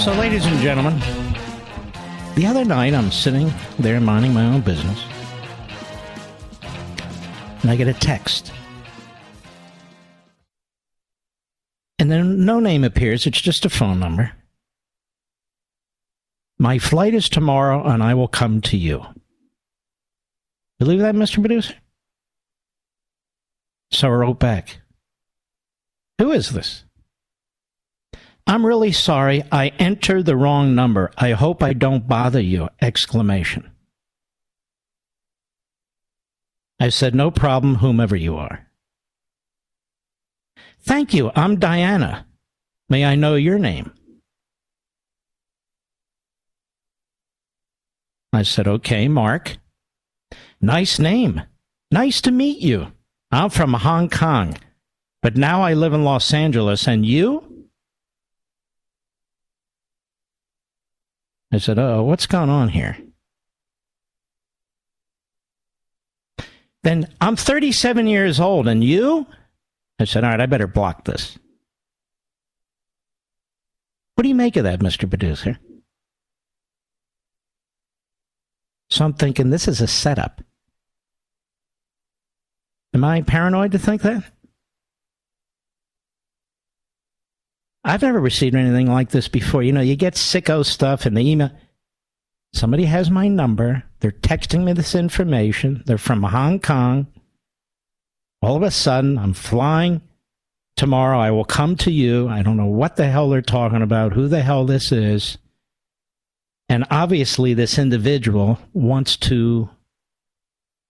[0.00, 0.98] So, ladies and gentlemen,
[2.34, 5.04] the other night I'm sitting there minding my own business,
[7.60, 8.50] and I get a text.
[11.98, 14.32] And then no name appears, it's just a phone number.
[16.58, 19.04] My flight is tomorrow, and I will come to you.
[20.78, 21.40] Believe that, Mr.
[21.40, 21.74] Producer?
[23.90, 24.80] So I wrote back.
[26.18, 26.84] Who is this?
[28.46, 29.44] I'm really sorry.
[29.52, 31.12] I entered the wrong number.
[31.16, 32.68] I hope I don't bother you!
[32.80, 33.70] Exclamation.
[36.80, 38.66] I said, no problem, whomever you are.
[40.80, 41.30] Thank you.
[41.36, 42.26] I'm Diana.
[42.88, 43.92] May I know your name?
[48.32, 49.58] I said, okay, Mark.
[50.60, 51.42] Nice name.
[51.90, 52.92] Nice to meet you.
[53.30, 54.56] I'm from Hong Kong,
[55.22, 56.88] but now I live in Los Angeles.
[56.88, 57.49] And you?
[61.52, 62.96] I said, Oh, what's going on here?
[66.82, 69.26] Then I'm 37 years old, and you?
[69.98, 71.38] I said, All right, I better block this.
[74.14, 75.08] What do you make of that, Mr.
[75.08, 75.58] Producer?
[78.90, 80.42] So I'm thinking this is a setup.
[82.92, 84.24] Am I paranoid to think that?
[87.82, 89.62] I've never received anything like this before.
[89.62, 91.50] You know, you get sicko stuff in the email.
[92.52, 93.84] Somebody has my number.
[94.00, 95.82] They're texting me this information.
[95.86, 97.06] They're from Hong Kong.
[98.42, 100.02] All of a sudden, I'm flying
[100.76, 101.18] tomorrow.
[101.18, 102.28] I will come to you.
[102.28, 105.38] I don't know what the hell they're talking about, who the hell this is.
[106.68, 109.68] And obviously, this individual wants to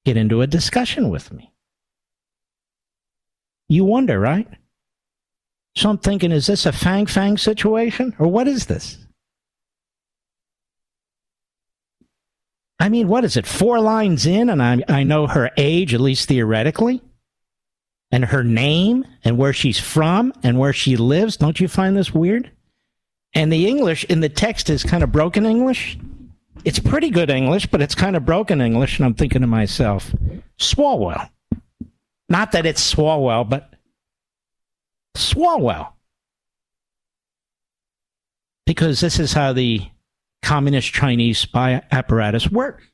[0.04, 1.52] get into a discussion with me.
[3.68, 4.48] You wonder, right?
[5.76, 8.14] So I'm thinking, is this a Fang Fang situation?
[8.18, 8.98] Or what is this?
[12.78, 13.46] I mean, what is it?
[13.46, 17.02] Four lines in, and I, I know her age, at least theoretically,
[18.10, 21.36] and her name, and where she's from, and where she lives.
[21.36, 22.50] Don't you find this weird?
[23.34, 25.98] And the English in the text is kind of broken English.
[26.64, 28.98] It's pretty good English, but it's kind of broken English.
[28.98, 30.12] And I'm thinking to myself,
[30.58, 31.28] Swalwell.
[32.28, 33.69] Not that it's Swalwell, but
[35.16, 35.92] Swalwell.
[38.66, 39.82] Because this is how the
[40.42, 42.84] communist Chinese spy apparatus works.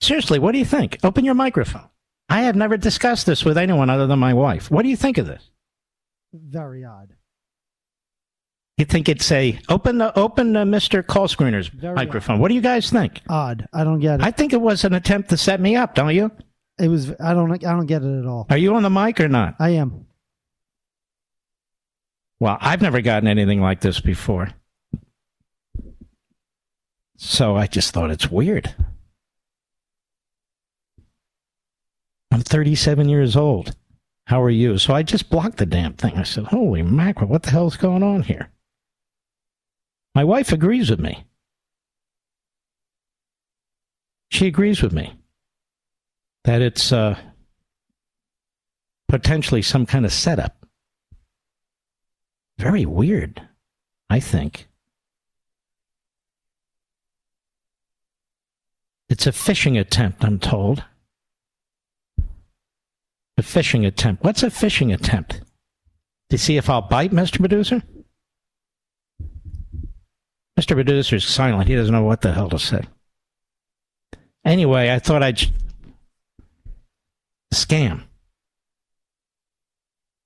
[0.00, 0.98] Seriously, what do you think?
[1.02, 1.88] Open your microphone.
[2.28, 4.70] I have never discussed this with anyone other than my wife.
[4.70, 5.50] What do you think of this?
[6.32, 7.14] Very odd.
[8.76, 11.04] You think it's a open the open the Mr.
[11.04, 12.38] Call Screener's Very microphone?
[12.38, 13.22] What do you guys think?
[13.28, 13.66] Odd.
[13.72, 14.26] I don't get it.
[14.26, 15.96] I think it was an attempt to set me up.
[15.96, 16.30] Don't you?
[16.78, 17.10] It was.
[17.20, 17.52] I don't.
[17.52, 18.46] I don't get it at all.
[18.50, 19.56] Are you on the mic or not?
[19.58, 20.06] I am.
[22.40, 24.50] Well, I've never gotten anything like this before.
[27.16, 28.74] So I just thought it's weird.
[32.30, 33.74] I'm 37 years old.
[34.26, 34.78] How are you?
[34.78, 36.16] So I just blocked the damn thing.
[36.16, 38.50] I said, Holy mackerel, what the hell's going on here?
[40.14, 41.24] My wife agrees with me.
[44.30, 45.14] She agrees with me
[46.48, 47.14] that it's uh,
[49.06, 50.64] potentially some kind of setup.
[52.58, 53.46] Very weird,
[54.08, 54.66] I think.
[59.10, 60.84] It's a phishing attempt, I'm told.
[63.36, 64.24] A phishing attempt.
[64.24, 65.42] What's a phishing attempt?
[66.30, 67.40] To see if I'll bite, Mr.
[67.40, 67.82] Producer?
[70.58, 70.72] Mr.
[70.72, 71.68] Producer's silent.
[71.68, 72.84] He doesn't know what the hell to say.
[74.46, 75.42] Anyway, I thought I'd.
[77.52, 78.02] Scam.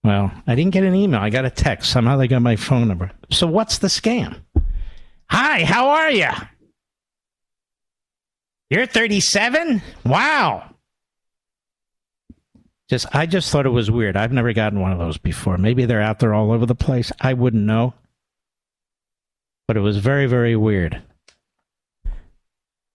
[0.04, 1.20] Well, I didn't get an email.
[1.20, 1.90] I got a text.
[1.90, 3.12] Somehow they got my phone number.
[3.30, 4.40] So what's the scam?
[5.30, 6.28] Hi, how are you?
[8.68, 9.80] You're 37?
[10.04, 10.70] Wow.
[12.88, 14.16] Just I just thought it was weird.
[14.16, 15.56] I've never gotten one of those before.
[15.56, 17.12] Maybe they're out there all over the place.
[17.20, 17.94] I wouldn't know.
[19.66, 21.02] But it was very very weird.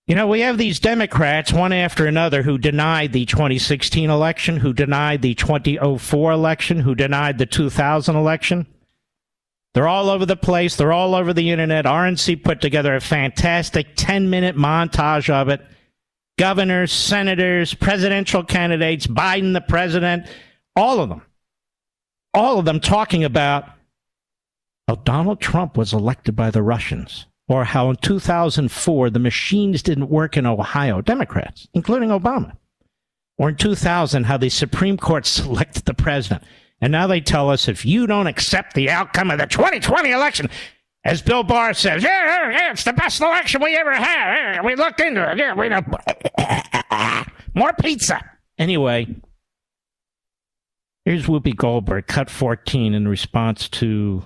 [0.07, 4.71] You know, we have these Democrats, one after another, who denied the 2016 election, who
[4.71, 8.67] denied the 2004 election, who denied the 2000 election.
[9.73, 10.77] They're all over the place.
[10.77, 11.83] They're all over the internet.
[11.83, 15.61] RNC put together a fantastic 10 minute montage of it.
[16.39, 20.25] Governors, senators, presidential candidates, Biden, the president,
[20.73, 21.21] all of them.
[22.33, 23.65] All of them talking about
[24.87, 30.09] how Donald Trump was elected by the Russians or how in 2004 the machines didn't
[30.09, 32.57] work in Ohio, Democrats, including Obama,
[33.37, 36.43] or in 2000 how the Supreme Court selected the president.
[36.79, 40.49] And now they tell us if you don't accept the outcome of the 2020 election,
[41.03, 44.55] as Bill Barr says, yeah, yeah, it's the best election we ever had.
[44.55, 45.37] Yeah, we looked into it.
[45.37, 45.81] Yeah, we know.
[47.55, 48.21] More pizza.
[48.59, 49.07] Anyway,
[51.05, 54.23] here's Whoopi Goldberg, cut 14, in response to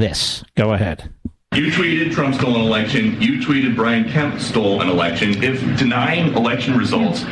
[0.00, 0.44] this.
[0.56, 1.12] Go ahead.
[1.54, 3.20] You tweeted Trump stole an election.
[3.20, 5.42] You tweeted Brian Kemp stole an election.
[5.42, 7.24] If denying election results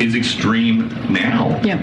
[0.00, 1.78] is extreme now, Yeah.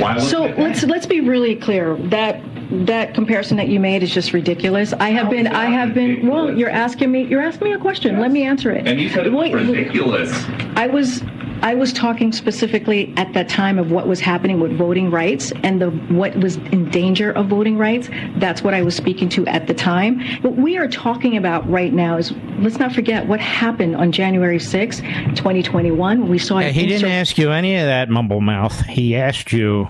[0.00, 2.40] why So let's let's be really clear that
[2.86, 4.92] that comparison that you made is just ridiculous.
[4.92, 6.56] I have been I have been well.
[6.56, 8.20] You're asking me you're asking me a question.
[8.20, 8.86] Let me answer it.
[8.86, 9.66] And you said it was Wait, wait.
[9.68, 10.32] ridiculous.
[10.76, 11.22] I was
[11.62, 15.80] I was talking specifically at that time of what was happening with voting rights and
[15.80, 18.08] the what was in danger of voting rights.
[18.36, 20.20] That's what I was speaking to at the time.
[20.42, 24.60] What we are talking about right now is let's not forget what happened on January
[24.60, 28.84] 6, 2021 when we saw Yeah, he didn't ask you any of that, mumble mouth.
[28.86, 29.88] He asked you,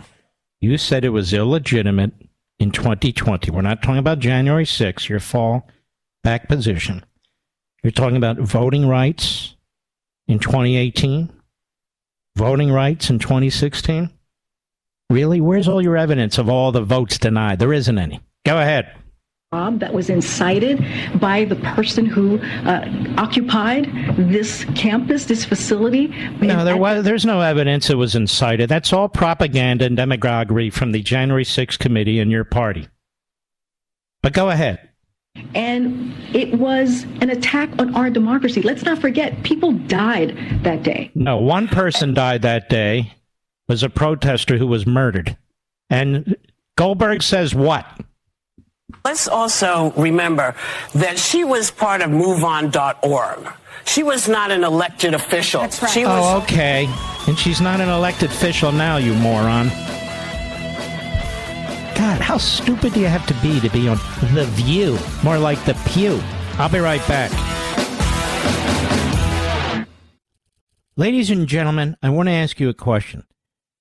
[0.60, 2.12] you said it was illegitimate
[2.58, 3.50] in 2020.
[3.50, 5.68] We're not talking about January 6th, your fall
[6.22, 7.04] back position.
[7.82, 9.54] You're talking about voting rights
[10.26, 11.30] in 2018,
[12.36, 14.10] voting rights in 2016.
[15.10, 15.40] Really?
[15.40, 17.58] Where's all your evidence of all the votes denied?
[17.58, 18.20] There isn't any.
[18.44, 18.92] Go ahead.
[19.52, 20.84] that was incited
[21.18, 22.84] by the person who uh,
[23.16, 23.86] occupied
[24.16, 26.08] this campus, this facility.
[26.40, 27.04] No, there was.
[27.04, 28.68] There's no evidence it was incited.
[28.68, 32.88] That's all propaganda and demagoguery from the January 6th committee and your party.
[34.22, 34.85] But go ahead.
[35.54, 38.62] And it was an attack on our democracy.
[38.62, 41.10] Let's not forget, people died that day.
[41.14, 43.12] No, one person died that day.
[43.68, 45.36] Was a protester who was murdered.
[45.90, 46.36] And
[46.76, 47.84] Goldberg says what?
[49.04, 50.54] Let's also remember
[50.94, 53.52] that she was part of MoveOn.org.
[53.84, 55.62] She was not an elected official.
[55.62, 55.90] That's right.
[55.90, 56.88] She was Oh, okay.
[57.26, 59.70] And she's not an elected official now, you moron.
[61.96, 63.96] God, how stupid do you have to be to be on
[64.34, 64.98] The View?
[65.24, 66.20] More like The Pew.
[66.58, 67.32] I'll be right back.
[70.94, 73.24] Ladies and gentlemen, I want to ask you a question.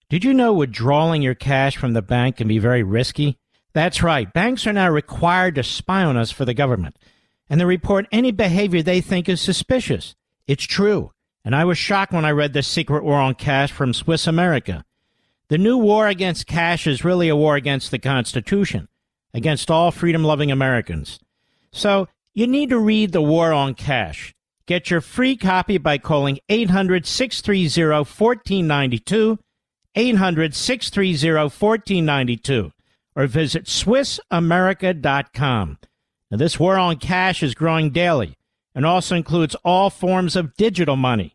[0.10, 3.38] Did you know withdrawing your cash from the bank can be very risky?
[3.74, 4.32] That's right.
[4.32, 6.98] Banks are now required to spy on us for the government,
[7.50, 10.16] and they report any behavior they think is suspicious.
[10.48, 11.12] It's true.
[11.44, 14.86] And I was shocked when I read The Secret War on Cash from Swiss America.
[15.48, 18.88] The new war against cash is really a war against the Constitution,
[19.34, 21.20] against all freedom loving Americans.
[21.72, 24.34] So you need to read The War on Cash.
[24.66, 29.38] Get your free copy by calling 800 630 1492,
[29.94, 32.72] 800 630 1492,
[33.16, 35.78] or visit SwissAmerica.com.
[36.32, 38.34] Now, this war on cash is growing daily
[38.74, 41.35] and also includes all forms of digital money.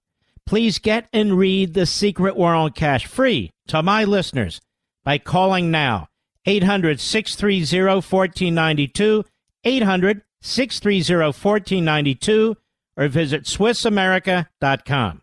[0.51, 4.61] Please get and read The Secret on Cash free to my listeners
[5.05, 6.09] by calling now
[6.45, 9.25] 800 630 1492,
[9.63, 12.57] 800 630 1492,
[12.97, 15.23] or visit SwissAmerica.com.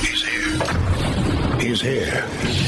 [0.00, 1.60] He's here.
[1.60, 2.67] He's here.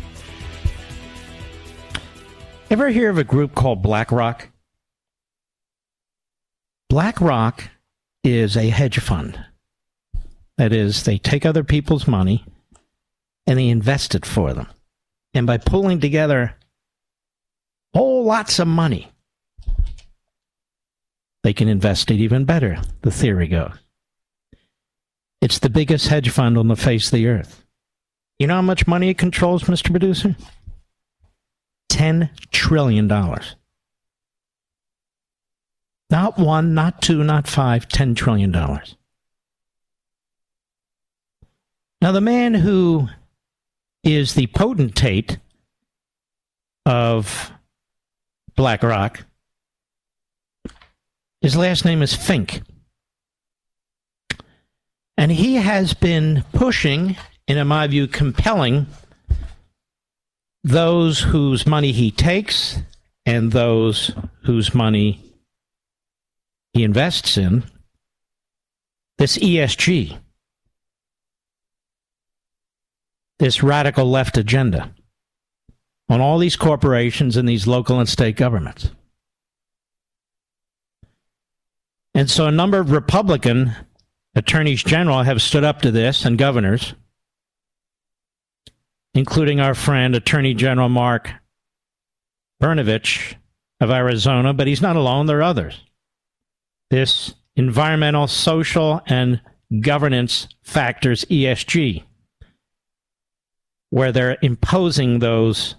[2.71, 4.47] Ever hear of a group called BlackRock?
[6.89, 7.69] BlackRock
[8.23, 9.37] is a hedge fund.
[10.57, 12.45] That is, they take other people's money
[13.45, 14.67] and they invest it for them.
[15.33, 16.55] And by pulling together
[17.93, 19.11] whole lots of money,
[21.43, 23.73] they can invest it even better, the theory goes.
[25.41, 27.65] It's the biggest hedge fund on the face of the earth.
[28.39, 29.89] You know how much money it controls, Mr.
[29.89, 30.37] Producer?
[31.91, 33.07] $10 trillion.
[36.09, 38.51] Not one, not two, not five, $10 trillion.
[42.01, 43.09] Now, the man who
[44.03, 45.37] is the potentate
[46.85, 47.51] of
[48.55, 49.25] BlackRock,
[51.41, 52.61] his last name is Fink.
[55.17, 58.87] And he has been pushing, and in my view, compelling
[60.63, 62.79] those whose money he takes
[63.25, 64.11] and those
[64.43, 65.19] whose money
[66.73, 67.63] he invests in
[69.17, 70.17] this ESG,
[73.39, 74.93] this radical left agenda.
[76.09, 78.91] on all these corporations and these local and state governments.
[82.13, 83.71] And so a number of Republican
[84.35, 86.95] attorneys general have stood up to this and governors,
[89.13, 91.31] including our friend Attorney General Mark
[92.61, 93.35] Brnovich
[93.79, 95.81] of Arizona, but he's not alone, there are others.
[96.89, 99.41] This environmental, social, and
[99.81, 102.03] governance factors, ESG,
[103.89, 105.75] where they're imposing those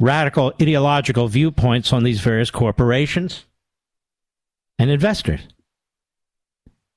[0.00, 3.46] radical ideological viewpoints on these various corporations
[4.78, 5.40] and investors.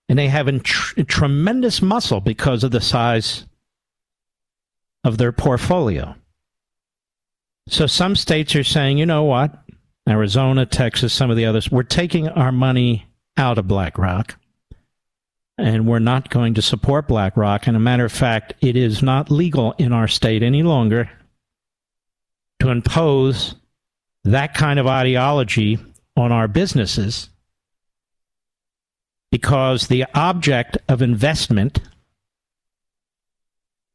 [0.10, 3.46] And they have tr- tremendous muscle because of the size
[5.06, 6.16] of their portfolio.
[7.70, 9.64] So some states are saying, you know what?
[10.10, 13.06] Arizona, Texas, some of the others, we're taking our money
[13.38, 14.38] out of BlackRock
[15.58, 17.68] and we're not going to support BlackRock.
[17.68, 21.10] And a matter of fact, it is not legal in our state any longer
[22.60, 23.56] to impose
[24.24, 25.78] that kind of ideology
[26.18, 27.30] on our businesses
[29.32, 31.80] because the object of investment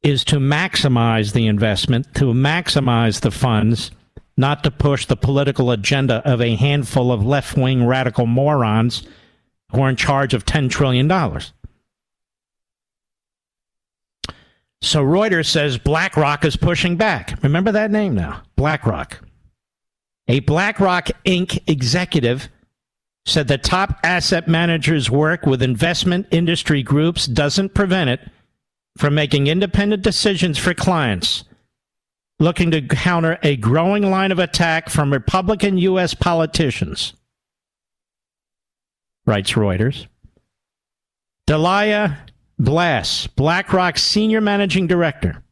[0.02, 3.90] is to maximize the investment, to maximize the funds,
[4.36, 9.06] not to push the political agenda of a handful of left wing radical morons
[9.70, 11.08] who are in charge of $10 trillion.
[14.82, 17.38] So Reuters says BlackRock is pushing back.
[17.42, 19.20] Remember that name now BlackRock.
[20.28, 21.62] A BlackRock Inc.
[21.66, 22.48] executive
[23.26, 28.20] said the top asset managers' work with investment industry groups doesn't prevent it
[29.00, 31.44] from making independent decisions for clients
[32.38, 36.12] looking to counter a growing line of attack from Republican U.S.
[36.12, 37.14] politicians,
[39.24, 40.06] writes Reuters.
[41.46, 42.18] Dalia
[42.58, 45.42] Blass, BlackRock's senior managing director,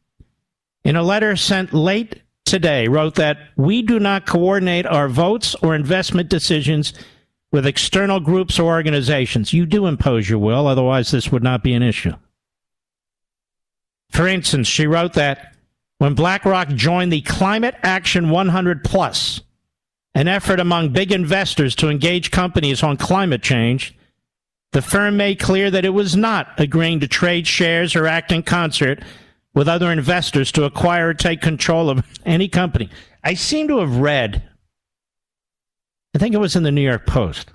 [0.83, 5.73] in a letter sent late today, wrote that we do not coordinate our votes or
[5.73, 6.93] investment decisions
[7.51, 9.53] with external groups or organizations.
[9.53, 12.13] You do impose your will, otherwise, this would not be an issue.
[14.09, 15.55] For instance, she wrote that
[15.97, 19.41] when BlackRock joined the Climate Action 100 Plus,
[20.13, 23.95] an effort among big investors to engage companies on climate change,
[24.71, 28.43] the firm made clear that it was not agreeing to trade shares or act in
[28.43, 29.03] concert
[29.53, 32.89] with other investors to acquire or take control of any company.
[33.23, 34.43] I seem to have read
[36.15, 37.51] I think it was in the New York Post,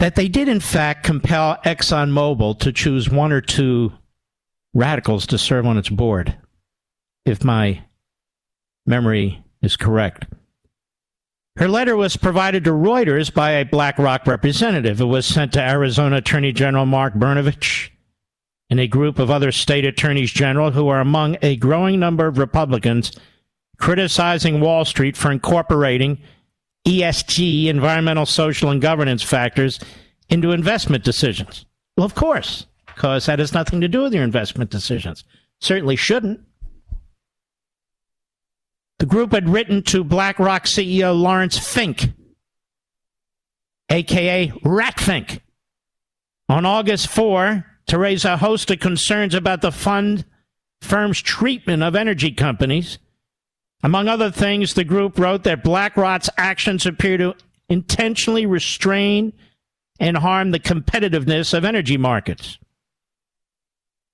[0.00, 3.92] that they did in fact compel ExxonMobil to choose one or two
[4.72, 6.36] radicals to serve on its board,
[7.26, 7.84] if my
[8.86, 10.24] memory is correct.
[11.56, 15.00] Her letter was provided to Reuters by a BlackRock representative.
[15.00, 17.90] It was sent to Arizona Attorney General Mark Brnovich
[18.70, 22.38] and a group of other state attorneys general who are among a growing number of
[22.38, 23.12] Republicans
[23.78, 26.22] criticizing Wall Street for incorporating
[26.86, 29.80] ESG, environmental, social, and governance factors,
[30.28, 31.66] into investment decisions.
[31.96, 35.24] Well, of course, because that has nothing to do with your investment decisions.
[35.60, 36.40] Certainly shouldn't.
[38.98, 42.12] The group had written to BlackRock CEO Lawrence Fink,
[43.88, 45.40] aka Ratfink,
[46.48, 50.24] on August 4 to raise a host of concerns about the fund
[50.80, 52.98] firm's treatment of energy companies
[53.82, 57.34] among other things, the group wrote that BlackRock's actions appear to
[57.68, 59.32] intentionally restrain
[59.98, 62.58] and harm the competitiveness of energy markets.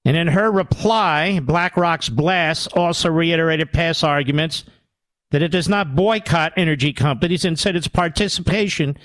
[0.05, 4.64] And in her reply, BlackRock's Blass also reiterated past arguments
[5.32, 8.97] that it does not boycott energy companies and said its participation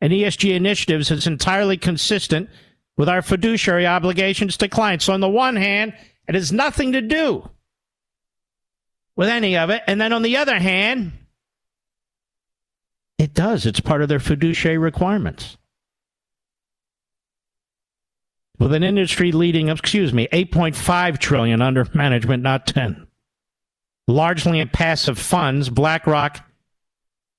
[0.00, 2.50] in ESG initiatives is entirely consistent
[2.96, 5.04] with our fiduciary obligations to clients.
[5.04, 5.94] So, on the one hand,
[6.26, 7.48] it has nothing to do
[9.18, 9.82] with any of it.
[9.86, 11.12] And then on the other hand,
[13.18, 13.66] it does.
[13.66, 15.58] It's part of their fiduciary requirements.
[18.60, 23.08] With an industry leading, excuse me, 8.5 trillion under management, not 10.
[24.06, 26.40] Largely in passive funds, BlackRock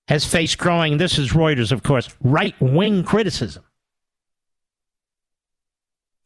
[0.10, 3.64] has faced growing, this is Reuters, of course, right wing criticism.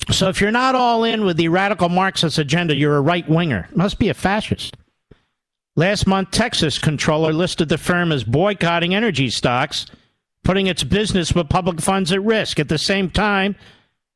[0.10, 3.70] So if you're not all in with the radical Marxist agenda, you're a right winger.
[3.76, 4.78] Must be a fascist.
[5.76, 9.88] Last month, Texas controller listed the firm as boycotting energy stocks,
[10.44, 12.60] putting its business with public funds at risk.
[12.60, 13.56] At the same time,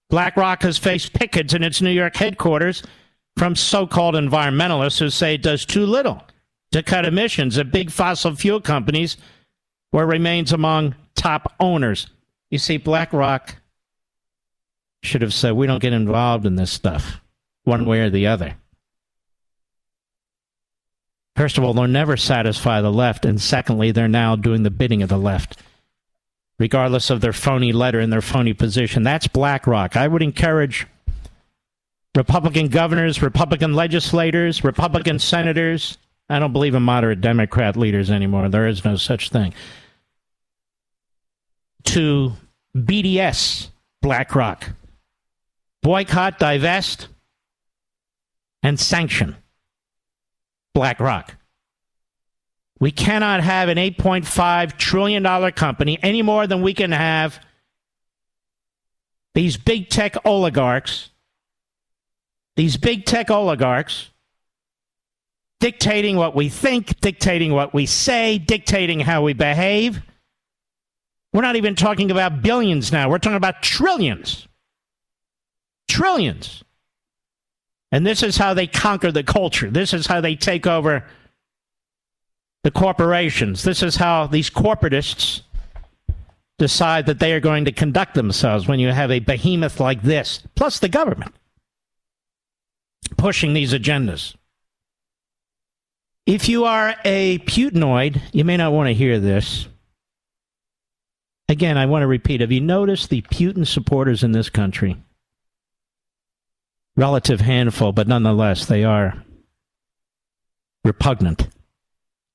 [0.09, 2.83] BlackRock has faced pickets in its New York headquarters
[3.37, 6.23] from so called environmentalists who say it does too little
[6.71, 9.17] to cut emissions at big fossil fuel companies
[9.91, 12.07] where it remains among top owners.
[12.51, 13.55] You see, BlackRock
[15.01, 17.21] should have said, we don't get involved in this stuff
[17.63, 18.55] one way or the other.
[21.37, 23.23] First of all, they'll never satisfy the left.
[23.23, 25.61] And secondly, they're now doing the bidding of the left,
[26.57, 29.03] regardless of their phony letter and their phony position.
[29.03, 29.95] That's BlackRock.
[29.95, 30.87] I would encourage
[32.15, 35.99] Republican governors, Republican legislators, Republican senators.
[36.27, 38.49] I don't believe in moderate Democrat leaders anymore.
[38.49, 39.53] There is no such thing.
[41.83, 42.33] To
[42.75, 43.69] BDS
[44.01, 44.71] BlackRock.
[45.83, 47.09] Boycott, divest,
[48.63, 49.35] and sanction
[50.77, 51.35] BlackRock.
[52.79, 57.43] We cannot have an $8.5 trillion company any more than we can have
[59.33, 61.09] these big tech oligarchs,
[62.57, 64.11] these big tech oligarchs
[65.59, 70.03] dictating what we think, dictating what we say, dictating how we behave.
[71.33, 73.09] We're not even talking about billions now.
[73.09, 74.47] We're talking about trillions.
[75.87, 76.63] Trillions.
[77.91, 79.69] And this is how they conquer the culture.
[79.69, 81.05] This is how they take over
[82.63, 83.63] the corporations.
[83.63, 85.41] This is how these corporatists
[86.57, 90.43] decide that they are going to conduct themselves when you have a behemoth like this,
[90.55, 91.33] plus the government
[93.15, 94.35] pushing these agendas.
[96.25, 99.67] If you are a Putinoid, you may not want to hear this.
[101.47, 104.97] Again, I want to repeat have you noticed the Putin supporters in this country?
[106.97, 109.23] Relative handful, but nonetheless, they are
[110.83, 111.47] repugnant.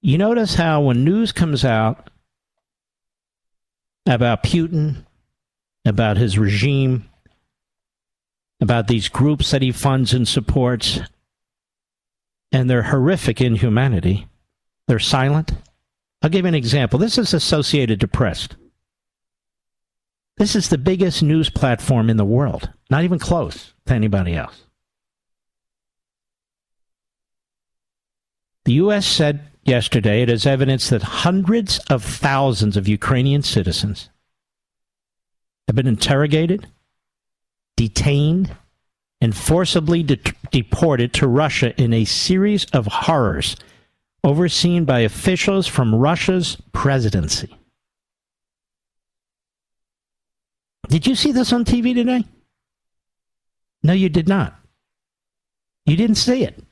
[0.00, 2.10] You notice how when news comes out
[4.06, 5.04] about Putin,
[5.84, 7.08] about his regime,
[8.60, 11.00] about these groups that he funds and supports,
[12.52, 14.28] and their horrific inhumanity,
[14.86, 15.52] they're silent.
[16.22, 17.00] I'll give you an example.
[17.00, 18.48] This is Associated Press.
[20.38, 24.66] This is the biggest news platform in the world, not even close to anybody else.
[28.64, 29.06] The U.S.
[29.06, 34.08] said yesterday it is evidence that hundreds of thousands of Ukrainian citizens
[35.66, 36.68] have been interrogated,
[37.76, 38.56] detained,
[39.20, 40.18] and forcibly de-
[40.50, 43.56] deported to Russia in a series of horrors
[44.24, 47.56] overseen by officials from Russia's presidency.
[50.92, 52.22] Did you see this on TV today?
[53.82, 54.54] No, you did not.
[55.86, 56.62] You didn't see it.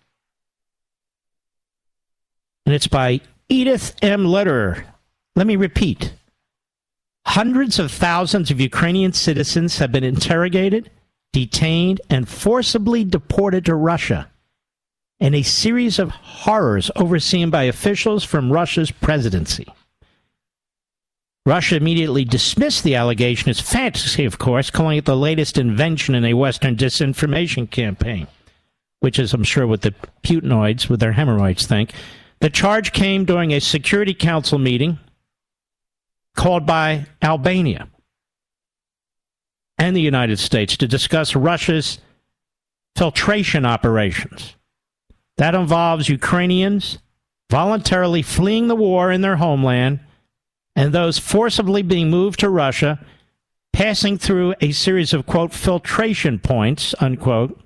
[2.67, 4.27] And it's by Edith M.
[4.27, 4.85] Lederer.
[5.37, 6.13] Let me repeat.
[7.25, 10.91] Hundreds of thousands of Ukrainian citizens have been interrogated,
[11.33, 14.31] detained, and forcibly deported to Russia
[15.19, 19.67] in a series of horrors overseen by officials from Russia's presidency.
[21.51, 26.25] Russia immediately dismissed the allegation as fantasy, of course, calling it the latest invention in
[26.25, 28.29] a Western disinformation campaign,
[29.01, 31.93] which is, I'm sure, what the Putinoids with their hemorrhoids think.
[32.39, 35.01] The charge came during a Security Council meeting
[36.37, 37.89] called by Albania
[39.77, 41.99] and the United States to discuss Russia's
[42.95, 44.55] filtration operations.
[45.37, 46.99] That involves Ukrainians
[47.51, 49.99] voluntarily fleeing the war in their homeland
[50.77, 53.05] and those forcibly being moved to Russia,
[53.73, 57.61] passing through a series of, quote, filtration points, unquote,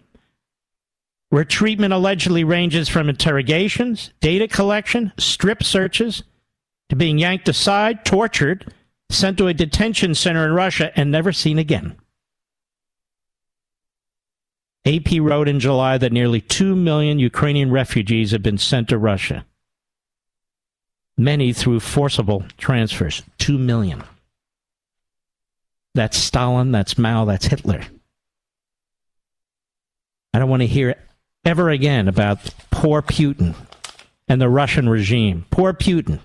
[1.30, 6.22] where treatment allegedly ranges from interrogations, data collection, strip searches,
[6.88, 8.72] to being yanked aside, tortured,
[9.10, 11.96] sent to a detention center in Russia, and never seen again.
[14.86, 19.46] AP wrote in July that nearly 2 million Ukrainian refugees have been sent to Russia
[21.16, 23.22] many through forcible transfers.
[23.38, 24.02] Two million.
[25.94, 27.82] That's Stalin, that's Mao, that's Hitler.
[30.32, 30.96] I don't want to hear
[31.44, 33.54] ever again about poor Putin
[34.26, 35.46] and the Russian regime.
[35.50, 36.18] Poor Putin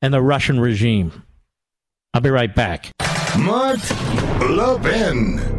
[0.00, 1.24] and the Russian regime.
[2.14, 2.92] I'll be right back.
[3.36, 3.80] Mark
[4.40, 5.55] Levin.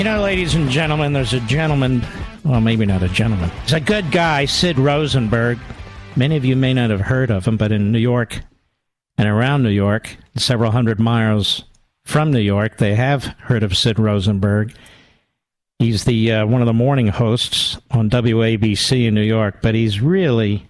[0.00, 2.02] You know, ladies and gentlemen, there's a gentleman,
[2.42, 3.50] well, maybe not a gentleman.
[3.64, 5.58] He's a good guy, Sid Rosenberg.
[6.16, 8.40] Many of you may not have heard of him, but in New York
[9.18, 11.64] and around New York, several hundred miles
[12.02, 14.72] from New York, they have heard of Sid Rosenberg.
[15.78, 20.00] He's the uh, one of the morning hosts on WABC in New York, but he's
[20.00, 20.66] really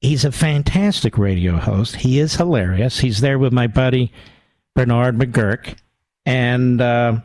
[0.00, 1.96] he's a fantastic radio host.
[1.96, 2.98] He is hilarious.
[2.98, 4.10] He's there with my buddy
[4.74, 5.76] Bernard McGuirk,
[6.24, 7.20] and uh,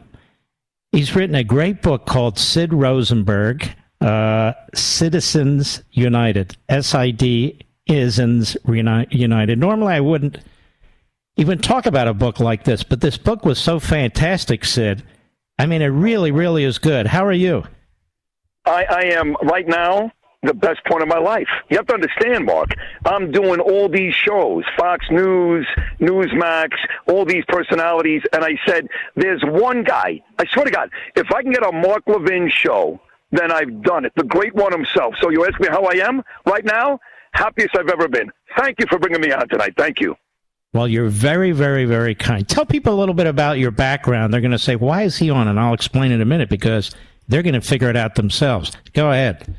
[0.92, 3.70] He's written a great book called Sid Rosenberg,
[4.02, 9.58] uh, Citizens United, S I D Isms United.
[9.58, 10.40] Normally, I wouldn't
[11.38, 15.04] even talk about a book like this, but this book was so fantastic, Sid.
[15.58, 17.08] I mean, it really, really is good.
[17.08, 17.64] How are you?
[18.66, 20.12] I, I am right now
[20.44, 21.48] the best point of my life.
[21.70, 22.70] You have to understand, Mark.
[23.06, 25.68] I'm doing all these shows, Fox News,
[26.00, 26.70] Newsmax,
[27.08, 30.22] all these personalities, and I said, there's one guy.
[30.40, 33.00] I swear to God, if I can get a Mark Levin show,
[33.32, 34.14] then I've done it.
[34.16, 35.16] The great one himself.
[35.22, 37.00] So you ask me how I am right now?
[37.34, 38.32] Happiest I've ever been.
[38.58, 39.74] Thank you for bringing me on tonight.
[39.78, 40.16] Thank you.
[40.74, 42.48] Well, you're very, very, very kind.
[42.48, 44.34] Tell people a little bit about your background.
[44.34, 45.48] They're going to say, why is he on?
[45.48, 46.92] And I'll explain in a minute because
[47.28, 48.72] they're going to figure it out themselves.
[48.94, 49.56] Go ahead.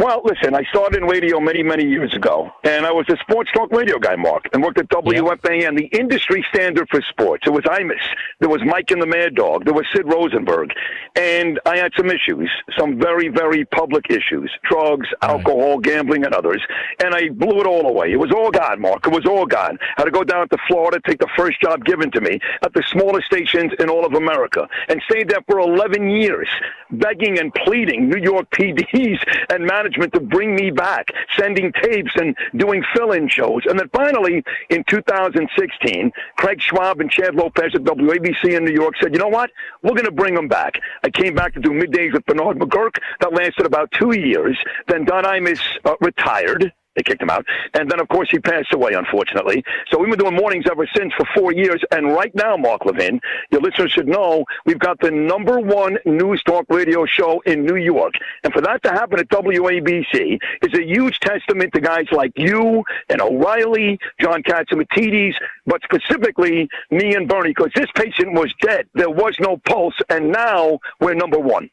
[0.00, 3.50] Well, listen, I started in radio many, many years ago, and I was a sports
[3.50, 7.48] talk radio guy, Mark, and worked at WFAN, the industry standard for sports.
[7.48, 7.98] It was Imus,
[8.38, 10.70] there was Mike and the Mad Dog, there was Sid Rosenberg,
[11.16, 12.48] and I had some issues,
[12.78, 16.62] some very, very public issues, drugs, alcohol, gambling, and others,
[17.02, 18.12] and I blew it all away.
[18.12, 19.04] It was all gone, Mark.
[19.04, 19.80] It was all gone.
[19.82, 22.72] I had to go down to Florida, take the first job given to me at
[22.72, 26.48] the smallest stations in all of America, and stayed there for 11 years,
[26.92, 29.18] begging and pleading New York PDs
[29.50, 31.08] and managers management to bring me back,
[31.38, 33.62] sending tapes and doing fill-in shows.
[33.66, 38.94] And then finally, in 2016, Craig Schwab and Chad Lopez at WABC in New York
[39.00, 39.50] said, you know what?
[39.82, 40.80] We're going to bring them back.
[41.02, 42.98] I came back to do middays with Bernard McGuirk.
[43.20, 44.58] That lasted about two years.
[44.88, 46.72] Then Don Imus uh, retired.
[46.98, 47.46] They kicked him out.
[47.74, 49.62] And then, of course, he passed away, unfortunately.
[49.88, 51.80] So we've been doing mornings ever since for four years.
[51.92, 53.20] And right now, Mark Levin,
[53.52, 57.76] your listeners should know we've got the number one news talk radio show in New
[57.76, 58.14] York.
[58.42, 62.82] And for that to happen at WABC is a huge testament to guys like you
[63.08, 65.34] and O'Reilly, John Catsimatidis,
[65.66, 68.86] but specifically me and Bernie, because this patient was dead.
[68.94, 69.94] There was no pulse.
[70.08, 71.70] And now we're number one.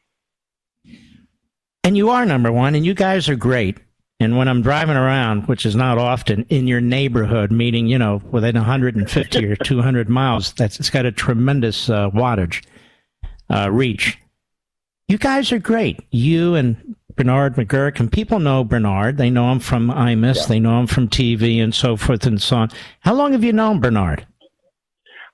[1.82, 3.78] And you are number one, and you guys are great.
[4.18, 8.22] And when I'm driving around, which is not often, in your neighborhood, meaning, you know,
[8.30, 12.64] within 150 or 200 miles, that's it's got a tremendous uh, wattage
[13.50, 14.18] uh, reach.
[15.08, 16.00] You guys are great.
[16.10, 19.18] You and Bernard McGuirk, and people know Bernard.
[19.18, 20.36] They know him from Imus.
[20.36, 20.46] Yeah.
[20.46, 22.70] They know him from TV and so forth and so on.
[23.00, 24.26] How long have you known Bernard?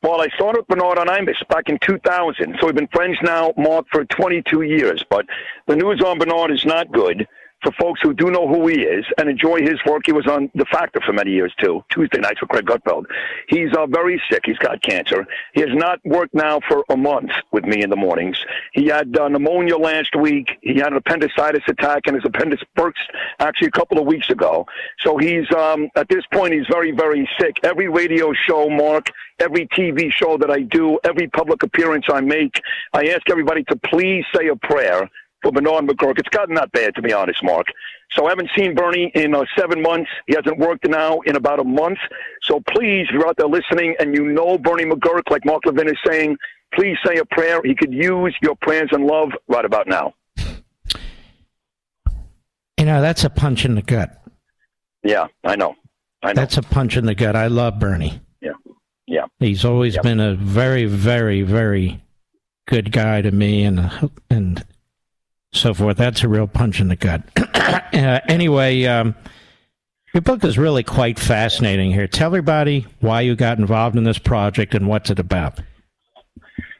[0.03, 2.57] Well, I started with Bernard on Imus back in 2000.
[2.61, 5.05] So we've been friends now, Mark, for 22 years.
[5.09, 5.27] But
[5.69, 7.29] the news on Bernard is not good
[7.63, 10.03] for folks who do know who he is and enjoy his work.
[10.07, 13.05] He was on The Factor for many years, too, Tuesday nights with Greg Gutfeld.
[13.49, 14.43] He's uh, very sick.
[14.45, 15.27] He's got cancer.
[15.55, 18.43] He has not worked now for a month with me in the mornings.
[18.73, 20.59] He had uh, pneumonia last week.
[20.63, 22.99] He had an appendicitis attack, and his appendix burst
[23.39, 24.67] actually a couple of weeks ago.
[25.01, 27.57] So he's, um, at this point, he's very, very sick.
[27.63, 29.07] Every radio show, Mark,
[29.39, 32.61] every TV show that I do, every public appearance I make,
[32.93, 35.09] I ask everybody to please say a prayer
[35.43, 36.19] for Bernard McGuirk.
[36.19, 37.66] It's gotten that bad, to be honest, Mark.
[38.12, 40.10] So I haven't seen Bernie in uh, seven months.
[40.27, 41.98] He hasn't worked now in about a month.
[42.43, 45.89] So please, if you're out there listening and you know Bernie McGuirk, like Mark Levin
[45.89, 46.36] is saying,
[46.74, 47.60] please say a prayer.
[47.64, 50.14] He could use your prayers and love right about now.
[52.78, 54.20] You know, that's a punch in the gut.
[55.05, 55.77] Yeah, I know.
[56.23, 56.35] I know.
[56.35, 57.36] That's a punch in the gut.
[57.36, 58.20] I love Bernie.
[58.40, 58.52] Yeah.
[59.06, 59.27] Yeah.
[59.39, 60.02] He's always yep.
[60.02, 62.02] been a very, very, very
[62.66, 64.64] good guy to me and and
[65.53, 65.97] so forth.
[65.97, 67.23] That's a real punch in the gut.
[67.55, 69.15] uh, anyway, um,
[70.15, 72.07] your book is really quite fascinating here.
[72.07, 75.61] Tell everybody why you got involved in this project and what's it about.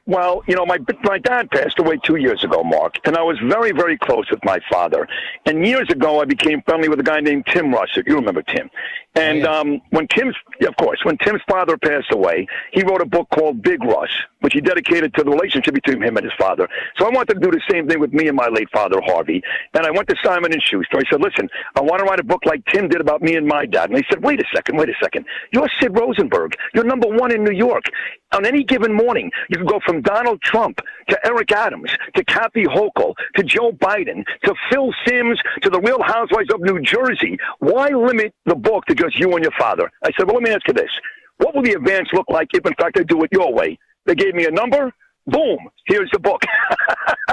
[0.05, 3.39] Well, you know, my my dad passed away two years ago, Mark, and I was
[3.39, 5.07] very, very close with my father.
[5.47, 8.09] And years ago, I became friendly with a guy named Tim Russert.
[8.09, 8.69] You remember Tim?
[9.15, 9.59] And oh, yeah.
[9.59, 10.35] um, when Tim's,
[10.67, 14.11] of course, when Tim's father passed away, he wrote a book called Big Russ,
[14.43, 16.69] which he dedicated to the relationship between him and his father.
[16.97, 19.43] So I wanted to do the same thing with me and my late father, Harvey.
[19.75, 20.99] And I went to Simon and Schuster.
[20.99, 23.47] I said, "Listen, I want to write a book like Tim did about me and
[23.47, 25.25] my dad." And they said, "Wait a second, wait a second.
[25.53, 26.55] You're Sid Rosenberg.
[26.75, 27.85] You're number one in New York.
[28.33, 32.65] On any given morning, you can go from Donald Trump to Eric Adams to Kathy
[32.65, 37.39] Hochul to Joe Biden to Phil Simms to the Real Housewives of New Jersey.
[37.59, 39.91] Why limit the book to just you and your father.
[40.05, 40.91] I said, well, let me ask you this.
[41.39, 43.79] What will the advance look like if, in fact, I do it your way?
[44.07, 44.93] They gave me a number.
[45.27, 46.43] Boom, here's the book.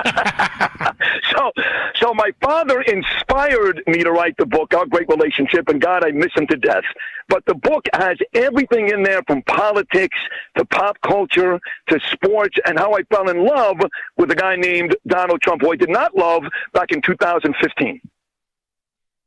[1.31, 1.51] so,
[1.95, 6.11] so my father inspired me to write the book, Our Great Relationship, and God, I
[6.11, 6.83] miss him to death.
[7.29, 10.17] But the book has everything in there from politics
[10.57, 13.77] to pop culture to sports and how I fell in love
[14.17, 16.43] with a guy named Donald Trump, who I did not love
[16.73, 18.01] back in 2015.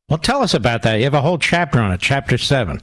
[0.09, 0.97] Well, tell us about that.
[0.97, 2.81] You have a whole chapter on it, chapter seven.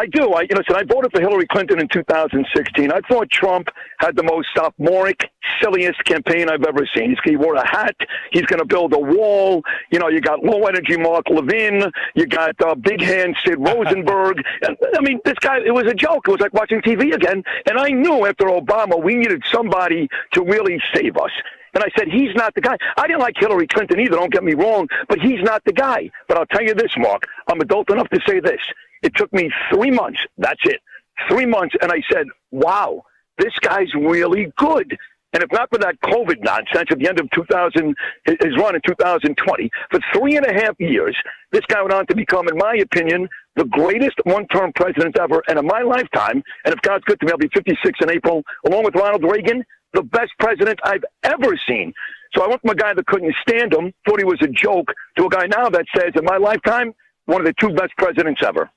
[0.00, 0.32] I do.
[0.32, 2.90] I, you know, so I voted for Hillary Clinton in 2016.
[2.90, 3.68] I thought Trump
[3.98, 7.10] had the most sophomoric, silliest campaign I've ever seen.
[7.10, 7.96] He's, he wore a hat.
[8.32, 9.62] He's going to build a wall.
[9.92, 11.92] You know, you got low energy Mark Levin.
[12.14, 14.42] You got uh, big hand Sid Rosenberg.
[14.64, 16.28] I mean, this guy, it was a joke.
[16.28, 17.44] It was like watching TV again.
[17.66, 21.32] And I knew after Obama, we needed somebody to really save us.
[21.74, 22.78] And I said, he's not the guy.
[22.96, 26.10] I didn't like Hillary Clinton either, don't get me wrong, but he's not the guy.
[26.26, 28.60] But I'll tell you this, Mark, I'm adult enough to say this.
[29.02, 30.20] It took me three months.
[30.38, 30.80] That's it.
[31.28, 31.74] Three months.
[31.80, 33.02] And I said, wow,
[33.38, 34.96] this guy's really good.
[35.32, 37.94] And if not for that COVID nonsense at the end of 2000,
[38.24, 41.16] his run in 2020, for three and a half years,
[41.52, 45.42] this guy went on to become, in my opinion, the greatest one-term president ever.
[45.46, 48.42] And in my lifetime, and if God's good to me, I'll be 56 in April,
[48.66, 51.92] along with Ronald Reagan, the best president I've ever seen.
[52.34, 54.92] So I went from a guy that couldn't stand him, thought he was a joke,
[55.16, 56.92] to a guy now that says, in my lifetime,
[57.26, 58.68] one of the two best presidents ever.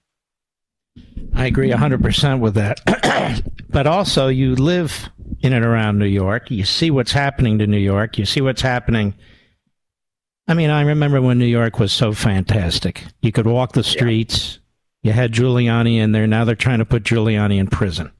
[1.35, 2.79] I agree 100% with that.
[3.69, 5.09] but also, you live
[5.41, 6.51] in and around New York.
[6.51, 8.17] You see what's happening to New York.
[8.17, 9.13] You see what's happening.
[10.47, 13.03] I mean, I remember when New York was so fantastic.
[13.21, 14.59] You could walk the streets.
[15.01, 15.09] Yeah.
[15.09, 16.27] You had Giuliani in there.
[16.27, 18.11] Now they're trying to put Giuliani in prison.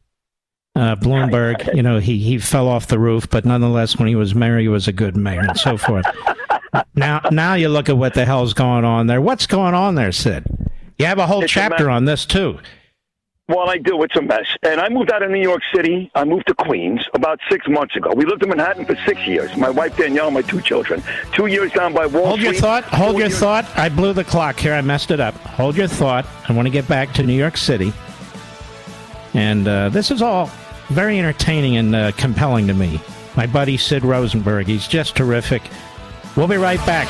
[0.75, 4.33] Uh, Bloomberg, you know, he, he fell off the roof, but nonetheless, when he was
[4.33, 6.05] mayor, he was a good mayor and so forth.
[6.95, 9.21] now, now you look at what the hell's going on there.
[9.21, 10.45] What's going on there, Sid?
[11.03, 11.91] You have a whole It's chapter mess.
[11.95, 12.59] on this too.
[13.49, 14.01] Well, I do.
[14.03, 14.45] It's a mess.
[14.63, 16.09] And I moved out of New York City.
[16.15, 18.13] I moved to Queens about six months ago.
[18.15, 19.53] We lived in Manhattan for six years.
[19.57, 21.03] My wife Danielle, and my two children.
[21.33, 22.51] Two years down by Wall Hold Street.
[22.53, 22.85] your thought.
[22.85, 23.65] Hold your years- thought.
[23.75, 24.73] I blew the clock here.
[24.73, 25.33] I messed it up.
[25.35, 26.25] Hold your thought.
[26.47, 27.91] I want to get back to New York City.
[29.33, 30.49] And uh, this is all
[30.87, 33.01] very entertaining and uh, compelling to me.
[33.35, 34.67] My buddy Sid Rosenberg.
[34.67, 35.63] He's just terrific.
[36.37, 37.09] We'll be right back.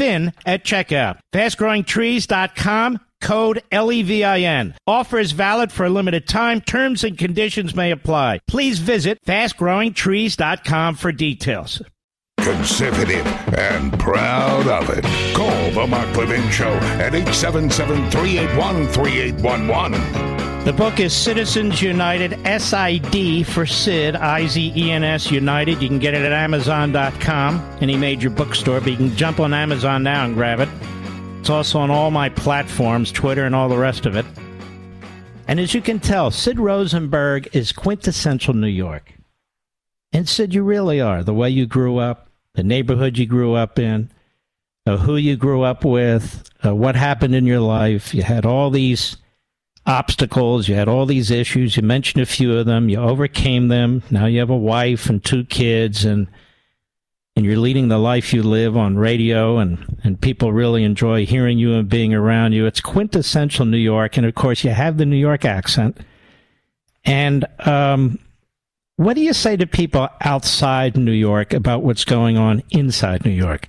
[0.00, 1.18] at checkout.
[1.32, 4.74] Fastgrowingtrees.com code L-E-V-I-N.
[4.86, 6.60] Offer is valid for a limited time.
[6.60, 8.40] Terms and conditions may apply.
[8.46, 11.82] Please visit fastgrowingtrees.com for details.
[12.38, 13.26] Conservative
[13.58, 15.04] and proud of it.
[15.34, 20.35] Call the Mark Levin Show at 877 381 3811.
[20.66, 25.80] The book is Sidizens United, S-I-D for Sid, I-Z-E-N-S United.
[25.80, 30.02] You can get it at Amazon.com, any major bookstore, but you can jump on Amazon
[30.02, 30.68] now and grab it.
[31.38, 34.26] It's also on all my platforms, Twitter and all the rest of it.
[35.46, 39.14] And as you can tell, Sid Rosenberg is quintessential New York.
[40.12, 41.22] And Sid, you really are.
[41.22, 44.10] The way you grew up, the neighborhood you grew up in,
[44.84, 48.12] uh, who you grew up with, uh, what happened in your life.
[48.12, 49.16] You had all these
[49.86, 51.76] obstacles, you had all these issues.
[51.76, 54.02] You mentioned a few of them, you overcame them.
[54.10, 56.28] Now you have a wife and two kids, and
[57.36, 61.58] and you're leading the life you live on radio and, and people really enjoy hearing
[61.58, 62.64] you and being around you.
[62.64, 64.16] It's quintessential New York.
[64.16, 65.98] And of course, you have the New York accent.
[67.04, 68.18] And um,
[68.96, 73.32] what do you say to people outside New York about what's going on inside New
[73.32, 73.68] York?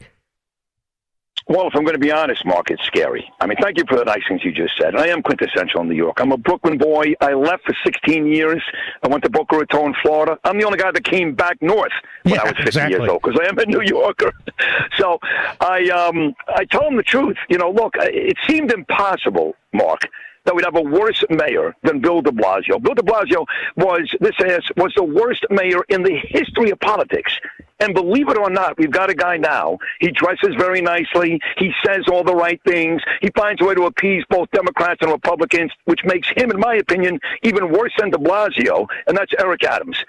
[1.49, 3.31] Well, if I'm going to be honest, Mark, it's scary.
[3.39, 4.95] I mean, thank you for the nice things you just said.
[4.95, 6.17] I am quintessential in New York.
[6.19, 7.13] I'm a Brooklyn boy.
[7.21, 8.61] I left for 16 years.
[9.01, 10.37] I went to Boca Raton, Florida.
[10.43, 11.93] I'm the only guy that came back north
[12.23, 12.97] when Yeah, I was 50 exactly.
[12.97, 14.33] years old because I am a New Yorker.
[14.97, 15.19] so
[15.61, 17.37] I, um, I told him the truth.
[17.49, 20.01] You know, look, it seemed impossible, Mark,
[20.47, 22.81] that we'd have a worse mayor than Bill de Blasio.
[22.81, 23.45] Bill de Blasio
[23.75, 27.37] was, this ass, was the worst mayor in the history of politics.
[27.79, 29.77] And believe it or not, we've got a guy now.
[29.99, 31.39] He dresses very nicely.
[31.57, 33.03] He says all the right things.
[33.21, 36.75] He finds a way to appease both Democrats and Republicans, which makes him, in my
[36.75, 40.03] opinion, even worse than de Blasio, and that's Eric Adams.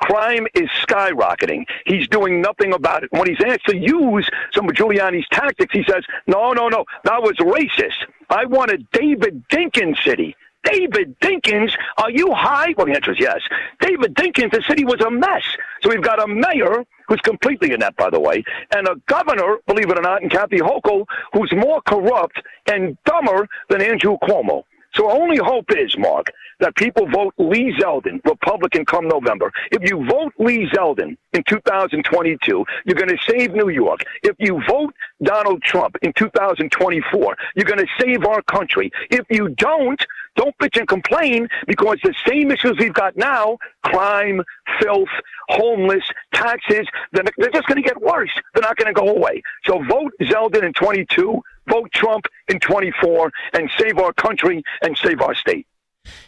[0.00, 1.64] Crime is skyrocketing.
[1.86, 3.10] He's doing nothing about it.
[3.12, 7.22] When he's asked to use some of Giuliani's tactics, he says, no, no, no, that
[7.22, 8.06] was racist.
[8.30, 10.34] I want a David Dinkins city.
[10.62, 12.74] David Dinkins, are you high?
[12.76, 13.40] Well, the answer is yes.
[13.80, 15.42] David Dinkins, the city was a mess.
[15.82, 18.44] So we've got a mayor who's completely inept, by the way,
[18.74, 23.48] and a governor, believe it or not, in Kathy Hochul, who's more corrupt and dumber
[23.68, 24.64] than Andrew Cuomo.
[24.94, 26.26] So only hope is, Mark,
[26.60, 29.52] that people vote Lee Zeldin, Republican, come November.
[29.70, 34.00] If you vote Lee Zeldin in 2022, you're going to save New York.
[34.22, 38.90] If you vote Donald Trump in 2024, you're going to save our country.
[39.10, 40.04] If you don't,
[40.36, 44.42] don't bitch and complain because the same issues we've got now, crime,
[44.80, 45.08] filth,
[45.48, 48.30] homeless, taxes, they're, they're just going to get worse.
[48.54, 49.42] They're not going to go away.
[49.64, 55.20] So vote Zeldin in 22, vote Trump in 24, and save our country and save
[55.20, 55.66] our state.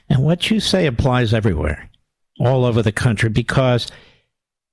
[0.08, 1.90] And what you say applies everywhere,
[2.40, 3.90] all over the country, because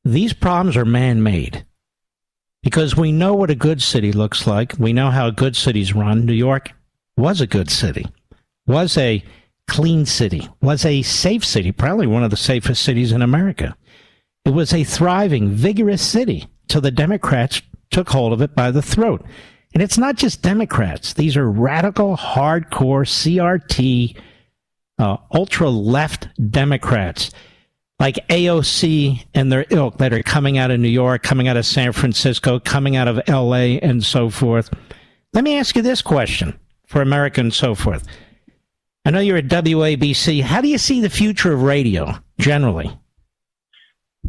[0.03, 1.65] these problems are man made.
[2.61, 4.73] Because we know what a good city looks like.
[4.77, 6.25] We know how good cities run.
[6.25, 6.71] New York
[7.15, 8.05] was a good city,
[8.67, 9.23] was a
[9.69, 13.77] clean city, was a safe city, probably one of the safest cities in America.
[14.45, 18.81] It was a thriving, vigorous city till the Democrats took hold of it by the
[18.81, 19.25] throat.
[19.73, 24.17] And it's not just Democrats, these are radical, hardcore CRT
[24.99, 27.31] uh, ultra left Democrats
[27.99, 31.65] like AOC and their ilk that are coming out of New York, coming out of
[31.65, 34.69] San Francisco, coming out of LA, and so forth.
[35.33, 38.05] Let me ask you this question for America and so forth.
[39.09, 40.43] I know you're at WABC.
[40.43, 42.95] How do you see the future of radio generally?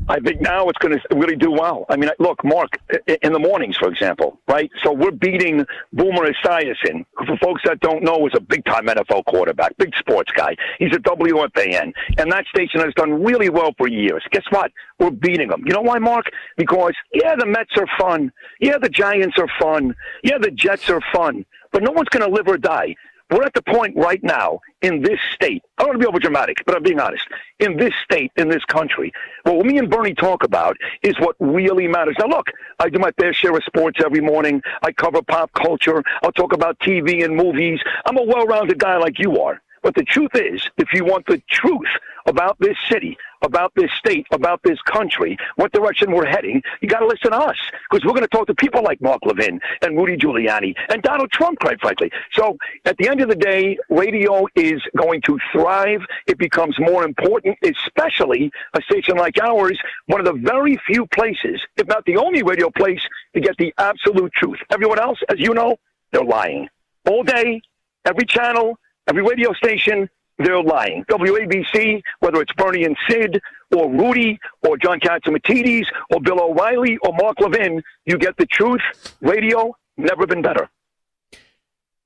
[0.09, 1.85] I think now it's going to really do well.
[1.91, 2.79] I mean, look, Mark,
[3.23, 4.71] in the mornings, for example, right?
[4.83, 9.27] So we're beating Boomer Esiason, who, for folks that don't know, is a big-time NFL
[9.27, 10.57] quarterback, big sports guy.
[10.79, 14.25] He's a WFAN, and that station has done really well for years.
[14.31, 14.73] Guess what?
[14.99, 15.63] We're beating them.
[15.67, 16.25] You know why, Mark?
[16.57, 18.33] Because, yeah, the Mets are fun.
[18.61, 19.95] Yeah, the Giants are fun.
[20.25, 21.45] Yeah, the Jets are fun.
[21.71, 22.97] But no one's going to live or die.
[23.31, 25.63] We're at the point right now in this state.
[25.79, 27.27] I don't want to be over dramatic, but I'm being honest.
[27.61, 29.13] In this state, in this country,
[29.45, 32.17] what me and Bernie talk about is what really matters.
[32.19, 32.49] Now, look,
[32.79, 34.63] I do my fair share of sports every morning.
[34.83, 36.03] I cover pop culture.
[36.23, 37.81] I'll talk about TV and movies.
[38.05, 39.61] I'm a well-rounded guy like you are.
[39.83, 41.89] But the truth is, if you want the truth
[42.27, 47.01] about this city, about this state, about this country, what direction we're heading, you got
[47.01, 47.57] to listen to us
[47.91, 51.31] because we're going to talk to people like Mark Levin and Rudy Giuliani and Donald
[51.31, 52.11] Trump, quite frankly.
[52.33, 56.01] So at the end of the day, radio is going to thrive.
[56.27, 61.61] It becomes more important, especially a station like ours, one of the very few places,
[61.77, 63.03] if not the only radio place,
[63.35, 64.59] to get the absolute truth.
[64.71, 65.77] Everyone else, as you know,
[66.13, 66.69] they're lying
[67.07, 67.61] all day,
[68.05, 68.79] every channel
[69.11, 70.09] Every radio station,
[70.45, 71.05] they're lying.
[71.11, 73.41] WABC, whether it's Bernie and Sid,
[73.75, 78.81] or Rudy, or John Catsimatidis, or Bill O'Reilly, or Mark Levin, you get the truth.
[79.21, 80.69] Radio, never been better.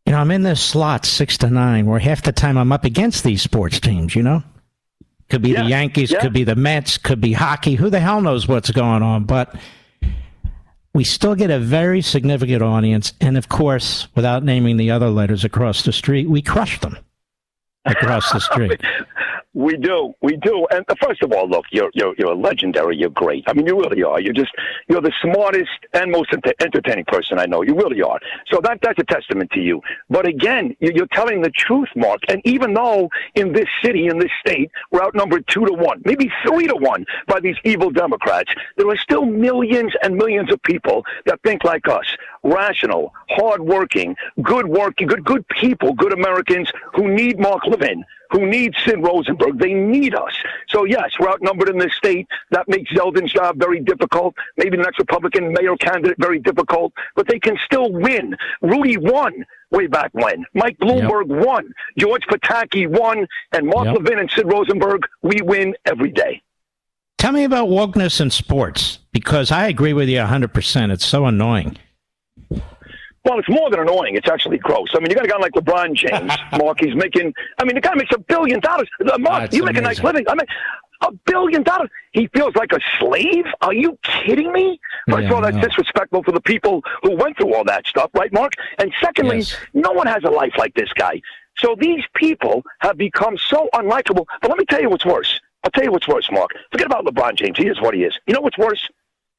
[0.07, 2.85] You know, I'm in this slot six to nine, where half the time I'm up
[2.85, 4.15] against these sports teams.
[4.15, 4.43] You know,
[5.31, 5.63] could be yeah.
[5.63, 6.21] the Yankees, yeah.
[6.21, 7.77] could be the Mets, could be hockey.
[7.77, 9.25] Who the hell knows what's going on?
[9.25, 9.55] But
[10.93, 13.15] we still get a very significant audience.
[13.21, 16.99] And of course, without naming the other letters across the street, we crush them
[17.85, 18.81] across the street.
[19.55, 20.67] We do, we do.
[20.73, 22.97] And uh, first of all, look, you're you're you're a legendary.
[22.97, 23.45] You're great.
[23.47, 24.21] I mean, you really are.
[24.21, 24.51] You're just
[24.89, 27.63] you're the smartest and most ent- entertaining person I know.
[27.63, 28.19] You really are.
[28.49, 29.81] So that that's a testament to you.
[30.11, 32.23] But again, you're telling the truth, Mark.
[32.29, 36.29] And even though in this city, in this state, we're outnumbered two to one, maybe
[36.45, 41.05] three to one by these evil Democrats, there are still millions and millions of people
[41.27, 42.07] that think like us,
[42.45, 48.05] rational, hardworking, good working, good good people, good Americans who need Mark Levin
[48.35, 49.59] who need Sid Rosenberg.
[49.61, 50.33] They need us.
[50.69, 52.27] So, yes, we're outnumbered in this state.
[52.51, 54.35] That makes Zeldin's job very difficult.
[54.57, 58.37] Maybe the next Republican mayor candidate very difficult, but they can still win.
[58.61, 60.45] Rudy won way back when.
[60.53, 61.47] Mike Bloomberg yep.
[61.47, 61.73] won.
[61.97, 63.27] George Pataki won.
[63.53, 63.99] And Mark yep.
[63.99, 66.43] Levin and Sid Rosenberg, we win every day.
[67.19, 70.91] Tell me about wokeness in sports because I agree with you 100%.
[70.91, 71.79] It's so annoying.
[73.25, 74.17] Well, it's more than annoying.
[74.17, 74.89] It's actually gross.
[74.95, 76.79] I mean, you got a guy like LeBron James, Mark.
[76.81, 77.33] He's making.
[77.59, 78.89] I mean, the guy makes a billion dollars.
[79.01, 79.85] Uh, Mark, you make amazing.
[79.85, 80.27] a nice living.
[80.29, 80.47] I mean,
[81.01, 81.89] a billion dollars.
[82.13, 83.47] He feels like a slave.
[83.63, 84.79] Are you kidding me?
[85.09, 88.11] First yeah, of all, that's disrespectful for the people who went through all that stuff,
[88.15, 88.53] right, Mark?
[88.79, 89.57] And secondly, yes.
[89.73, 91.21] no one has a life like this guy.
[91.57, 94.27] So these people have become so unlikable.
[94.43, 95.41] But let me tell you what's worse.
[95.65, 96.51] I'll tell you what's worse, Mark.
[96.71, 97.57] Forget about LeBron James.
[97.57, 98.19] He is what he is.
[98.27, 98.87] You know what's worse?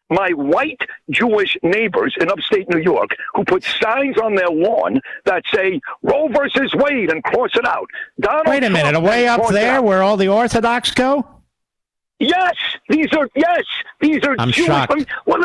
[0.09, 5.43] My white Jewish neighbors in upstate New York who put signs on their lawn that
[5.53, 7.89] say Roe versus Wade and cross it out.
[8.19, 11.27] Donald Wait a minute, Trump way up there where all the Orthodox go?
[12.19, 12.55] Yes,
[12.87, 13.63] these are yes,
[13.99, 14.67] these are I'm Jewish.
[14.67, 14.91] shocked.
[14.91, 15.43] I mean, well,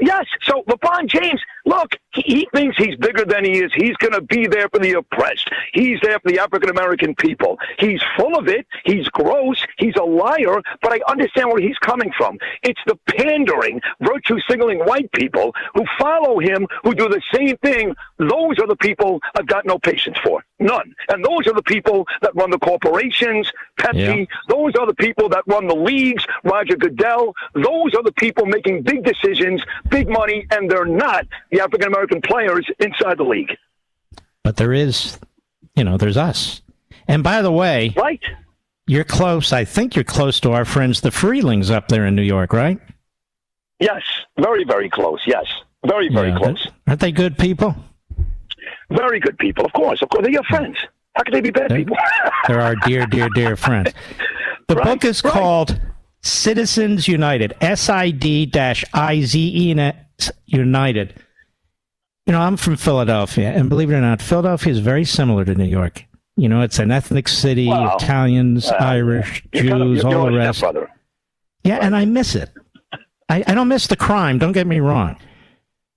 [0.00, 0.26] yes.
[0.42, 3.72] So LeBron James, look, he, he thinks he's bigger than he is.
[3.74, 5.50] He's going to be there for the oppressed.
[5.72, 7.58] He's there for the African American people.
[7.78, 8.66] He's full of it.
[8.84, 9.64] He's gross.
[9.78, 10.60] He's a liar.
[10.80, 12.38] But I understand where he's coming from.
[12.62, 17.94] It's the pandering, virtue signaling white people who follow him, who do the same thing.
[18.18, 20.44] Those are the people I've got no patience for.
[20.58, 20.94] None.
[21.08, 23.50] And those are the people that run the corporations,
[23.80, 24.20] Pepsi.
[24.20, 24.24] Yeah.
[24.48, 27.34] Those are the people that run the leagues, Roger Goodell.
[27.54, 32.20] Those are the people making big decisions, big money, and they're not the African American
[32.22, 33.56] players inside the league.
[34.44, 35.18] But there is,
[35.76, 36.62] you know, there's us.
[37.08, 38.20] And by the way, right?
[38.86, 39.52] You're close.
[39.52, 42.78] I think you're close to our friends, the Freelings, up there in New York, right?
[43.78, 44.02] Yes,
[44.38, 45.20] very, very close.
[45.26, 45.44] Yes,
[45.86, 46.68] very, very Yeah, close.
[46.86, 47.74] Aren't they good people?
[48.90, 50.02] Very good people, of course.
[50.02, 50.76] Of course, they're your friends.
[51.14, 51.96] How could they be bad people?
[52.48, 53.92] They're our dear, dear, dear friends.
[54.68, 55.78] The Right, book is called
[56.22, 58.50] Sidizens United, S I D
[58.94, 59.92] I Z E
[60.46, 61.14] United.
[62.26, 65.54] You know, I'm from Philadelphia, and believe it or not, Philadelphia is very similar to
[65.54, 66.04] New York.
[66.36, 67.96] You know, it's an ethnic city, Wow.
[67.96, 70.58] Italians, Uh, Irish, You're kind of- Jews, all the rest.
[70.58, 70.88] stepbrother.
[71.64, 72.50] Yeah, and I miss it.
[73.28, 75.16] I, I don't miss the crime, don't get me wrong.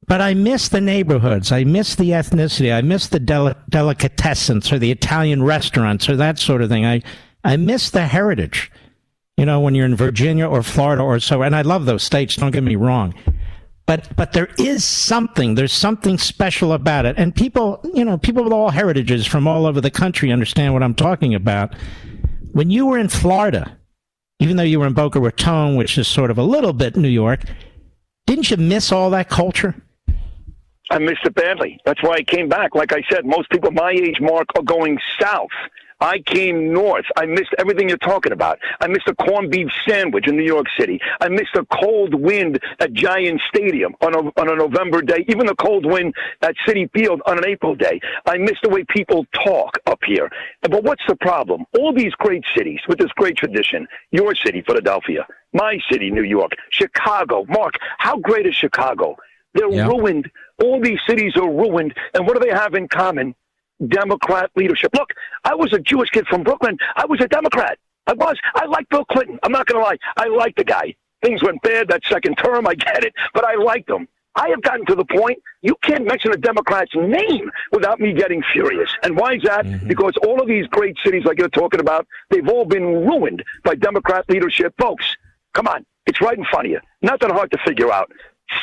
[0.07, 1.51] But I miss the neighborhoods.
[1.51, 2.71] I miss the ethnicity.
[2.75, 6.85] I miss the deli- delicatessens or the Italian restaurants or that sort of thing.
[6.85, 7.01] I,
[7.43, 8.71] I miss the heritage.
[9.37, 12.35] You know, when you're in Virginia or Florida or so, and I love those states,
[12.35, 13.13] don't get me wrong.
[13.85, 15.55] But but there is something.
[15.55, 17.15] There's something special about it.
[17.17, 20.81] And people, you know, people with all heritages from all over the country understand what
[20.81, 21.75] I'm talking about.
[22.53, 23.77] When you were in Florida,
[24.39, 27.09] even though you were in Boca Raton, which is sort of a little bit New
[27.09, 27.41] York,
[28.25, 29.75] didn't you miss all that culture?
[30.89, 31.79] I missed it badly.
[31.85, 32.75] That's why I came back.
[32.75, 35.49] Like I said, most people my age mark are going south.
[35.99, 37.05] I came north.
[37.15, 38.59] I missed everything you're talking about.
[38.81, 40.99] I missed a corned beef sandwich in New York City.
[41.21, 45.45] I missed a cold wind at Giant Stadium on a, on a November day, even
[45.45, 47.99] the cold wind at Citi Field on an April day.
[48.25, 50.29] I missed the way people talk up here.
[50.61, 51.65] But what's the problem?
[51.77, 56.51] All these great cities with this great tradition, your city, Philadelphia, my city, New York,
[56.71, 59.15] Chicago, Mark, how great is Chicago?
[59.53, 60.29] They're ruined.
[60.61, 61.93] All these cities are ruined.
[62.13, 63.33] And what do they have in common?
[63.87, 64.91] Democrat leadership.
[64.93, 66.77] Look, I was a Jewish kid from Brooklyn.
[66.95, 67.77] I was a Democrat.
[68.07, 68.37] I was.
[68.53, 69.39] I liked Bill Clinton.
[69.43, 69.97] I'm not going to lie.
[70.17, 70.95] I liked the guy.
[71.23, 72.67] Things went bad that second term.
[72.67, 74.07] I get it, but I liked him.
[74.35, 78.43] I have gotten to the point you can't mention a Democrat's name without me getting
[78.51, 78.89] furious.
[79.01, 79.65] And why is that?
[79.65, 79.87] Mm-hmm.
[79.87, 83.75] Because all of these great cities, like you're talking about, they've all been ruined by
[83.75, 84.73] Democrat leadership.
[84.77, 85.05] Folks,
[85.53, 85.85] come on.
[86.05, 86.79] It's right in front of you.
[87.01, 88.11] Not that hard to figure out.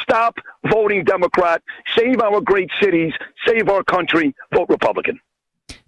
[0.03, 0.39] Stop
[0.71, 1.63] voting Democrat.
[1.97, 3.13] Save our great cities.
[3.47, 4.35] Save our country.
[4.53, 5.21] Vote Republican.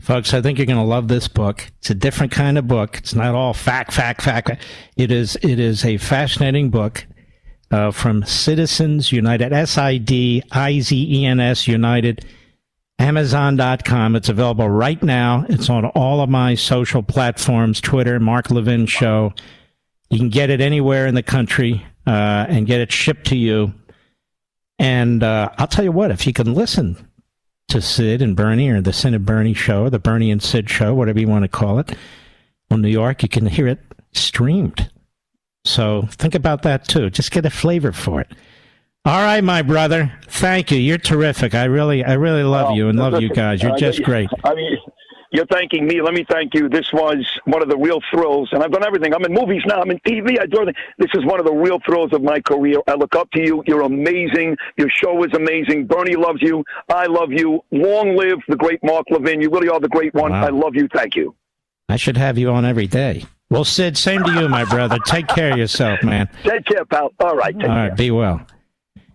[0.01, 1.71] Folks, I think you're going to love this book.
[1.79, 2.99] It's a different kind of book.
[2.99, 4.51] It's not all fact, fact, fact.
[4.97, 7.07] It is, it is a fascinating book
[7.71, 12.25] uh, from Sidizens United, S I D I Z E N S United,
[12.99, 14.17] Amazon.com.
[14.17, 15.45] It's available right now.
[15.49, 19.33] It's on all of my social platforms Twitter, Mark Levin Show.
[20.11, 23.73] You can get it anywhere in the country uh, and get it shipped to you.
[24.79, 27.09] And uh, I'll tell you what, if you can listen
[27.69, 30.95] to Sid and Bernie or the Sid and Bernie show, the Bernie and Sid show,
[30.95, 31.97] whatever you want to call it,
[32.71, 33.81] on New York, you can hear it
[34.13, 34.91] streamed.
[35.65, 37.09] So think about that too.
[37.11, 38.33] Just get a flavor for it.
[39.07, 40.13] All right, my brother.
[40.29, 40.79] Thank you.
[40.79, 41.55] You're terrific.
[41.55, 43.63] I really, I really love you and love you guys.
[43.63, 44.31] You're just great.
[44.45, 44.79] I mean,
[45.35, 46.01] you're thanking me.
[46.01, 46.69] Let me thank you.
[46.69, 49.13] This was one of the real thrills, and I've done everything.
[49.13, 49.81] I'm in movies now.
[49.81, 50.41] I'm in TV.
[50.41, 50.81] I do everything.
[50.97, 52.79] This is one of the real thrills of my career.
[52.87, 53.65] I look up to you.
[53.67, 54.57] You're amazing.
[54.79, 55.87] Your show is amazing.
[55.87, 56.65] Bernie loves you.
[56.89, 57.65] I love you.
[57.73, 59.41] Long live the great Mark Levin.
[59.41, 60.31] You really are the great one.
[60.31, 60.47] Wow.
[60.47, 60.89] I love you.
[60.95, 61.35] Thank you.
[61.89, 63.25] I should have you on every day.
[63.51, 64.99] Well, Sid, same to you, my brother.
[65.05, 66.29] Take care of yourself, man.
[66.45, 67.13] Take care, pal.
[67.19, 67.59] All right.
[67.59, 68.47] Take All right, be well.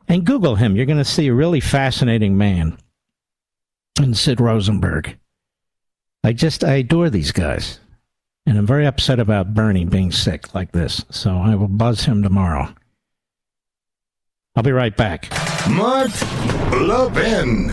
[0.10, 0.76] And Google him.
[0.76, 2.78] You're going to see a really fascinating man.
[3.98, 5.18] And Sid Rosenberg.
[6.24, 7.80] I just, I adore these guys.
[8.46, 11.06] And I'm very upset about Bernie being sick like this.
[11.10, 12.74] So I will buzz him tomorrow.
[14.56, 15.30] I'll be right back.
[15.70, 16.10] Mark
[16.72, 17.70] Levin.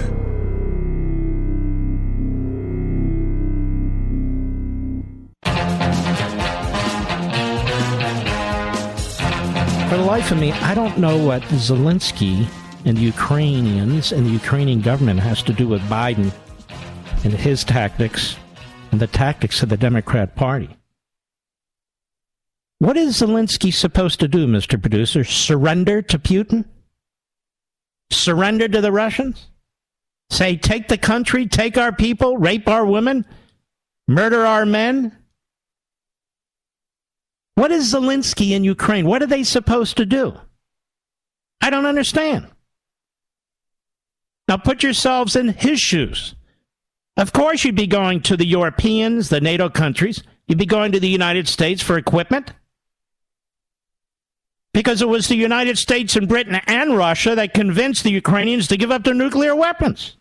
[9.88, 12.46] For the life of me, I don't know what Zelensky
[12.84, 16.32] and the Ukrainians and the Ukrainian government has to do with Biden
[17.24, 18.36] and his tactics
[18.90, 20.70] and the tactics of the Democrat Party.
[22.78, 24.80] What is Zelensky supposed to do, Mr.
[24.80, 25.24] Producer?
[25.24, 26.64] Surrender to Putin?
[28.10, 29.48] Surrender to the Russians?
[30.30, 33.24] Say, take the country, take our people, rape our women,
[34.08, 35.16] murder our men?
[37.54, 39.06] What is Zelensky in Ukraine?
[39.06, 40.34] What are they supposed to do?
[41.60, 42.46] I don't understand.
[44.48, 46.34] Now put yourselves in his shoes.
[47.16, 50.22] Of course, you'd be going to the Europeans, the NATO countries.
[50.46, 52.52] You'd be going to the United States for equipment.
[54.74, 58.76] Because it was the United States and Britain and Russia that convinced the Ukrainians to
[58.76, 60.16] give up their nuclear weapons.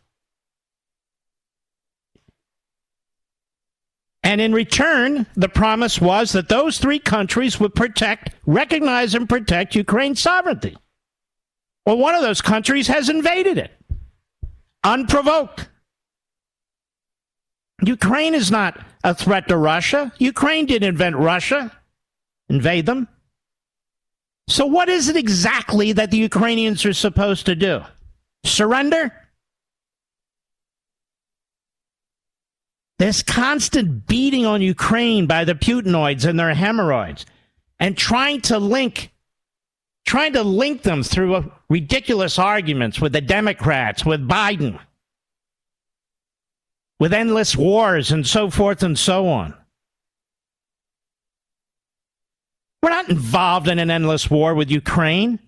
[4.24, 9.76] And in return, the promise was that those three countries would protect, recognize, and protect
[9.76, 10.76] Ukraine's sovereignty.
[11.86, 13.72] Well, one of those countries has invaded it
[14.84, 15.70] unprovoked.
[17.84, 20.12] Ukraine is not a threat to Russia.
[20.18, 21.72] Ukraine didn't invent Russia,
[22.50, 23.08] invade them.
[24.48, 27.82] So, what is it exactly that the Ukrainians are supposed to do?
[28.44, 29.12] Surrender?
[32.98, 37.26] This constant beating on Ukraine by the Putinoids and their hemorrhoids
[37.80, 39.12] and trying to link
[40.06, 44.80] trying to link them through ridiculous arguments with the Democrats, with Biden,
[47.00, 49.54] with endless wars and so forth and so on.
[52.82, 55.40] We're not involved in an endless war with Ukraine.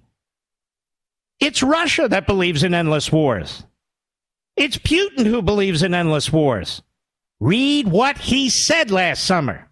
[1.39, 3.63] It's Russia that believes in endless wars.
[4.55, 6.81] It's Putin who believes in endless wars.
[7.39, 9.69] Read what he said last summer.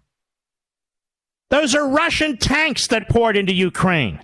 [1.50, 4.20] Those are Russian tanks that poured into Ukraine.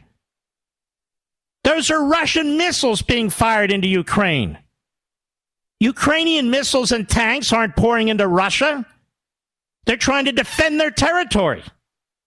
[1.64, 4.58] Those are Russian missiles being fired into Ukraine.
[5.82, 8.86] Ukrainian missiles and tanks aren't pouring into Russia.
[9.84, 11.64] They're trying to defend their territory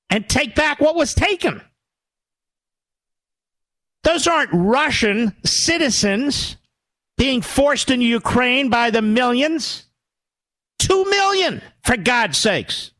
[0.10, 1.62] and take back what was taken.
[4.04, 6.58] Those aren't Russian citizens
[7.18, 9.86] being forced into Ukraine by the millions.
[10.78, 12.92] Two million, for God's sakes.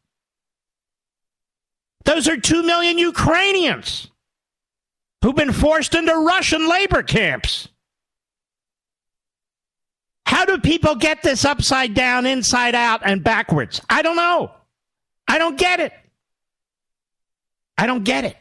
[2.06, 4.10] Those are two million Ukrainians
[5.22, 7.68] who've been forced into Russian labor camps.
[10.36, 13.80] How do people get this upside down, inside out, and backwards?
[13.90, 14.52] I don't know.
[15.30, 15.94] I don't get it.
[17.78, 18.36] I don't get it.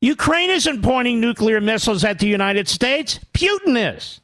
[0.00, 3.18] Ukraine isn't pointing nuclear missiles at the United States.
[3.34, 4.20] Putin is.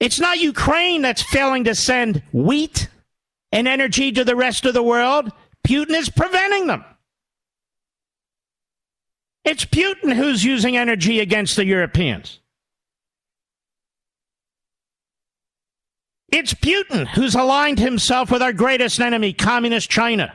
[0.00, 2.88] It's not Ukraine that's failing to send wheat
[3.52, 5.30] and energy to the rest of the world.
[5.68, 6.86] Putin is preventing them.
[9.44, 12.40] It's Putin who's using energy against the Europeans.
[16.32, 20.34] It's Putin who's aligned himself with our greatest enemy, Communist China.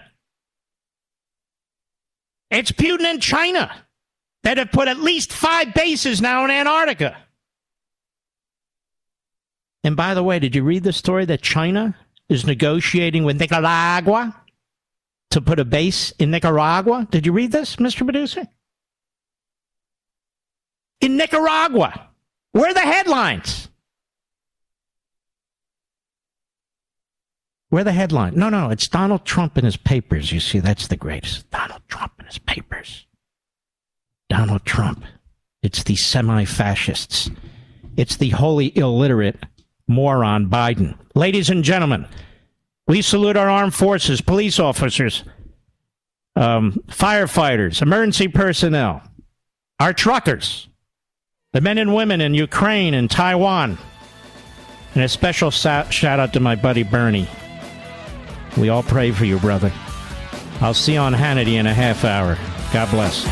[2.52, 3.70] It's Putin and China
[4.44, 7.18] that have put at least five bases now in Antarctica.
[9.84, 11.96] And by the way, did you read the story that China
[12.30, 14.36] is negotiating with Nicaragua
[15.32, 17.08] to put a base in Nicaragua?
[17.12, 18.04] Did you read this, Mr.
[18.04, 18.48] Producer?
[21.02, 22.10] In Nicaragua.
[22.52, 23.70] Where are the headlines?
[27.70, 28.36] Where are the headline?
[28.36, 30.32] No, no, it's Donald Trump in his papers.
[30.32, 31.50] You see, that's the greatest.
[31.52, 33.06] Donald Trump in his papers.
[34.28, 35.04] Donald Trump.
[35.62, 37.30] It's the semi fascists.
[37.98, 39.44] It's the wholly illiterate
[39.88, 40.98] moron Biden.
[41.16, 42.08] Ladies and gentlemen,
[42.88, 45.24] we salute our armed forces, police officers,
[46.36, 49.04] um, firefighters, emergency personnel,
[49.80, 50.69] our truckers,
[51.52, 53.80] the men and women in Ukraine and Taiwan,
[54.94, 57.28] and a special shout out to my buddy Bernie.
[58.56, 59.72] We all pray for you, brother.
[60.62, 62.38] I'll see you on Hannity in a half hour.
[62.72, 63.26] God bless.